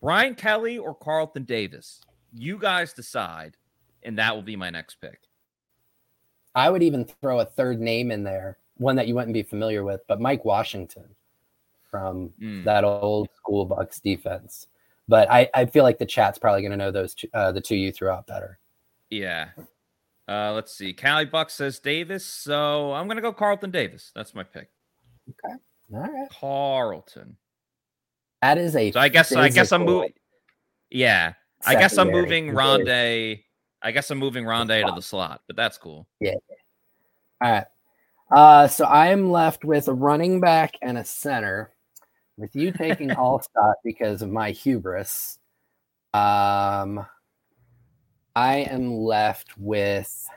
Brian 0.00 0.34
Kelly 0.34 0.78
or 0.78 0.94
Carlton 0.94 1.44
Davis? 1.44 2.00
You 2.32 2.58
guys 2.58 2.92
decide, 2.92 3.56
and 4.02 4.18
that 4.18 4.34
will 4.34 4.42
be 4.42 4.56
my 4.56 4.70
next 4.70 4.96
pick. 5.00 5.20
I 6.54 6.70
would 6.70 6.82
even 6.82 7.04
throw 7.04 7.40
a 7.40 7.44
third 7.44 7.80
name 7.80 8.10
in 8.10 8.22
there, 8.22 8.58
one 8.76 8.96
that 8.96 9.06
you 9.08 9.14
wouldn't 9.14 9.34
be 9.34 9.42
familiar 9.42 9.84
with, 9.84 10.00
but 10.06 10.20
Mike 10.20 10.44
Washington 10.44 11.14
from 11.90 12.30
Mm. 12.40 12.64
that 12.64 12.84
old 12.84 13.28
school 13.36 13.66
Bucs 13.68 14.00
defense. 14.00 14.68
But 15.08 15.30
I, 15.30 15.48
I 15.54 15.66
feel 15.66 15.84
like 15.84 15.98
the 15.98 16.06
chat's 16.06 16.38
probably 16.38 16.62
going 16.62 16.72
to 16.72 16.76
know 16.76 16.90
those 16.90 17.14
two, 17.14 17.28
uh, 17.32 17.52
the 17.52 17.60
two 17.60 17.76
you 17.76 17.92
threw 17.92 18.08
out 18.10 18.26
better. 18.26 18.58
Yeah. 19.10 19.50
Uh, 20.28 20.52
let's 20.52 20.72
see. 20.72 20.92
Cali 20.92 21.24
Buck 21.24 21.50
says 21.50 21.78
Davis, 21.78 22.24
so 22.26 22.92
I'm 22.92 23.06
going 23.06 23.16
to 23.16 23.22
go 23.22 23.32
Carlton 23.32 23.70
Davis. 23.70 24.10
That's 24.14 24.34
my 24.34 24.42
pick. 24.42 24.68
Okay. 25.28 25.54
All 25.94 26.00
right, 26.00 26.28
Carlton. 26.30 27.36
that 28.42 28.58
is 28.58 28.74
a. 28.74 28.90
So 28.90 29.00
I 29.00 29.08
guess 29.08 29.32
I 29.32 29.48
guess 29.48 29.70
I'm 29.70 29.84
moving. 29.84 30.12
Yeah, 30.90 31.34
I 31.64 31.74
guess 31.74 31.96
I'm 31.96 32.10
moving 32.10 32.48
Rondé. 32.48 33.42
I 33.82 33.90
guess 33.92 34.10
I'm 34.10 34.18
moving 34.18 34.44
Rondé 34.44 34.84
to 34.84 34.92
the 34.94 35.02
slot, 35.02 35.42
but 35.46 35.54
that's 35.54 35.78
cool. 35.78 36.08
Yeah. 36.20 36.34
All 37.40 37.50
right. 37.52 37.66
Uh, 38.34 38.66
so 38.66 38.84
I 38.84 39.08
am 39.08 39.30
left 39.30 39.64
with 39.64 39.86
a 39.86 39.92
running 39.92 40.40
back 40.40 40.74
and 40.82 40.98
a 40.98 41.04
center. 41.04 41.72
With 42.36 42.54
you 42.54 42.70
taking 42.70 43.12
All 43.12 43.38
Alstott 43.56 43.74
because 43.82 44.20
of 44.20 44.30
my 44.30 44.50
hubris, 44.50 45.38
um, 46.12 47.06
I 48.36 48.56
am 48.56 48.92
left 48.98 49.56
with 49.56 50.28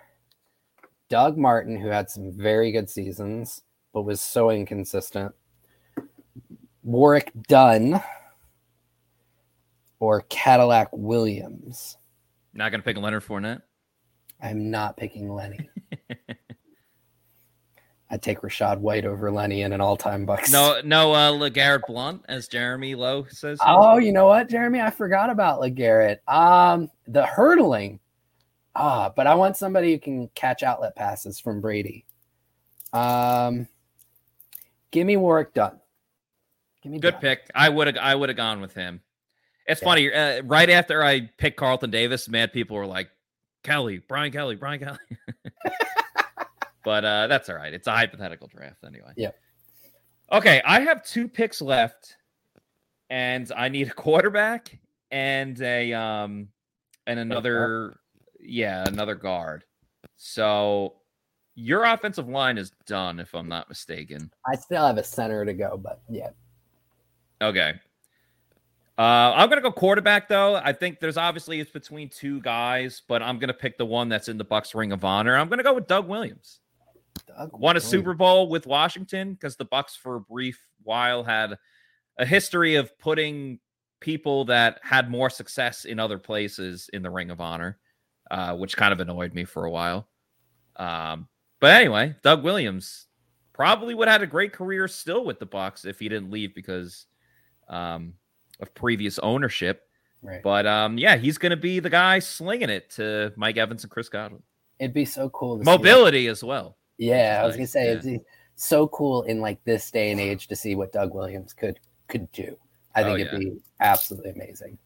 Doug 1.10 1.38
Martin, 1.38 1.78
who 1.78 1.90
had 1.90 2.10
some 2.10 2.32
very 2.32 2.72
good 2.72 2.90
seasons, 2.90 3.62
but 3.94 4.04
was 4.04 4.22
so 4.22 4.52
inconsistent. 4.52 5.36
Warrick 6.82 7.34
Dunn 7.50 8.02
or 10.00 10.22
Cadillac 10.30 10.88
Williams. 10.94 11.98
Not 12.54 12.72
gonna 12.72 12.84
pick 12.84 12.96
Leonard 12.96 13.26
Fournette. 13.26 13.64
I'm 14.42 14.72
not 14.72 14.96
picking 14.96 15.30
Lenny. 15.30 15.70
I'd 18.12 18.22
take 18.24 18.42
Rachaad 18.42 18.80
White 18.80 19.06
over 19.06 19.32
Lenny 19.32 19.62
in 19.62 19.72
an 19.72 19.82
all-time 19.82 20.26
Bucs. 20.26 20.52
No, 20.52 20.82
no, 20.84 21.14
uh, 21.14 21.32
LeGarrette 21.32 21.86
Blount, 21.88 22.26
as 22.28 22.48
Jeremy 22.48 22.96
Lowe 22.96 23.26
says. 23.30 23.60
Oh, 23.64 23.98
you 23.98 24.12
know 24.12 24.26
what, 24.26 24.50
Jeremy? 24.50 24.82
I 24.82 24.90
forgot 24.90 25.30
about 25.30 25.62
LeGarrette. 25.62 26.28
Um, 26.28 26.90
the 27.08 27.26
hurdling. 27.26 28.00
Ah, 28.76 29.12
but 29.16 29.28
I 29.28 29.36
want 29.36 29.58
somebody 29.58 29.92
who 29.92 30.00
can 30.00 30.28
catch 30.30 30.64
outlet 30.64 30.96
passes 30.96 31.40
from 31.40 31.62
Brady. 31.62 32.06
Um, 32.94 33.68
give 34.90 35.06
me 35.06 35.18
Warrick 35.18 35.54
Dunn. 35.54 35.80
Give 36.82 36.92
me 36.92 37.00
good 37.00 37.12
Dunn. 37.14 37.22
pick. 37.22 37.52
I 37.54 37.70
would 37.70 37.88
have, 37.88 37.98
I 37.98 38.16
would 38.16 38.30
have 38.30 38.38
gone 38.38 38.60
with 38.60 38.74
him. 38.74 39.02
It's 39.68 39.82
funny. 39.82 40.12
Uh, 40.12 40.42
right 40.44 40.70
after 40.70 41.04
I 41.04 41.30
picked 41.38 41.58
Carlton 41.58 41.92
Davis, 41.92 42.28
mad 42.28 42.54
people 42.54 42.76
were 42.76 42.88
like, 42.88 43.10
Kelly, 43.64 44.00
Brian 44.00 44.32
Kelly, 44.32 44.56
Brian 44.56 44.80
Kelly. 44.80 44.98
but 46.90 47.06
uh, 47.06 47.28
that's 47.28 47.48
all 47.50 47.56
right. 47.56 47.72
It's 47.72 47.86
a 47.86 47.92
hypothetical 47.92 48.48
draft 48.48 48.84
anyway. 48.84 49.12
Yep. 49.16 49.36
Okay, 50.32 50.60
I 50.66 50.80
have 50.80 51.06
two 51.06 51.28
picks 51.28 51.62
left, 51.62 52.16
and 53.12 53.52
I 53.56 53.70
need 53.70 53.90
a 53.90 53.94
quarterback 54.06 54.76
and 55.12 55.62
a 55.62 55.94
um 55.94 56.48
and 57.06 57.20
another 57.20 58.00
yeah 58.40 58.86
another 58.88 59.14
guard. 59.14 59.66
So 60.18 60.96
your 61.54 61.84
offensive 61.84 62.28
line 62.28 62.58
is 62.58 62.72
done, 62.88 63.20
if 63.20 63.36
I'm 63.36 63.48
not 63.48 63.70
mistaken. 63.70 64.32
I 64.52 64.56
still 64.56 64.88
have 64.88 64.98
a 64.98 65.04
center 65.04 65.46
to 65.46 65.54
go, 65.54 65.78
but 65.78 66.02
yeah. 66.10 66.30
Okay. 67.40 67.74
Uh, 68.98 69.32
I'm 69.36 69.48
gonna 69.48 69.62
go 69.62 69.72
quarterback 69.72 70.28
though. 70.28 70.56
I 70.56 70.74
think 70.74 71.00
there's 71.00 71.18
obviously 71.18 71.60
it's 71.60 71.70
between 71.70 72.10
two 72.10 72.42
guys, 72.42 73.04
but 73.08 73.22
I'm 73.22 73.38
gonna 73.38 73.54
pick 73.54 73.78
the 73.78 73.86
one 73.86 74.10
that's 74.10 74.28
in 74.28 74.40
the 74.40 74.46
Bucs 74.46 74.74
Ring 74.74 74.92
of 74.92 75.06
Honor. 75.06 75.38
I'm 75.38 75.50
gonna 75.50 75.62
go 75.62 75.76
with 75.76 75.86
Doug 75.86 76.08
Williams. 76.08 76.59
Doug 77.24 77.52
Won 77.54 77.78
a. 77.78 77.80
Super 77.82 78.14
Bowl 78.14 78.50
with 78.50 78.68
Washington 78.68 79.34
because 79.34 79.56
the 79.56 79.66
Bucs 79.66 79.98
for 79.98 80.16
a 80.16 80.22
brief 80.22 80.60
while 80.84 81.24
had 81.24 81.58
a 82.18 82.26
history 82.26 82.76
of 82.76 82.98
putting 83.00 83.60
people 84.00 84.46
that 84.46 84.80
had 84.82 85.10
more 85.10 85.30
success 85.30 85.86
in 85.86 86.00
other 86.00 86.18
places 86.18 86.90
in 86.94 87.02
the 87.02 87.10
Ring 87.10 87.30
of 87.30 87.42
Honor, 87.42 87.80
uh, 88.32 88.56
which 88.56 88.78
kind 88.78 88.94
of 88.94 89.00
annoyed 89.00 89.34
me 89.34 89.46
for 89.46 89.66
a 89.66 89.72
while. 89.72 90.08
Um, 90.76 91.28
but 91.60 91.72
anyway, 91.72 92.16
Doug 92.24 92.44
Williams 92.44 93.08
probably 93.54 93.94
would 93.94 94.08
have 94.08 94.22
had 94.22 94.28
a 94.28 94.32
great 94.32 94.54
career 94.54 94.88
still 94.88 95.26
with 95.26 95.40
the 95.40 95.46
Bucs 95.46 95.86
if 95.86 96.00
he 96.00 96.08
didn't 96.08 96.32
leave 96.32 96.56
because 96.56 97.08
um, 97.68 98.14
of 98.60 98.74
previous 98.74 99.20
ownership. 99.20 99.84
Right. 100.22 100.42
But 100.42 100.66
um, 100.66 100.98
yeah, 100.98 101.18
he's 101.18 101.38
going 101.38 101.52
to 101.52 101.58
be 101.58 101.80
the 101.80 101.90
guy 101.90 102.20
slinging 102.20 102.70
it 102.70 102.90
to 102.92 103.34
Mike 103.36 103.58
Evans 103.58 103.84
and 103.84 103.92
Chris 103.92 104.10
Godwin. 104.10 104.44
It'd 104.80 104.94
be 104.94 105.06
so 105.06 105.30
cool. 105.30 105.58
To 105.58 105.64
see. 105.64 105.72
Mobility 105.72 106.28
as 106.28 106.44
well. 106.44 106.78
Yeah, 107.00 107.40
I 107.42 107.48
was 107.48 107.56
gonna 107.56 107.66
say 107.66 107.86
yeah. 107.86 108.00
it's 108.14 108.26
so 108.56 108.90
cool 108.90 109.24
in 109.24 109.40
like 109.40 109.64
this 109.64 109.90
day 109.90 110.12
and 110.12 110.20
age 110.20 110.48
to 110.48 110.56
see 110.56 110.76
what 110.76 110.92
Doug 110.92 111.14
Williams 111.16 111.54
could 111.54 111.80
could 112.08 112.32
do. 112.34 112.58
I 112.94 113.02
Oh, 113.02 113.06
think 113.06 113.20
yeah. 113.20 113.26
it'd 113.28 113.40
be 113.40 113.58
absolutely 113.80 114.32
amazing. 114.32 114.78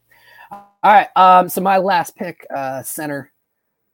All 0.52 0.68
right, 0.84 1.08
um, 1.16 1.50
so 1.50 1.60
my 1.62 1.78
last 1.78 2.16
pick, 2.16 2.46
uh, 2.56 2.84
center. 2.84 3.32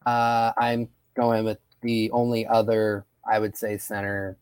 Uh, 0.05 0.51
I'm 0.57 0.89
going 1.15 1.45
with 1.45 1.59
the 1.81 2.11
only 2.11 2.45
other 2.45 3.05
I 3.29 3.39
would 3.39 3.55
say 3.55 3.77
center 3.77 4.37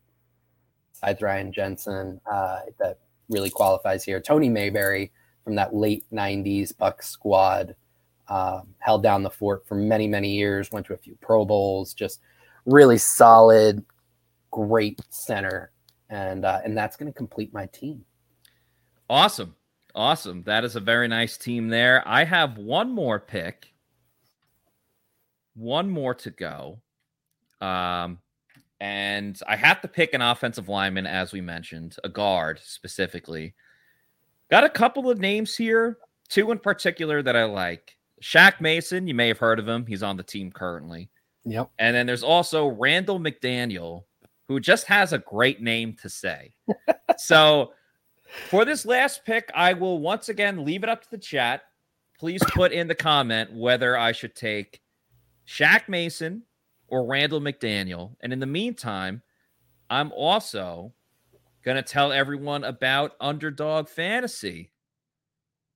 besides 0.92 1.22
Ryan 1.22 1.52
Jensen 1.52 2.20
uh, 2.32 2.62
that 2.80 2.98
really 3.30 3.52
qualifies 3.52 4.04
here. 4.04 4.20
Tony 4.20 4.50
Mayberry 4.50 5.12
from 5.44 5.54
that 5.56 5.76
late 5.76 6.04
'90s 6.12 6.76
Buck 6.76 7.04
squad 7.04 7.76
um, 8.28 8.74
held 8.80 9.04
down 9.04 9.22
the 9.22 9.30
fort 9.30 9.68
for 9.68 9.76
many 9.76 10.08
many 10.08 10.32
years. 10.32 10.72
Went 10.72 10.88
to 10.88 10.94
a 10.96 10.98
few 10.98 11.16
Pro 11.22 11.46
Bowls. 11.46 11.94
Just 11.94 12.22
really 12.68 13.00
solid, 13.00 13.84
great 14.52 15.02
center, 15.10 15.72
and 16.10 16.46
uh, 16.46 16.60
and 16.64 16.78
that's 16.78 16.96
going 16.96 17.12
to 17.12 17.18
complete 17.18 17.52
my 17.54 17.66
team. 17.68 18.06
Awesome. 19.10 19.56
Awesome. 19.96 20.44
That 20.44 20.64
is 20.64 20.76
a 20.76 20.80
very 20.80 21.08
nice 21.08 21.38
team 21.38 21.70
there. 21.70 22.04
I 22.06 22.24
have 22.24 22.58
one 22.60 22.92
more 22.92 23.20
pick. 23.20 23.74
One 25.56 25.90
more 25.90 26.14
to 26.14 26.30
go. 26.30 26.82
Um, 27.62 28.20
and 28.80 29.40
I 29.48 29.56
have 29.56 29.82
to 29.82 29.88
pick 29.88 30.14
an 30.14 30.22
offensive 30.22 30.70
lineman, 30.70 31.08
as 31.08 31.34
we 31.34 31.42
mentioned, 31.42 31.96
a 32.04 32.10
guard 32.10 32.60
specifically. 32.64 33.56
Got 34.52 34.66
a 34.66 34.70
couple 34.70 35.10
of 35.10 35.18
names 35.18 35.56
here, 35.56 35.98
two 36.30 36.52
in 36.52 36.60
particular 36.60 37.24
that 37.24 37.36
I 37.36 37.46
like. 37.46 37.98
Shaq 38.22 38.62
Mason, 38.62 39.08
you 39.08 39.16
may 39.16 39.28
have 39.30 39.40
heard 39.40 39.58
of 39.58 39.68
him. 39.68 39.86
He's 39.88 40.04
on 40.04 40.16
the 40.16 40.22
team 40.22 40.52
currently. 40.52 41.10
Yep. 41.48 41.72
And 41.80 41.96
then 41.96 42.06
there's 42.06 42.24
also 42.24 42.68
Randall 42.68 43.20
McDaniel, 43.20 44.04
who 44.48 44.60
just 44.60 44.86
has 44.88 45.14
a 45.14 45.20
great 45.20 45.62
name 45.62 45.96
to 46.02 46.10
say. 46.10 46.54
so 47.18 47.72
for 48.50 48.66
this 48.66 48.86
last 48.86 49.24
pick, 49.26 49.50
I 49.56 49.74
will 49.74 50.00
once 50.00 50.28
again 50.28 50.66
leave 50.66 50.84
it 50.84 50.90
up 50.90 51.04
to 51.04 51.10
the 51.10 51.18
chat. 51.18 51.62
Please 52.20 52.42
put 52.50 52.74
in 52.74 52.88
the 52.88 52.96
comment 52.96 53.54
whether 53.54 53.98
I 53.98 54.12
should 54.12 54.36
take 54.36 54.82
Shaq 55.48 55.88
Mason 55.88 56.44
or 56.90 57.06
Randall 57.06 57.40
McDaniel. 57.40 58.16
And 58.22 58.34
in 58.34 58.40
the 58.40 58.46
meantime, 58.46 59.22
I'm 59.90 60.12
also 60.12 60.94
going 61.64 61.78
to 61.78 61.84
tell 61.84 62.12
everyone 62.12 62.66
about 62.66 63.16
Underdog 63.22 63.88
Fantasy. 63.88 64.72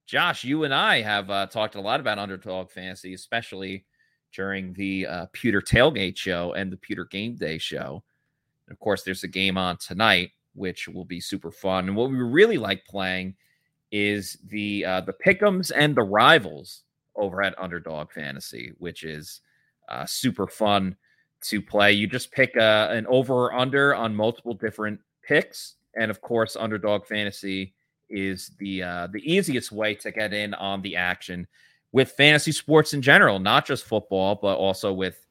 Josh, 0.06 0.44
you 0.44 0.66
and 0.66 0.74
I 0.74 1.02
have 1.02 1.30
uh, 1.30 1.46
talked 1.48 1.76
a 1.76 1.82
lot 1.82 2.02
about 2.02 2.20
Underdog 2.20 2.72
Fantasy, 2.72 3.14
especially 3.14 3.86
during 4.34 4.74
the 4.74 5.06
uh, 5.08 5.26
Pewter 5.34 5.62
Tailgate 5.62 6.18
show 6.18 6.54
and 6.54 6.72
the 6.72 6.78
Pewter 6.78 7.06
Game 7.06 7.36
Day 7.36 7.58
show. 7.58 8.04
And 8.68 8.74
of 8.74 8.80
course, 8.80 9.04
there's 9.04 9.24
a 9.24 9.28
game 9.28 9.58
on 9.58 9.78
tonight, 9.78 10.32
which 10.56 10.88
will 10.88 11.06
be 11.06 11.20
super 11.20 11.52
fun. 11.52 11.88
And 11.88 11.96
what 11.96 12.10
we 12.10 12.18
really 12.18 12.58
like 12.58 12.86
playing 12.86 13.36
is 13.92 14.38
the 14.48 14.86
uh, 14.86 15.02
the 15.02 15.14
pick'ems 15.14 15.72
and 15.76 15.96
the 15.96 16.04
rivals 16.04 16.84
over 17.16 17.42
at 17.42 17.58
Underdog 17.60 18.12
Fantasy, 18.12 18.74
which 18.78 19.04
is 19.04 19.42
uh, 19.90 20.06
super 20.06 20.48
fun 20.48 20.96
to 21.42 21.62
play. 21.62 21.92
You 21.92 22.08
just 22.08 22.32
pick 22.32 22.56
uh, 22.56 22.88
an 22.92 23.06
over 23.08 23.34
or 23.34 23.54
under 23.54 23.94
on 23.94 24.16
multiple 24.16 24.54
different 24.54 25.00
picks, 25.24 25.76
and 25.96 26.10
of 26.10 26.22
course, 26.22 26.56
Underdog 26.56 27.06
Fantasy 27.06 27.74
is 28.10 28.52
the 28.60 28.84
uh, 28.84 29.08
the 29.12 29.20
easiest 29.20 29.72
way 29.72 29.96
to 29.96 30.12
get 30.12 30.34
in 30.34 30.54
on 30.54 30.82
the 30.82 30.96
action 30.96 31.48
with 31.92 32.12
fantasy 32.12 32.52
sports 32.52 32.94
in 32.94 33.02
general, 33.02 33.40
not 33.40 33.66
just 33.66 33.86
football, 33.86 34.36
but 34.36 34.56
also 34.58 34.94
with 34.94 35.26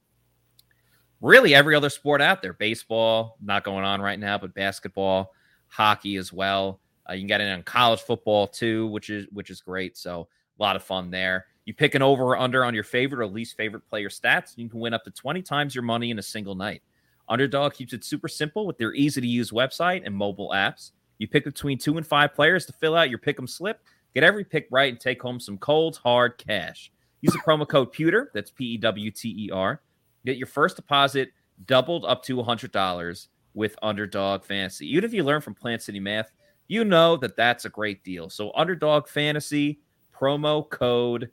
really 1.21 1.55
every 1.55 1.75
other 1.75 1.91
sport 1.91 2.21
out 2.21 2.43
there. 2.43 2.53
Baseball, 2.53 3.37
not 3.41 3.65
going 3.65 3.85
on 3.85 4.01
right 4.01 4.19
now, 4.19 4.39
but 4.39 4.55
basketball, 4.55 5.33
hockey 5.69 6.17
as 6.17 6.33
well. 6.33 6.81
Uh, 7.09 7.15
you 7.15 7.21
can 7.21 7.29
get 7.29 7.41
in 7.41 7.51
on 7.51 7.63
college 7.63 8.01
football 8.01 8.47
too, 8.47 8.87
which 8.89 9.11
is 9.11 9.27
which 9.33 9.51
is 9.51 9.61
great. 9.61 9.97
So 9.97 10.29
a 10.59 10.63
lot 10.63 10.77
of 10.77 10.83
fun 10.83 11.11
there. 11.11 11.47
You 11.65 11.75
pick 11.75 11.95
an 11.95 12.03
over 12.03 12.25
or 12.25 12.39
under 12.39 12.65
on 12.65 12.75
your 12.75 12.85
favorite 12.85 13.23
or 13.23 13.27
least 13.27 13.57
favorite 13.57 13.87
player 13.89 14.09
stats. 14.09 14.57
You 14.57 14.69
can 14.69 14.81
win 14.81 14.95
up 14.95 15.05
to 15.05 15.11
20 15.11 15.43
times 15.43 15.75
your 15.75 15.83
money 15.83 16.11
in 16.11 16.19
a 16.19 16.23
single 16.23 16.55
night. 16.55 16.83
Underdog 17.29 17.75
keeps 17.75 17.93
it 17.93 18.05
super 18.05 18.29
simple 18.29 18.67
with 18.67 18.77
their 18.77 18.93
easy 18.93 19.21
to 19.21 19.27
use 19.27 19.51
website 19.51 20.03
and 20.05 20.15
mobile 20.15 20.51
apps. 20.51 20.91
You 21.19 21.29
pick 21.29 21.45
between 21.45 21.79
two 21.79 21.97
and 21.97 22.07
five 22.07 22.35
players 22.35 22.67
to 22.67 22.73
fill 22.73 22.97
out 22.97 23.11
your 23.11 23.19
pick 23.19 23.39
'em 23.39 23.47
slip. 23.47 23.81
Get 24.15 24.25
every 24.25 24.45
pick 24.45 24.67
right 24.71 24.93
and 24.93 25.01
take 25.01 25.23
home 25.23 25.39
some 25.39 25.59
cold, 25.59 25.97
hard 25.97 26.39
cash. 26.39 26.91
Use 27.21 27.33
the 27.33 27.39
promo 27.41 27.69
code 27.69 27.93
Pewter, 27.93 28.31
that's 28.35 28.51
P 28.51 28.65
E 28.65 28.77
W 28.79 29.11
T 29.11 29.47
E 29.47 29.51
R. 29.51 29.81
Get 30.25 30.37
your 30.37 30.47
first 30.47 30.77
deposit 30.77 31.31
doubled 31.67 32.05
up 32.05 32.23
to 32.25 32.37
$100 32.37 33.29
with 33.55 33.77
Underdog 33.83 34.45
Fantasy. 34.45 34.87
Even 34.91 35.05
if 35.05 35.13
you 35.13 35.25
learn 35.25 35.41
from 35.41 35.55
Plant 35.55 35.83
City 35.83 36.01
Math, 36.01 36.33
you 36.69 36.85
know 36.85 37.17
that 37.17 37.37
that's 37.37 37.65
a 37.65 37.71
great 37.71 38.03
deal. 38.05 38.31
So, 38.31 38.53
Underdog 38.55 39.09
Fantasy, 39.09 39.81
promo 40.15 40.69
code 40.69 41.31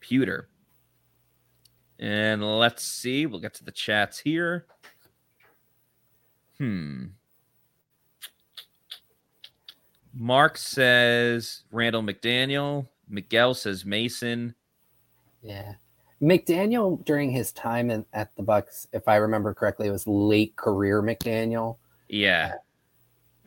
Pewter. 0.00 0.48
And 1.98 2.58
let's 2.58 2.84
see, 2.84 3.26
we'll 3.26 3.40
get 3.40 3.54
to 3.54 3.64
the 3.64 3.72
chats 3.72 4.18
here. 4.18 4.66
Hmm. 6.58 7.06
Mark 10.16 10.56
says 10.56 11.64
Randall 11.70 12.02
McDaniel. 12.02 12.88
Miguel 13.08 13.54
says 13.54 13.84
Mason. 13.84 14.54
Yeah. 15.42 15.74
McDaniel 16.22 17.04
during 17.04 17.30
his 17.30 17.52
time 17.52 17.90
in, 17.90 18.06
at 18.12 18.34
the 18.36 18.42
Bucs, 18.42 18.86
if 18.92 19.06
I 19.06 19.16
remember 19.16 19.52
correctly, 19.52 19.88
it 19.88 19.90
was 19.90 20.06
late 20.06 20.56
career 20.56 21.02
McDaniel. 21.02 21.76
Yeah. 22.08 22.54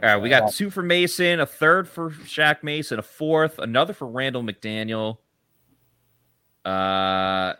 All 0.01 0.09
right, 0.09 0.21
we 0.21 0.29
got 0.29 0.53
two 0.53 0.69
for 0.69 0.83
Mason, 0.83 1.41
a 1.41 1.45
third 1.45 1.89
for 1.89 2.11
Shaq 2.11 2.63
Mason, 2.63 2.99
a 2.99 3.01
fourth, 3.01 3.59
another 3.59 3.93
for 3.93 4.07
Randall 4.07 4.43
McDaniel. 4.43 5.17
Uh, 6.63 7.53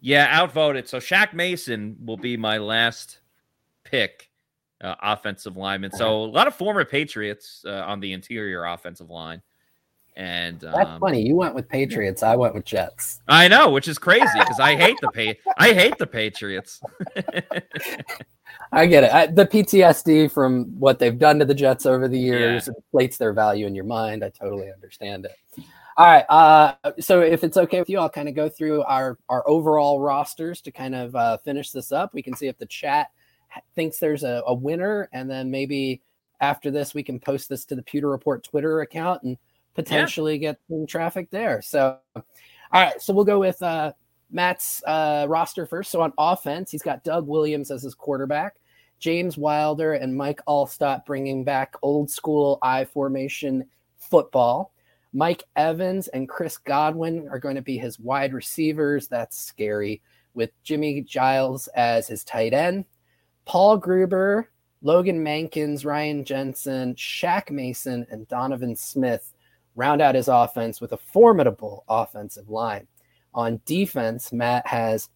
yeah, 0.00 0.28
outvoted. 0.30 0.88
So 0.88 0.98
Shaq 0.98 1.34
Mason 1.34 1.96
will 2.02 2.16
be 2.16 2.36
my 2.36 2.58
last 2.58 3.18
pick, 3.82 4.30
uh, 4.84 4.94
offensive 5.02 5.56
lineman. 5.56 5.90
So 5.90 6.24
a 6.24 6.26
lot 6.26 6.46
of 6.46 6.54
former 6.54 6.84
Patriots 6.84 7.64
uh, 7.66 7.84
on 7.86 8.00
the 8.00 8.12
interior 8.12 8.66
offensive 8.66 9.10
line. 9.10 9.40
And 10.16 10.60
That's 10.60 10.90
um, 10.90 11.00
funny. 11.00 11.22
You 11.22 11.34
went 11.34 11.56
with 11.56 11.68
Patriots. 11.68 12.22
I 12.22 12.36
went 12.36 12.54
with 12.54 12.64
Jets. 12.64 13.20
I 13.26 13.48
know, 13.48 13.70
which 13.70 13.88
is 13.88 13.98
crazy 13.98 14.38
because 14.38 14.60
I 14.60 14.76
hate 14.76 14.96
the 15.00 15.08
pay. 15.08 15.38
I 15.58 15.72
hate 15.72 15.98
the 15.98 16.06
Patriots. 16.06 16.80
I 18.72 18.86
get 18.86 19.04
it. 19.04 19.12
I, 19.12 19.26
the 19.26 19.46
PTSD 19.46 20.30
from 20.30 20.66
what 20.78 21.00
they've 21.00 21.18
done 21.18 21.40
to 21.40 21.44
the 21.44 21.54
Jets 21.54 21.84
over 21.84 22.06
the 22.06 22.18
years 22.18 22.68
inflates 22.68 23.16
their 23.16 23.32
value 23.32 23.66
in 23.66 23.74
your 23.74 23.84
mind. 23.84 24.22
I 24.22 24.28
totally 24.28 24.70
understand 24.70 25.24
it. 25.24 25.64
All 25.96 26.06
right. 26.06 26.24
Uh, 26.28 26.74
so 27.00 27.20
if 27.20 27.42
it's 27.42 27.56
okay 27.56 27.80
with 27.80 27.88
you, 27.88 27.98
I'll 27.98 28.10
kind 28.10 28.28
of 28.28 28.34
go 28.34 28.48
through 28.48 28.82
our 28.82 29.18
our 29.28 29.48
overall 29.48 30.00
rosters 30.00 30.60
to 30.62 30.70
kind 30.70 30.94
of 30.94 31.16
uh, 31.16 31.38
finish 31.38 31.70
this 31.70 31.90
up. 31.90 32.14
We 32.14 32.22
can 32.22 32.36
see 32.36 32.46
if 32.46 32.58
the 32.58 32.66
chat 32.66 33.08
ha- 33.08 33.13
thinks 33.74 33.98
there's 33.98 34.24
a, 34.24 34.42
a 34.46 34.54
winner, 34.54 35.08
and 35.12 35.30
then 35.30 35.50
maybe 35.50 36.02
after 36.40 36.70
this 36.70 36.94
we 36.94 37.02
can 37.02 37.18
post 37.20 37.48
this 37.48 37.64
to 37.66 37.74
the 37.74 37.82
Pewter 37.82 38.08
Report 38.08 38.42
Twitter 38.42 38.80
account 38.80 39.22
and 39.22 39.36
potentially 39.74 40.38
get 40.38 40.58
some 40.68 40.86
traffic 40.86 41.30
there. 41.30 41.62
So, 41.62 41.98
all 42.14 42.22
right. 42.72 43.00
So 43.00 43.12
we'll 43.12 43.24
go 43.24 43.38
with 43.40 43.62
uh, 43.62 43.92
Matt's 44.30 44.82
uh, 44.86 45.26
roster 45.28 45.66
first. 45.66 45.90
So 45.90 46.00
on 46.00 46.12
offense, 46.18 46.70
he's 46.70 46.82
got 46.82 47.04
Doug 47.04 47.26
Williams 47.26 47.70
as 47.70 47.82
his 47.82 47.94
quarterback, 47.94 48.56
James 48.98 49.36
Wilder 49.36 49.94
and 49.94 50.16
Mike 50.16 50.40
Alstott 50.46 51.04
bringing 51.06 51.44
back 51.44 51.74
old 51.82 52.10
school 52.10 52.58
I 52.62 52.84
formation 52.84 53.64
football. 53.98 54.72
Mike 55.12 55.44
Evans 55.54 56.08
and 56.08 56.28
Chris 56.28 56.58
Godwin 56.58 57.28
are 57.30 57.38
going 57.38 57.54
to 57.54 57.62
be 57.62 57.78
his 57.78 58.00
wide 58.00 58.32
receivers. 58.32 59.06
That's 59.06 59.38
scary. 59.38 60.02
With 60.34 60.50
Jimmie 60.64 61.02
Giles 61.02 61.68
as 61.68 62.08
his 62.08 62.24
tight 62.24 62.52
end, 62.52 62.86
Paul 63.44 63.76
Gruber, 63.78 64.50
Logan 64.82 65.24
Mankins, 65.24 65.84
Ryan 65.84 66.24
Jensen, 66.24 66.94
Shaq 66.94 67.50
Mason, 67.50 68.06
and 68.10 68.28
Donovan 68.28 68.76
Smith 68.76 69.32
round 69.76 70.00
out 70.00 70.14
his 70.14 70.28
offense 70.28 70.80
with 70.80 70.92
a 70.92 70.98
formidable 70.98 71.84
offensive 71.88 72.48
line. 72.48 72.86
On 73.34 73.60
defense, 73.64 74.32
Matt 74.32 74.66
has 74.66 75.08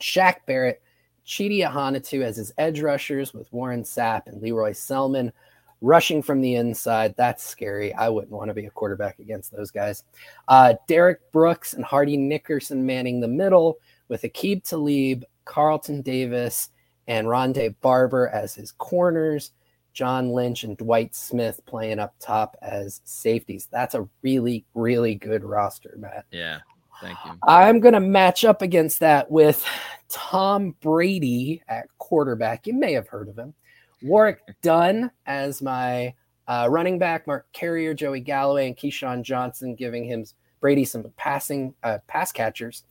Shaq 0.00 0.36
Barrett, 0.46 0.82
Chidi 1.26 1.58
Ahanotu 1.58 2.22
as 2.22 2.36
his 2.36 2.52
edge 2.58 2.80
rushers 2.80 3.34
with 3.34 3.52
Warren 3.52 3.82
Sapp 3.82 4.26
and 4.26 4.40
Lee 4.40 4.52
Roy 4.52 4.72
Selmon 4.72 5.32
rushing 5.80 6.22
from 6.22 6.40
the 6.40 6.54
inside. 6.54 7.14
That's 7.16 7.44
scary. 7.44 7.92
I 7.94 8.08
wouldn't 8.08 8.32
want 8.32 8.48
to 8.48 8.54
be 8.54 8.66
a 8.66 8.70
quarterback 8.70 9.18
against 9.18 9.52
those 9.52 9.70
guys. 9.70 10.04
Uh, 10.48 10.74
Derrick 10.88 11.20
Brooks 11.32 11.74
and 11.74 11.84
Hardy 11.84 12.16
Nickerson 12.16 12.86
manning 12.86 13.20
the 13.20 13.28
middle 13.28 13.78
with 14.08 14.22
Aqib 14.22 14.64
Talib, 14.64 15.24
Carlton 15.44 16.02
Davis, 16.02 16.70
and 17.08 17.26
Rondé 17.26 17.74
Barber 17.80 18.28
as 18.28 18.54
his 18.54 18.72
corners. 18.72 19.52
John 19.92 20.28
Lynch 20.30 20.62
and 20.62 20.76
Dwight 20.76 21.14
Smith 21.14 21.60
playing 21.64 21.98
up 21.98 22.14
top 22.20 22.54
as 22.60 23.00
safeties. 23.04 23.66
That's 23.72 23.94
a 23.94 24.06
really, 24.22 24.66
really 24.74 25.14
good 25.14 25.42
roster, 25.42 25.94
Matt. 25.98 26.26
Yeah. 26.30 26.58
Thank 27.00 27.16
you. 27.24 27.32
I'm 27.42 27.80
going 27.80 27.94
to 27.94 28.00
match 28.00 28.44
up 28.44 28.60
against 28.60 29.00
that 29.00 29.30
with 29.30 29.66
Tom 30.08 30.74
Brady 30.80 31.62
at 31.68 31.86
quarterback. 31.98 32.66
You 32.66 32.74
may 32.74 32.92
have 32.92 33.08
heard 33.08 33.28
of 33.28 33.38
him. 33.38 33.54
Warrick 34.02 34.40
Dunn 34.62 35.10
as 35.24 35.62
my 35.62 36.14
uh, 36.48 36.68
running 36.70 36.98
back, 36.98 37.26
Mark 37.26 37.46
Carrier, 37.52 37.94
Joey 37.94 38.20
Galloway, 38.20 38.66
and 38.66 38.76
Keyshawn 38.76 39.22
Johnson 39.22 39.74
giving 39.74 40.04
him 40.04 40.24
Brady 40.60 40.84
some 40.84 41.04
passing 41.16 41.74
uh, 41.82 41.98
pass 42.06 42.32
catchers. 42.32 42.84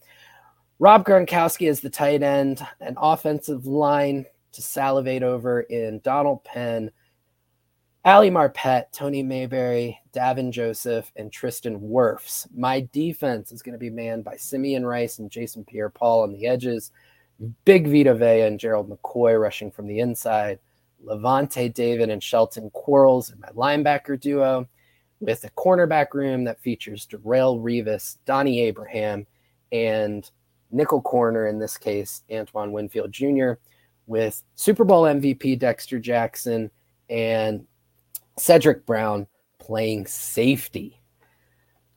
Rob 0.78 1.06
Gronkowski 1.06 1.70
is 1.70 1.80
the 1.80 1.90
tight 1.90 2.22
end, 2.22 2.66
an 2.82 2.96
offensive 2.98 3.66
line 3.66 4.26
to 4.52 4.62
salivate 4.62 5.24
over 5.24 5.62
in 5.62 6.00
Donald 6.00 6.44
Penn, 6.44 6.92
Ali 8.04 8.30
Marpet, 8.30 8.92
Tony 8.92 9.24
Mayberry, 9.24 9.98
Davin 10.14 10.52
Joseph, 10.52 11.12
and 11.16 11.32
Tristan 11.32 11.80
Wirfs. 11.80 12.48
My 12.54 12.82
defense 12.92 13.54
is 13.54 13.62
going 13.62 13.74
to 13.74 13.80
be 13.80 13.90
manned 13.90 14.26
by 14.26 14.36
Simeon 14.36 14.86
Rice 14.86 15.20
and 15.20 15.32
Jason 15.32 15.64
Pierre 15.64 15.90
Paul 15.90 16.24
on 16.24 16.34
the 16.34 16.46
edges, 16.46 16.92
Big 17.64 17.88
Vita 17.88 18.14
Vea 18.14 18.42
and 18.42 18.60
Gerald 18.60 18.90
McCoy 18.90 19.40
rushing 19.42 19.72
from 19.72 19.88
the 19.88 20.00
inside, 20.00 20.60
Lavonte 21.06 21.74
David 21.74 22.10
and 22.10 22.22
Shelton 22.22 22.70
Quarles 22.72 23.32
in 23.32 23.40
my 23.40 23.50
linebacker 23.50 24.20
duo, 24.20 24.68
with 25.22 25.46
a 25.46 25.50
cornerback 25.52 26.14
room 26.14 26.44
that 26.44 26.60
features 26.60 27.08
Darrelle 27.08 27.62
Revis, 27.62 28.18
Donnie 28.26 28.60
Abraham, 28.60 29.26
and 29.72 30.30
nickel 30.72 31.02
corner, 31.02 31.48
in 31.48 31.60
this 31.60 31.78
case, 31.78 32.24
Antoine 32.32 32.72
Winfield 32.72 33.12
Jr., 33.12 33.54
with 34.08 34.44
Super 34.56 34.84
Bowl 34.84 35.04
MVP 35.04 35.58
Dexter 35.58 36.00
Jackson 36.00 36.70
and 37.10 37.66
Cedric 38.38 38.86
Brown 38.86 39.28
playing 39.60 40.06
safety. 40.06 41.02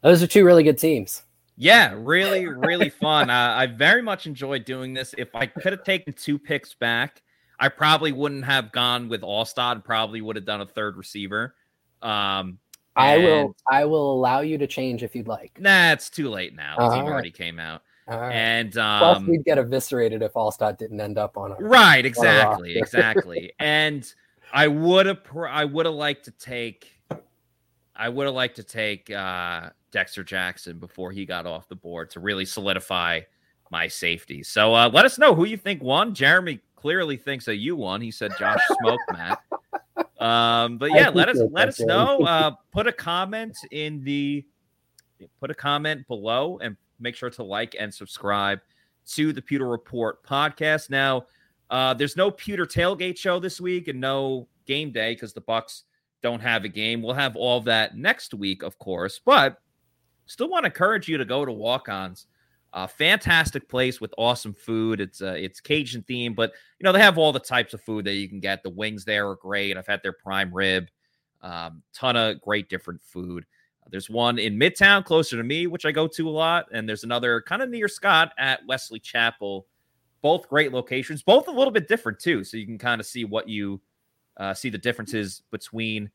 Those 0.02 0.22
are 0.22 0.26
two 0.26 0.44
really 0.44 0.62
good 0.62 0.78
teams. 0.78 1.22
Yeah, 1.56 1.94
really, 1.96 2.46
really 2.46 2.88
fun. 3.00 3.30
Uh, 3.30 3.54
I 3.56 3.66
very 3.66 4.00
much 4.00 4.26
enjoyed 4.26 4.64
doing 4.64 4.94
this. 4.94 5.14
If 5.18 5.34
I 5.34 5.46
could 5.46 5.72
have 5.72 5.84
taken 5.84 6.12
two 6.12 6.38
picks 6.38 6.74
back, 6.74 7.20
I 7.58 7.68
probably 7.68 8.12
wouldn't 8.12 8.44
have 8.44 8.72
gone 8.72 9.08
with 9.08 9.22
Alstott. 9.22 9.84
Probably 9.84 10.20
would 10.20 10.36
have 10.36 10.44
done 10.44 10.60
a 10.60 10.66
third 10.66 10.96
receiver. 10.96 11.54
Um, 12.00 12.58
I 12.94 13.18
will. 13.18 13.56
I 13.68 13.84
will 13.84 14.12
allow 14.12 14.40
you 14.40 14.58
to 14.58 14.66
change 14.66 15.02
if 15.02 15.14
you'd 15.14 15.28
like. 15.28 15.60
Nah, 15.60 15.92
it's 15.92 16.10
too 16.10 16.30
late 16.30 16.54
now. 16.54 16.76
Team 16.76 17.04
already 17.04 17.30
came 17.30 17.58
out. 17.58 17.82
Right. 18.09 18.32
And 18.32 18.72
Plus, 18.72 19.18
um, 19.18 19.26
we'd 19.26 19.44
get 19.44 19.59
eviscerated 19.59 20.22
if 20.22 20.32
Alstott 20.32 20.78
didn't 20.78 21.00
end 21.00 21.18
up 21.18 21.36
on 21.36 21.52
a 21.52 21.56
right, 21.56 22.04
exactly, 22.04 22.78
exactly. 22.78 23.52
And 23.61 24.11
I 24.50 24.66
would 24.66 25.04
have, 25.06 25.20
I 25.48 25.66
would 25.66 25.84
have 25.84 25.94
liked 25.94 26.24
to 26.24 26.30
take, 26.30 26.90
I 27.94 28.09
would 28.09 28.24
have 28.24 28.34
liked 28.34 28.56
to 28.56 28.62
take 28.62 29.11
uh, 29.11 29.70
Dexter 29.90 30.24
Jackson 30.24 30.78
before 30.78 31.12
he 31.12 31.26
got 31.26 31.46
off 31.46 31.68
the 31.68 31.76
board 31.76 32.11
to 32.11 32.20
really 32.20 32.46
solidify 32.46 33.20
my 33.70 33.88
safety. 33.88 34.42
So 34.42 34.74
uh, 34.74 34.90
let 34.90 35.04
us 35.04 35.18
know 35.18 35.34
who 35.34 35.44
you 35.44 35.59
think 35.59 35.82
won. 35.82 36.14
Jeremy 36.14 36.61
clearly 36.76 37.18
thinks 37.18 37.44
that 37.44 37.56
you 37.56 37.76
won. 37.76 38.00
He 38.00 38.11
said 38.11 38.32
Josh 38.38 38.61
Smoke, 38.80 39.00
Matt. 39.12 39.38
Um, 40.18 40.78
but 40.78 40.90
yeah, 40.92 41.11
let 41.11 41.28
us 41.28 41.36
let 41.38 41.52
that, 41.52 41.68
us 41.68 41.78
Jeremy. 41.78 41.94
know. 41.94 42.24
Uh, 42.24 42.50
put 42.72 42.86
a 42.86 42.92
comment 42.92 43.56
in 43.70 44.02
the 44.02 44.46
put 45.40 45.50
a 45.50 45.54
comment 45.54 46.06
below 46.09 46.59
and 46.62 46.76
make 47.01 47.14
sure 47.14 47.30
to 47.30 47.42
like 47.42 47.76
and 47.78 47.92
subscribe 47.92 48.61
to 49.07 49.32
the 49.32 49.42
Pewter 49.42 49.66
Report 49.66 50.24
podcast. 50.24 50.90
Now, 50.90 51.26
uh, 51.70 51.94
there's 51.94 52.16
no 52.16 52.30
Pewter 52.30 52.66
tailgate 52.66 53.18
show 53.18 53.38
this 53.38 53.61
week 53.61 53.88
and 53.88 54.01
no 54.01 54.49
game 54.66 54.90
day 54.90 55.14
because 55.14 55.32
the 55.32 55.40
Bucs 55.40 55.82
don't 56.22 56.40
have 56.40 56.64
a 56.64 56.68
game. 56.68 57.03
We'll 57.03 57.14
have 57.14 57.36
all 57.36 57.61
that 57.62 57.96
next 57.96 58.34
week, 58.34 58.62
of 58.62 58.78
course, 58.78 59.20
but 59.24 59.59
still 60.26 60.49
want 60.49 60.64
to 60.64 60.68
encourage 60.68 61.09
you 61.09 61.18
to 61.18 61.24
go 61.24 61.44
to 61.44 61.53
walk-ons. 61.53 62.26
Uh, 62.72 62.86
fantastic 62.86 63.68
place 63.68 64.01
with 64.01 64.12
awesome 64.18 64.53
food. 64.53 65.01
It's 65.01 65.22
uh, 65.22 65.36
it's 65.38 65.59
Cajun 65.59 66.03
theme, 66.03 66.34
but 66.34 66.53
you 66.78 66.84
know 66.84 66.92
they 66.92 67.01
have 67.01 67.16
all 67.16 67.32
the 67.32 67.40
types 67.40 67.72
of 67.72 67.80
food 67.80 68.05
that 68.05 68.12
you 68.14 68.28
can 68.28 68.40
get. 68.40 68.62
The 68.62 68.68
wings 68.68 69.07
there 69.07 69.26
are 69.28 69.36
great. 69.36 69.76
I've 69.78 69.86
had 69.86 70.03
their 70.03 70.12
prime 70.12 70.53
rib. 70.53 70.88
Um, 71.40 71.82
ton 71.94 72.16
of 72.16 72.40
great 72.42 72.68
different 72.68 73.01
food. 73.01 73.46
There's 73.91 74.11
one 74.11 74.39
in 74.39 74.59
Midtown, 74.59 75.05
closer 75.05 75.36
to 75.36 75.43
me, 75.43 75.66
which 75.66 75.84
I 75.84 75.93
go 75.93 76.07
to 76.09 76.28
a 76.28 76.30
lot, 76.30 76.66
and 76.72 76.89
there's 76.89 77.05
another 77.05 77.43
kind 77.43 77.62
of 77.62 77.70
near 77.70 77.89
Scott 77.89 78.32
at 78.39 78.64
Wesley 78.66 79.01
Chapel. 79.01 79.66
Both 80.20 80.49
great 80.49 80.72
locations, 80.72 81.22
both 81.22 81.49
a 81.49 81.53
little 81.53 81.70
bit 81.72 81.86
different 81.86 82.18
too, 82.18 82.43
so 82.43 82.57
you 82.57 82.66
can 82.66 82.78
kind 82.78 83.01
of 83.01 83.07
see 83.07 83.24
what 83.24 83.49
you 83.49 83.80
uh, 84.36 84.55
see 84.55 84.68
the 84.70 84.78
differences 84.78 85.43
between 85.51 86.11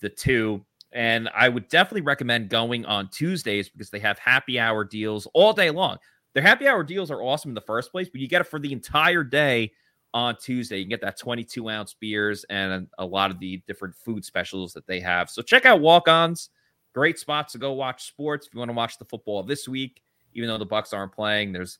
the 0.00 0.08
two. 0.08 0.64
And 0.92 1.28
I 1.34 1.48
would 1.48 1.68
definitely 1.68 2.02
recommend 2.02 2.48
going 2.48 2.84
on 2.86 3.08
Tuesdays 3.10 3.68
because 3.68 3.90
they 3.90 3.98
have 3.98 4.18
happy 4.18 4.58
hour 4.58 4.84
deals 4.84 5.26
all 5.34 5.52
day 5.52 5.70
long. 5.70 5.98
Their 6.34 6.42
happy 6.42 6.68
hour 6.68 6.84
deals 6.84 7.10
are 7.10 7.22
awesome 7.22 7.50
in 7.50 7.54
the 7.54 7.60
first 7.62 7.90
place, 7.90 8.08
but 8.08 8.20
you 8.20 8.28
get 8.28 8.42
it 8.42 8.46
for 8.46 8.58
the 8.58 8.72
entire 8.72 9.24
day 9.24 9.72
on 10.12 10.36
Tuesday. 10.36 10.78
You 10.78 10.84
can 10.84 10.90
get 10.90 11.00
that 11.02 11.18
22 11.18 11.68
ounce 11.68 11.94
beers 11.94 12.44
and 12.48 12.86
a 12.98 13.04
lot 13.04 13.30
of 13.30 13.38
the 13.38 13.62
different 13.66 13.94
food 13.94 14.24
specials 14.24 14.72
that 14.72 14.86
they 14.86 15.00
have. 15.00 15.28
So 15.30 15.42
check 15.42 15.66
out 15.66 15.80
walk 15.80 16.08
ons. 16.08 16.50
Great 16.96 17.18
spots 17.18 17.52
to 17.52 17.58
go 17.58 17.74
watch 17.74 18.06
sports 18.06 18.46
if 18.46 18.54
you 18.54 18.58
want 18.58 18.70
to 18.70 18.74
watch 18.74 18.98
the 18.98 19.04
football 19.04 19.42
this 19.42 19.68
week. 19.68 20.00
Even 20.32 20.48
though 20.48 20.56
the 20.56 20.66
Bucs 20.66 20.94
aren't 20.94 21.12
playing, 21.12 21.52
there's 21.52 21.78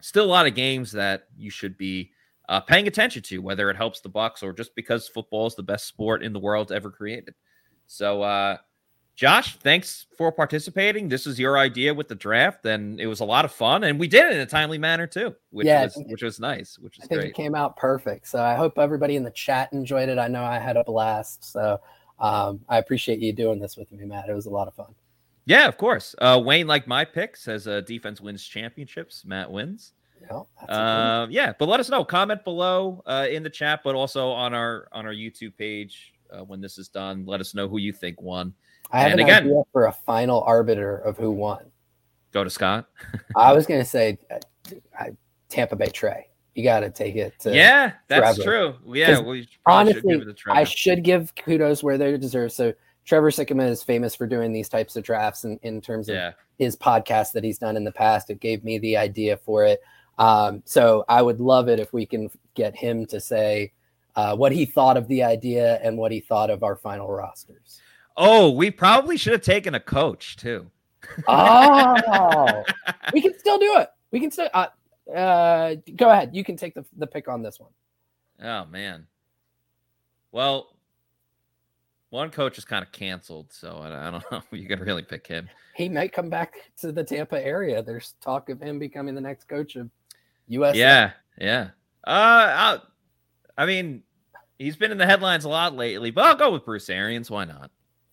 still 0.00 0.24
a 0.24 0.26
lot 0.26 0.46
of 0.46 0.54
games 0.54 0.92
that 0.92 1.24
you 1.36 1.50
should 1.50 1.76
be 1.76 2.12
uh, 2.48 2.60
paying 2.60 2.86
attention 2.86 3.22
to, 3.22 3.38
whether 3.38 3.70
it 3.70 3.76
helps 3.76 4.00
the 4.00 4.08
Bucs 4.08 4.44
or 4.44 4.52
just 4.52 4.72
because 4.76 5.08
football 5.08 5.48
is 5.48 5.56
the 5.56 5.64
best 5.64 5.88
sport 5.88 6.22
in 6.22 6.32
the 6.32 6.38
world 6.38 6.70
ever 6.70 6.92
created. 6.92 7.34
So, 7.88 8.22
uh, 8.22 8.58
Josh, 9.16 9.56
thanks 9.56 10.06
for 10.16 10.30
participating. 10.30 11.08
This 11.08 11.26
is 11.26 11.36
your 11.36 11.58
idea 11.58 11.92
with 11.92 12.06
the 12.06 12.14
draft, 12.14 12.64
and 12.66 13.00
it 13.00 13.08
was 13.08 13.18
a 13.18 13.24
lot 13.24 13.44
of 13.44 13.50
fun, 13.50 13.82
and 13.82 13.98
we 13.98 14.06
did 14.06 14.26
it 14.26 14.34
in 14.34 14.38
a 14.38 14.46
timely 14.46 14.78
manner 14.78 15.08
too, 15.08 15.34
which 15.50 15.66
Yeah, 15.66 15.82
was 15.82 16.00
which 16.06 16.22
was 16.22 16.38
nice, 16.38 16.78
which 16.78 16.98
is 16.98 17.04
I 17.04 17.08
think 17.08 17.18
great. 17.18 17.30
it 17.30 17.34
came 17.34 17.56
out 17.56 17.76
perfect. 17.76 18.28
So 18.28 18.40
I 18.40 18.54
hope 18.54 18.78
everybody 18.78 19.16
in 19.16 19.24
the 19.24 19.32
chat 19.32 19.72
enjoyed 19.72 20.08
it. 20.08 20.18
I 20.18 20.28
know 20.28 20.44
I 20.44 20.60
had 20.60 20.76
a 20.76 20.84
blast. 20.84 21.44
So 21.44 21.80
um, 22.20 22.60
I 22.68 22.78
appreciate 22.78 23.18
you 23.20 23.32
doing 23.32 23.58
this 23.58 23.76
with 23.76 23.90
me, 23.92 24.04
Matt. 24.04 24.28
It 24.28 24.34
was 24.34 24.46
a 24.46 24.50
lot 24.50 24.68
of 24.68 24.74
fun. 24.74 24.94
Yeah, 25.46 25.66
of 25.66 25.76
course. 25.78 26.14
Uh, 26.18 26.40
Wayne, 26.44 26.66
like 26.66 26.86
my 26.86 27.04
pick, 27.04 27.36
says 27.36 27.66
uh, 27.66 27.80
defense 27.80 28.20
wins 28.20 28.44
championships. 28.44 29.24
Matt 29.24 29.50
wins. 29.50 29.92
Yeah, 30.22 30.42
Uh, 30.68 31.26
yeah, 31.30 31.54
but 31.58 31.66
let 31.66 31.80
us 31.80 31.88
know. 31.88 32.04
Comment 32.04 32.44
below 32.44 33.02
uh, 33.06 33.26
in 33.30 33.42
the 33.42 33.48
chat, 33.50 33.80
but 33.82 33.94
also 33.94 34.28
on 34.30 34.52
our 34.52 34.86
on 34.92 35.06
our 35.06 35.14
YouTube 35.14 35.56
page 35.56 36.12
uh, 36.30 36.44
when 36.44 36.60
this 36.60 36.76
is 36.76 36.88
done. 36.88 37.24
Let 37.24 37.40
us 37.40 37.54
know 37.54 37.68
who 37.68 37.78
you 37.78 37.92
think 37.92 38.20
won. 38.20 38.52
I 38.92 39.00
have 39.00 39.12
and 39.12 39.20
an 39.20 39.26
again, 39.26 39.42
idea 39.44 39.62
for 39.72 39.86
a 39.86 39.92
final 39.92 40.42
arbiter 40.42 40.98
of 40.98 41.16
who 41.16 41.30
won. 41.30 41.64
go 42.32 42.44
to 42.44 42.50
Scott. 42.50 42.86
I 43.34 43.52
was 43.54 43.66
going 43.66 43.80
to 43.80 43.88
say 43.88 44.18
uh, 44.30 44.38
I, 44.98 45.10
Tampa 45.48 45.74
Bay 45.74 45.88
Trey. 45.88 46.28
You 46.54 46.64
got 46.64 46.80
to 46.80 46.90
take 46.90 47.16
it. 47.16 47.38
To 47.40 47.54
yeah, 47.54 47.92
that's 48.08 48.36
Trevor. 48.36 48.74
true. 48.82 48.96
Yeah, 48.98 49.20
we 49.20 49.42
should 49.42 49.48
honestly, 49.66 50.18
to 50.18 50.34
I 50.48 50.64
should 50.64 51.04
give 51.04 51.32
kudos 51.36 51.82
where 51.82 51.96
they 51.96 52.16
deserve. 52.16 52.52
So 52.52 52.72
Trevor 53.04 53.30
Sikkema 53.30 53.68
is 53.68 53.82
famous 53.82 54.14
for 54.14 54.26
doing 54.26 54.52
these 54.52 54.68
types 54.68 54.96
of 54.96 55.04
drafts 55.04 55.44
in, 55.44 55.58
in 55.62 55.80
terms 55.80 56.08
of 56.08 56.16
Yeah. 56.16 56.32
his 56.58 56.76
podcast 56.76 57.32
that 57.32 57.44
he's 57.44 57.58
done 57.58 57.76
in 57.76 57.84
the 57.84 57.92
past. 57.92 58.30
It 58.30 58.40
gave 58.40 58.64
me 58.64 58.78
the 58.78 58.96
idea 58.96 59.36
for 59.36 59.64
it. 59.64 59.80
Um, 60.18 60.62
so 60.66 61.04
I 61.08 61.22
would 61.22 61.40
love 61.40 61.68
it 61.68 61.80
if 61.80 61.92
we 61.92 62.04
can 62.04 62.30
get 62.54 62.76
him 62.76 63.06
to 63.06 63.20
say 63.20 63.72
uh, 64.16 64.36
what 64.36 64.52
he 64.52 64.64
thought 64.66 64.96
of 64.96 65.06
the 65.08 65.22
idea 65.22 65.78
and 65.82 65.96
what 65.96 66.12
he 66.12 66.20
thought 66.20 66.50
of 66.50 66.62
our 66.62 66.76
final 66.76 67.08
rosters. 67.08 67.80
Oh, 68.16 68.50
we 68.50 68.70
probably 68.70 69.16
should 69.16 69.32
have 69.32 69.42
taken 69.42 69.74
a 69.74 69.80
coach 69.80 70.36
too. 70.36 70.70
Oh, 71.26 72.62
we 73.12 73.22
can 73.22 73.38
still 73.38 73.58
do 73.58 73.76
it. 73.78 73.88
We 74.10 74.20
can 74.20 74.30
still. 74.30 74.48
Uh, 74.52 74.66
uh, 75.14 75.76
go 75.96 76.10
ahead. 76.10 76.30
You 76.34 76.44
can 76.44 76.56
take 76.56 76.74
the, 76.74 76.84
the 76.96 77.06
pick 77.06 77.28
on 77.28 77.42
this 77.42 77.58
one. 77.60 77.70
Oh 78.42 78.66
man. 78.66 79.06
Well, 80.32 80.76
one 82.10 82.30
coach 82.30 82.58
is 82.58 82.64
kind 82.64 82.84
of 82.84 82.92
canceled, 82.92 83.52
so 83.52 83.78
I, 83.78 84.08
I 84.08 84.10
don't 84.10 84.24
know. 84.32 84.42
You 84.50 84.66
can 84.66 84.80
really 84.80 85.02
pick 85.02 85.26
him. 85.26 85.48
He 85.74 85.88
might 85.88 86.12
come 86.12 86.28
back 86.28 86.54
to 86.78 86.92
the 86.92 87.04
Tampa 87.04 87.44
area. 87.44 87.82
There's 87.82 88.14
talk 88.20 88.48
of 88.48 88.60
him 88.60 88.78
becoming 88.78 89.14
the 89.14 89.20
next 89.20 89.48
coach 89.48 89.76
of 89.76 89.90
US. 90.48 90.76
Yeah, 90.76 91.12
yeah. 91.38 91.70
Uh, 92.06 92.52
I'll, 92.54 92.82
I 93.58 93.66
mean, 93.66 94.02
he's 94.58 94.76
been 94.76 94.92
in 94.92 94.98
the 94.98 95.06
headlines 95.06 95.44
a 95.44 95.48
lot 95.48 95.74
lately, 95.74 96.10
but 96.10 96.24
I'll 96.24 96.36
go 96.36 96.52
with 96.52 96.64
Bruce 96.64 96.88
Arians. 96.88 97.30
Why 97.30 97.44
not? 97.44 97.70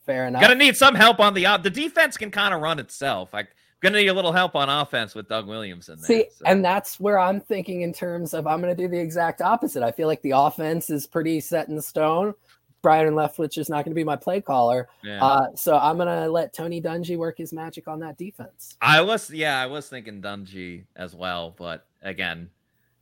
fair 0.07 0.25
enough. 0.25 0.41
Gonna 0.41 0.55
need 0.55 0.75
some 0.75 0.95
help 0.95 1.19
on 1.19 1.35
the 1.35 1.45
op- 1.45 1.61
the 1.61 1.69
defense 1.69 2.17
can 2.17 2.31
kind 2.31 2.55
of 2.55 2.61
run 2.61 2.79
itself. 2.79 3.35
I 3.81 3.87
gonna 3.87 3.99
need 3.99 4.07
a 4.07 4.13
little 4.13 4.31
help 4.31 4.55
on 4.55 4.69
offense 4.69 5.13
with 5.13 5.29
Doug 5.29 5.47
Williams 5.47 5.89
in 5.89 5.97
there. 5.97 6.05
See, 6.05 6.25
so. 6.35 6.45
and 6.45 6.63
that's 6.63 6.99
where 6.99 7.19
I'm 7.19 7.39
thinking 7.39 7.81
in 7.81 7.93
terms 7.93 8.33
of 8.33 8.47
I'm 8.47 8.61
going 8.61 8.75
to 8.75 8.81
do 8.81 8.87
the 8.87 8.99
exact 8.99 9.41
opposite. 9.41 9.83
I 9.83 9.91
feel 9.91 10.07
like 10.07 10.21
the 10.23 10.31
offense 10.31 10.89
is 10.89 11.05
pretty 11.05 11.39
set 11.39 11.69
in 11.69 11.79
stone. 11.81 12.33
Byron 12.81 13.15
Leftwich 13.15 13.57
is 13.57 13.69
not 13.69 13.83
going 13.83 13.91
to 13.91 13.95
be 13.95 14.03
my 14.03 14.15
play 14.15 14.39
caller. 14.39 14.87
Yeah. 15.03 15.23
Uh, 15.23 15.47
so 15.55 15.77
I'm 15.77 15.97
going 15.97 16.07
to 16.07 16.29
let 16.29 16.53
Tony 16.53 16.81
Dungy 16.81 17.17
work 17.17 17.37
his 17.37 17.51
magic 17.51 17.87
on 17.87 17.99
that 17.99 18.17
defense. 18.17 18.77
I 18.81 19.01
was, 19.01 19.29
yeah, 19.29 19.61
I 19.61 19.65
was 19.65 19.89
thinking 19.89 20.21
Dungy 20.21 20.85
as 20.95 21.13
well, 21.15 21.53
but 21.57 21.85
again, 22.01 22.49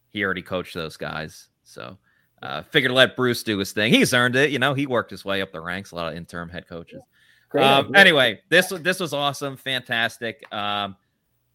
he 0.09 0.23
already 0.23 0.41
coached 0.41 0.73
those 0.73 0.97
guys, 0.97 1.49
so 1.65 1.97
uh, 2.41 2.63
figured 2.63 2.89
to 2.89 2.95
let 2.95 3.15
Bruce 3.15 3.43
do 3.43 3.57
his 3.57 3.73
thing. 3.73 3.93
He's 3.93 4.13
earned 4.13 4.35
it, 4.35 4.49
you 4.51 4.59
know. 4.59 4.73
He 4.73 4.87
worked 4.87 5.11
his 5.11 5.25
way 5.25 5.41
up 5.41 5.51
the 5.51 5.59
ranks. 5.61 5.91
A 5.91 5.95
lot 5.95 6.11
of 6.11 6.17
interim 6.17 6.49
head 6.49 6.67
coaches. 6.67 6.93
Great 6.93 7.05
Um, 7.57 7.95
anyway, 7.95 8.41
this 8.49 8.69
this 8.81 8.99
was 8.99 9.13
awesome, 9.13 9.57
fantastic. 9.57 10.43
Um, 10.53 10.95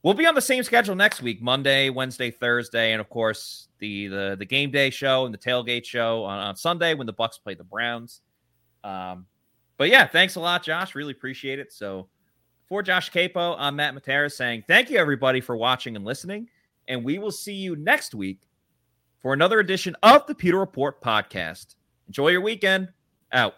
we'll 0.03 0.14
be 0.14 0.26
on 0.26 0.34
the 0.34 0.40
same 0.40 0.62
schedule 0.62 0.94
next 0.94 1.22
week: 1.22 1.42
Monday, 1.42 1.90
Wednesday, 1.90 2.30
Thursday, 2.30 2.92
and 2.92 3.01
of 3.01 3.09
course 3.09 3.68
the 3.78 4.09
the 4.09 4.36
the 4.38 4.44
game 4.44 4.70
day 4.70 4.90
show 4.90 5.24
and 5.24 5.34
the 5.34 5.38
tailgate 5.38 5.84
show 5.84 6.24
on, 6.24 6.38
on 6.38 6.57
Sunday 6.57 6.95
when 6.95 7.07
the 7.07 7.14
Bucs 7.14 7.42
play 7.42 7.54
the 7.54 7.64
Browns. 7.64 8.20
Um, 8.84 9.26
but 9.76 9.88
yeah, 9.88 10.07
thanks 10.07 10.37
a 10.37 10.41
lot, 10.41 10.62
Josh. 10.62 10.95
Really 10.95 11.12
appreciate 11.12 11.58
it. 11.58 11.72
So 11.72 12.08
for 12.68 12.83
Josh 12.83 13.11
Queipo, 13.11 13.57
I'm 13.58 13.76
Matt 13.76 13.95
Matera 13.95 14.30
saying 14.30 14.64
thank 14.68 14.91
you 14.91 14.99
everybody 14.99 15.41
for 15.41 15.57
watching 15.57 15.96
and 15.96 16.04
listening, 16.04 16.49
and 16.88 17.04
we 17.04 17.18
will 17.18 17.33
see 17.33 17.54
you 17.54 17.76
next 17.76 18.14
week 18.14 18.42
for 19.22 19.33
another 19.33 19.58
edition 19.61 19.96
of 20.03 20.26
the 20.26 20.34
Pewter 20.34 20.58
Report 20.58 21.03
podcast. 21.03 21.74
Enjoy 22.08 22.29
your 22.29 22.41
weekend. 22.41 22.88
Out. 23.33 23.54